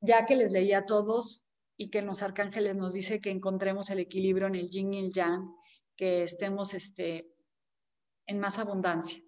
ya 0.01 0.27
que 0.27 0.37
les 0.37 0.53
leí 0.53 0.73
a 0.73 0.87
todos 0.87 1.43
y 1.77 1.91
que 1.91 2.03
los 2.03 2.23
arcángeles 2.23 2.77
nos 2.77 2.95
dice 2.95 3.21
que 3.21 3.33
encontremos 3.33 3.91
el 3.91 3.99
equilibrio 3.99 4.47
en 4.47 4.55
el 4.55 4.71
yin 4.71 4.95
y 4.95 4.99
el 5.01 5.13
yang, 5.13 5.53
que 5.97 6.23
estemos 6.23 6.73
este, 6.75 7.29
en 8.27 8.39
más 8.39 8.61
abundancia. 8.61 9.21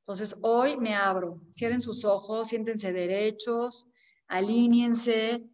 Entonces, 0.00 0.36
hoy 0.42 0.76
me 0.76 0.94
abro, 0.94 1.40
cierren 1.50 1.80
sus 1.80 2.04
ojos, 2.04 2.48
siéntense 2.48 2.92
derechos, 2.92 3.86
alíñense 4.26 5.44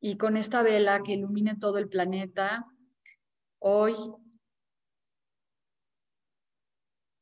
y 0.00 0.16
con 0.16 0.36
esta 0.36 0.62
vela 0.62 1.02
que 1.02 1.12
ilumine 1.12 1.56
todo 1.56 1.78
el 1.78 1.88
planeta, 1.88 2.66
hoy 3.58 3.94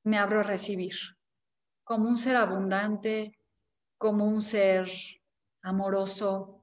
me 0.05 0.18
abro 0.18 0.41
a 0.41 0.43
recibir 0.45 0.95
como 1.85 2.09
un 2.09 2.16
ser 2.16 2.37
abundante, 2.37 3.39
como 3.99 4.26
un 4.26 4.41
ser 4.41 4.89
amoroso, 5.62 6.62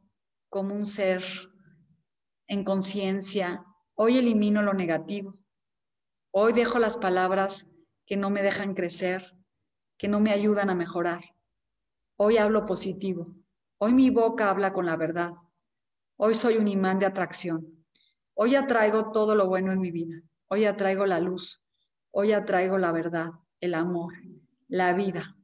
como 0.49 0.75
un 0.75 0.85
ser 0.85 1.23
en 2.47 2.63
conciencia. 2.63 3.63
Hoy 3.95 4.17
elimino 4.17 4.61
lo 4.61 4.73
negativo. 4.73 5.37
Hoy 6.31 6.53
dejo 6.53 6.79
las 6.79 6.97
palabras 6.97 7.67
que 8.05 8.17
no 8.17 8.29
me 8.29 8.41
dejan 8.41 8.73
crecer, 8.73 9.37
que 9.97 10.07
no 10.07 10.19
me 10.19 10.31
ayudan 10.31 10.69
a 10.69 10.75
mejorar. 10.75 11.21
Hoy 12.17 12.37
hablo 12.37 12.65
positivo. 12.65 13.35
Hoy 13.79 13.93
mi 13.93 14.09
boca 14.09 14.49
habla 14.49 14.73
con 14.73 14.85
la 14.85 14.97
verdad. 14.97 15.31
Hoy 16.17 16.35
soy 16.35 16.57
un 16.57 16.67
imán 16.67 16.99
de 16.99 17.05
atracción. 17.05 17.80
Hoy 18.33 18.55
atraigo 18.55 19.11
todo 19.11 19.35
lo 19.35 19.47
bueno 19.47 19.71
en 19.71 19.79
mi 19.79 19.91
vida. 19.91 20.21
Hoy 20.47 20.65
atraigo 20.65 21.05
la 21.05 21.19
luz. 21.19 21.63
Hoy 22.11 22.33
atraigo 22.33 22.77
la 22.77 22.91
verdad, 22.91 23.31
el 23.59 23.73
amor, 23.73 24.13
la 24.67 24.93
vida. 24.93 25.37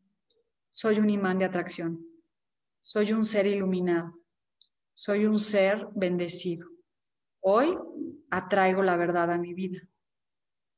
Soy 0.69 0.99
un 0.99 1.09
imán 1.09 1.39
de 1.39 1.45
atracción. 1.45 2.05
Soy 2.81 3.13
un 3.13 3.25
ser 3.25 3.45
iluminado. 3.47 4.19
Soy 4.93 5.25
un 5.25 5.39
ser 5.39 5.87
bendecido. 5.95 6.67
Hoy 7.41 7.77
atraigo 8.29 8.83
la 8.83 8.97
verdad 8.97 9.31
a 9.31 9.37
mi 9.37 9.53
vida. 9.53 9.79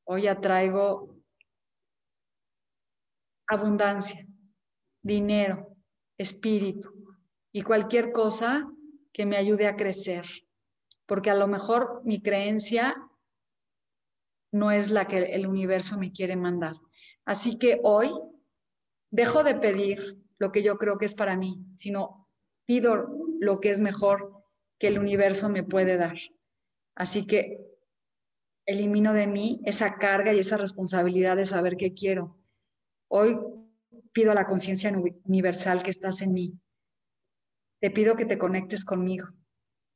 Hoy 0.03 0.27
atraigo 0.27 1.19
abundancia, 3.47 4.27
dinero, 5.01 5.75
espíritu 6.17 7.15
y 7.51 7.63
cualquier 7.63 8.11
cosa 8.11 8.69
que 9.11 9.25
me 9.25 9.37
ayude 9.37 9.67
a 9.67 9.75
crecer. 9.75 10.25
Porque 11.09 11.31
a 11.31 11.35
lo 11.35 11.47
mejor 11.47 12.01
mi 12.05 12.21
creencia 12.21 12.95
no 14.51 14.71
es 14.71 14.91
la 14.91 15.07
que 15.07 15.17
el 15.33 15.47
universo 15.47 15.97
me 15.97 16.11
quiere 16.11 16.35
mandar. 16.35 16.75
Así 17.25 17.57
que 17.57 17.79
hoy 17.83 18.11
dejo 19.09 19.43
de 19.43 19.55
pedir 19.55 20.19
lo 20.37 20.51
que 20.51 20.61
yo 20.61 20.77
creo 20.77 20.99
que 20.99 21.05
es 21.05 21.15
para 21.15 21.35
mí, 21.35 21.65
sino 21.73 22.27
pido 22.65 23.07
lo 23.39 23.59
que 23.59 23.71
es 23.71 23.81
mejor 23.81 24.43
que 24.77 24.87
el 24.87 24.99
universo 24.99 25.49
me 25.49 25.63
puede 25.63 25.97
dar. 25.97 26.17
Así 26.95 27.25
que 27.25 27.57
elimino 28.67 29.13
de 29.13 29.25
mí 29.25 29.61
esa 29.65 29.95
carga 29.95 30.31
y 30.31 30.39
esa 30.39 30.57
responsabilidad 30.57 31.35
de 31.35 31.47
saber 31.47 31.75
qué 31.75 31.95
quiero. 31.95 32.37
Hoy 33.07 33.35
pido 34.11 34.31
a 34.31 34.35
la 34.35 34.45
conciencia 34.45 34.93
universal 35.25 35.81
que 35.81 35.89
estás 35.89 36.21
en 36.21 36.33
mí. 36.33 36.53
Te 37.81 37.89
pido 37.89 38.15
que 38.15 38.25
te 38.25 38.37
conectes 38.37 38.85
conmigo, 38.85 39.29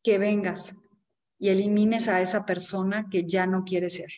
que 0.02 0.18
vengas 0.18 0.76
y 1.38 1.50
elimines 1.50 2.08
a 2.08 2.22
esa 2.22 2.46
persona 2.46 3.08
que 3.12 3.26
ya 3.26 3.46
no 3.46 3.64
quiere 3.64 3.90
ser. 3.90 4.10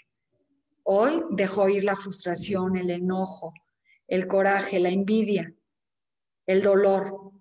Hoy 0.83 1.23
dejo 1.31 1.67
ir 1.67 1.83
la 1.83 1.95
frustración, 1.95 2.77
el 2.77 2.91
enojo, 2.91 3.53
el 4.07 4.27
coraje, 4.27 4.79
la 4.79 4.89
envidia, 4.89 5.53
el 6.45 6.61
dolor. 6.61 7.31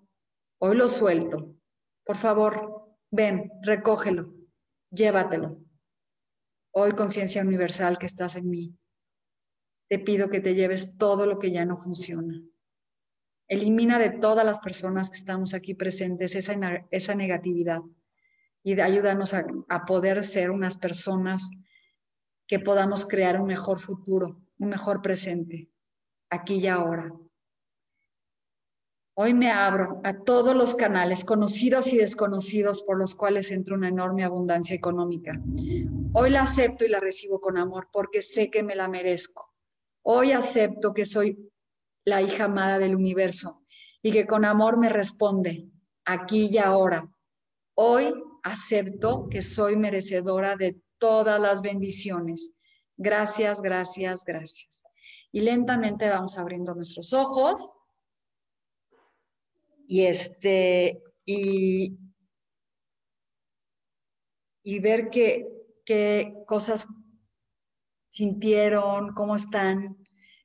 Hoy 0.59 0.75
lo 0.75 0.87
suelto. 0.87 1.55
Por 2.03 2.17
favor, 2.17 2.97
ven, 3.11 3.51
recógelo, 3.61 4.33
llévatelo. 4.89 5.59
Hoy, 6.71 6.91
conciencia 6.91 7.41
universal 7.41 7.97
que 7.97 8.05
estás 8.05 8.35
en 8.35 8.49
mí, 8.49 8.75
te 9.87 9.99
pido 9.99 10.29
que 10.29 10.41
te 10.41 10.55
lleves 10.55 10.97
todo 10.97 11.25
lo 11.25 11.39
que 11.39 11.51
ya 11.51 11.65
no 11.65 11.77
funciona. 11.77 12.41
Elimina 13.47 13.99
de 13.99 14.09
todas 14.09 14.43
las 14.43 14.59
personas 14.59 15.09
que 15.09 15.17
estamos 15.17 15.53
aquí 15.53 15.75
presentes 15.75 16.35
esa, 16.35 16.55
esa 16.89 17.15
negatividad 17.15 17.81
y 18.65 18.81
ayúdanos 18.81 19.35
a, 19.35 19.45
a 19.69 19.85
poder 19.85 20.25
ser 20.25 20.49
unas 20.49 20.79
personas 20.79 21.51
que 22.47 22.59
podamos 22.59 23.05
crear 23.05 23.39
un 23.39 23.45
mejor 23.45 23.79
futuro, 23.79 24.41
un 24.57 24.69
mejor 24.69 25.03
presente, 25.03 25.69
aquí 26.31 26.55
y 26.55 26.67
ahora. 26.67 27.13
Hoy 29.17 29.35
me 29.35 29.51
abro 29.51 30.01
a 30.03 30.17
todos 30.17 30.55
los 30.55 30.73
canales, 30.73 31.23
conocidos 31.23 31.93
y 31.93 31.97
desconocidos, 31.97 32.81
por 32.81 32.97
los 32.97 33.13
cuales 33.13 33.51
entra 33.51 33.75
una 33.75 33.89
enorme 33.89 34.23
abundancia 34.23 34.75
económica. 34.75 35.39
Hoy 36.13 36.31
la 36.31 36.41
acepto 36.41 36.85
y 36.85 36.89
la 36.89 36.99
recibo 36.99 37.39
con 37.39 37.59
amor 37.59 37.89
porque 37.93 38.23
sé 38.23 38.49
que 38.49 38.63
me 38.63 38.75
la 38.75 38.87
merezco. 38.87 39.53
Hoy 40.01 40.31
acepto 40.31 40.91
que 40.91 41.05
soy 41.05 41.37
la 42.03 42.23
hija 42.23 42.45
amada 42.45 42.79
del 42.79 42.95
universo 42.95 43.63
y 44.01 44.11
que 44.11 44.25
con 44.25 44.43
amor 44.43 44.79
me 44.79 44.89
responde 44.89 45.69
aquí 46.03 46.47
y 46.47 46.57
ahora. 46.57 47.07
Hoy 47.75 48.11
acepto 48.45 49.27
que 49.27 49.41
soy 49.41 49.75
merecedora 49.75 50.55
de 50.55 50.79
todas 50.99 51.41
las 51.41 51.61
bendiciones. 51.61 52.51
Gracias, 52.95 53.59
gracias, 53.59 54.23
gracias. 54.23 54.83
Y 55.31 55.41
lentamente 55.41 56.07
vamos 56.07 56.37
abriendo 56.37 56.75
nuestros 56.75 57.11
ojos. 57.11 57.67
Y 59.87 60.03
este, 60.03 61.01
y, 61.25 61.97
y 64.63 64.79
ver 64.79 65.09
qué, 65.09 65.47
qué 65.83 66.35
cosas 66.45 66.87
sintieron, 68.09 69.13
cómo 69.13 69.35
están. 69.35 69.97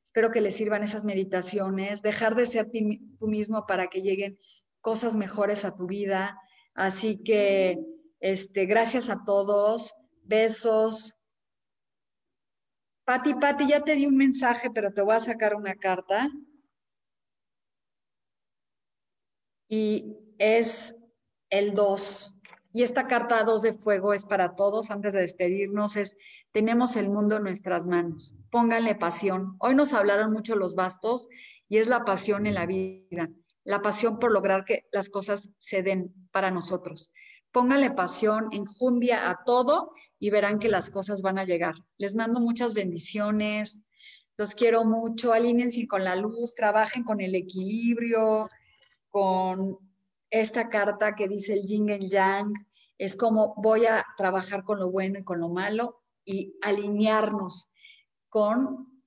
Espero 0.02 0.30
que 0.30 0.40
les 0.40 0.56
sirvan 0.56 0.82
esas 0.82 1.04
meditaciones. 1.04 2.00
Dejar 2.00 2.34
de 2.34 2.46
ser 2.46 2.70
tú 3.18 3.28
mismo 3.28 3.66
para 3.66 3.88
que 3.88 4.00
lleguen 4.00 4.38
cosas 4.80 5.16
mejores 5.16 5.66
a 5.66 5.76
tu 5.76 5.86
vida. 5.86 6.38
Así 6.74 7.22
que, 7.22 7.78
este, 8.20 8.66
gracias 8.66 9.08
a 9.10 9.24
todos. 9.24 9.94
Besos. 10.22 11.16
Pati, 13.04 13.34
Pati, 13.34 13.66
ya 13.66 13.82
te 13.82 13.94
di 13.94 14.06
un 14.06 14.16
mensaje, 14.16 14.70
pero 14.70 14.92
te 14.92 15.02
voy 15.02 15.14
a 15.14 15.20
sacar 15.20 15.54
una 15.54 15.74
carta. 15.74 16.30
Y 19.66 20.16
es 20.38 20.94
el 21.50 21.74
2. 21.74 22.36
Y 22.72 22.82
esta 22.84 23.08
carta 23.08 23.42
2 23.42 23.62
de 23.62 23.72
fuego 23.72 24.14
es 24.14 24.24
para 24.24 24.54
todos. 24.54 24.90
Antes 24.90 25.12
de 25.12 25.20
despedirnos, 25.20 25.96
es, 25.96 26.16
tenemos 26.52 26.96
el 26.96 27.08
mundo 27.08 27.36
en 27.36 27.42
nuestras 27.42 27.86
manos. 27.86 28.32
Pónganle 28.50 28.94
pasión. 28.94 29.56
Hoy 29.58 29.74
nos 29.74 29.92
hablaron 29.92 30.32
mucho 30.32 30.54
los 30.54 30.74
bastos 30.74 31.28
y 31.68 31.78
es 31.78 31.88
la 31.88 32.04
pasión 32.04 32.46
en 32.46 32.54
la 32.54 32.66
vida. 32.66 33.28
La 33.64 33.82
pasión 33.82 34.18
por 34.18 34.32
lograr 34.32 34.64
que 34.64 34.86
las 34.92 35.08
cosas 35.08 35.50
se 35.58 35.82
den 35.82 36.14
para 36.32 36.50
nosotros. 36.50 37.12
Pónganle 37.52 37.90
pasión, 37.90 38.48
enjundia 38.52 39.30
a 39.30 39.44
todo 39.44 39.92
y 40.18 40.30
verán 40.30 40.58
que 40.58 40.68
las 40.68 40.90
cosas 40.90 41.22
van 41.22 41.38
a 41.38 41.44
llegar. 41.44 41.74
Les 41.98 42.14
mando 42.14 42.40
muchas 42.40 42.74
bendiciones, 42.74 43.82
los 44.36 44.54
quiero 44.54 44.84
mucho, 44.84 45.32
alínense 45.32 45.86
con 45.86 46.04
la 46.04 46.16
luz, 46.16 46.54
trabajen 46.54 47.04
con 47.04 47.20
el 47.20 47.34
equilibrio, 47.34 48.48
con 49.10 49.78
esta 50.30 50.68
carta 50.68 51.14
que 51.14 51.28
dice 51.28 51.54
el 51.54 51.66
yin 51.66 51.88
y 51.88 52.08
yang, 52.08 52.54
es 52.96 53.16
como 53.16 53.54
voy 53.56 53.86
a 53.86 54.04
trabajar 54.16 54.62
con 54.62 54.78
lo 54.78 54.90
bueno 54.90 55.18
y 55.18 55.24
con 55.24 55.40
lo 55.40 55.48
malo 55.48 56.00
y 56.24 56.54
alinearnos 56.62 57.70
con 58.28 59.02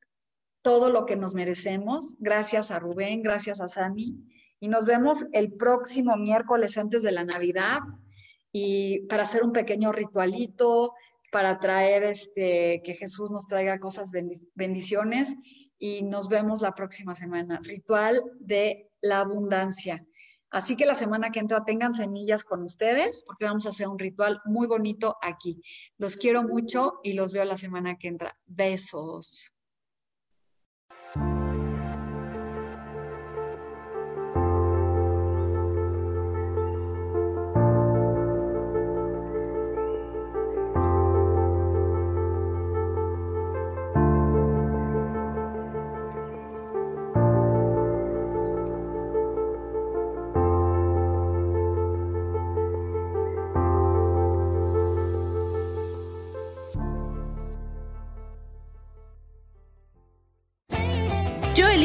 todo 0.61 0.89
lo 0.89 1.05
que 1.05 1.15
nos 1.15 1.33
merecemos. 1.33 2.15
Gracias 2.19 2.71
a 2.71 2.79
Rubén, 2.79 3.21
gracias 3.21 3.61
a 3.61 3.67
Sami. 3.67 4.17
Y 4.64 4.70
nos 4.70 4.86
vemos 4.86 5.26
el 5.34 5.51
próximo 5.51 6.16
miércoles 6.16 6.78
antes 6.78 7.03
de 7.03 7.11
la 7.11 7.26
Navidad 7.26 7.80
y 8.49 9.01
para 9.07 9.24
hacer 9.24 9.43
un 9.43 9.51
pequeño 9.51 9.91
ritualito, 9.91 10.93
para 11.34 11.59
traer 11.59 12.03
este, 12.03 12.82
que 12.86 12.93
Jesús 12.93 13.30
nos 13.30 13.45
traiga 13.45 13.78
cosas, 13.82 14.14
bendiciones 14.55 15.36
y 15.78 16.03
nos 16.03 16.30
vemos 16.30 16.61
la 16.61 16.74
próxima 16.76 17.14
semana. 17.14 17.59
Ritual 17.61 18.24
de 18.39 18.89
la 19.01 19.20
abundancia. 19.20 20.07
Así 20.49 20.78
que 20.78 20.86
la 20.86 20.95
semana 20.95 21.30
que 21.30 21.41
entra 21.41 21.66
tengan 21.66 21.93
semillas 21.93 22.45
con 22.45 22.64
ustedes 22.64 23.26
porque 23.28 23.43
vamos 23.43 23.66
a 23.66 23.72
hacer 23.72 23.89
un 23.89 23.99
ritual 23.99 24.39
muy 24.45 24.68
bonito 24.68 25.18
aquí. 25.22 25.61
Los 25.97 26.16
quiero 26.16 26.41
mucho 26.41 27.01
y 27.03 27.14
los 27.14 27.34
veo 27.34 27.43
la 27.43 27.57
semana 27.57 27.97
que 27.97 28.07
entra. 28.07 28.39
Besos. 28.45 29.51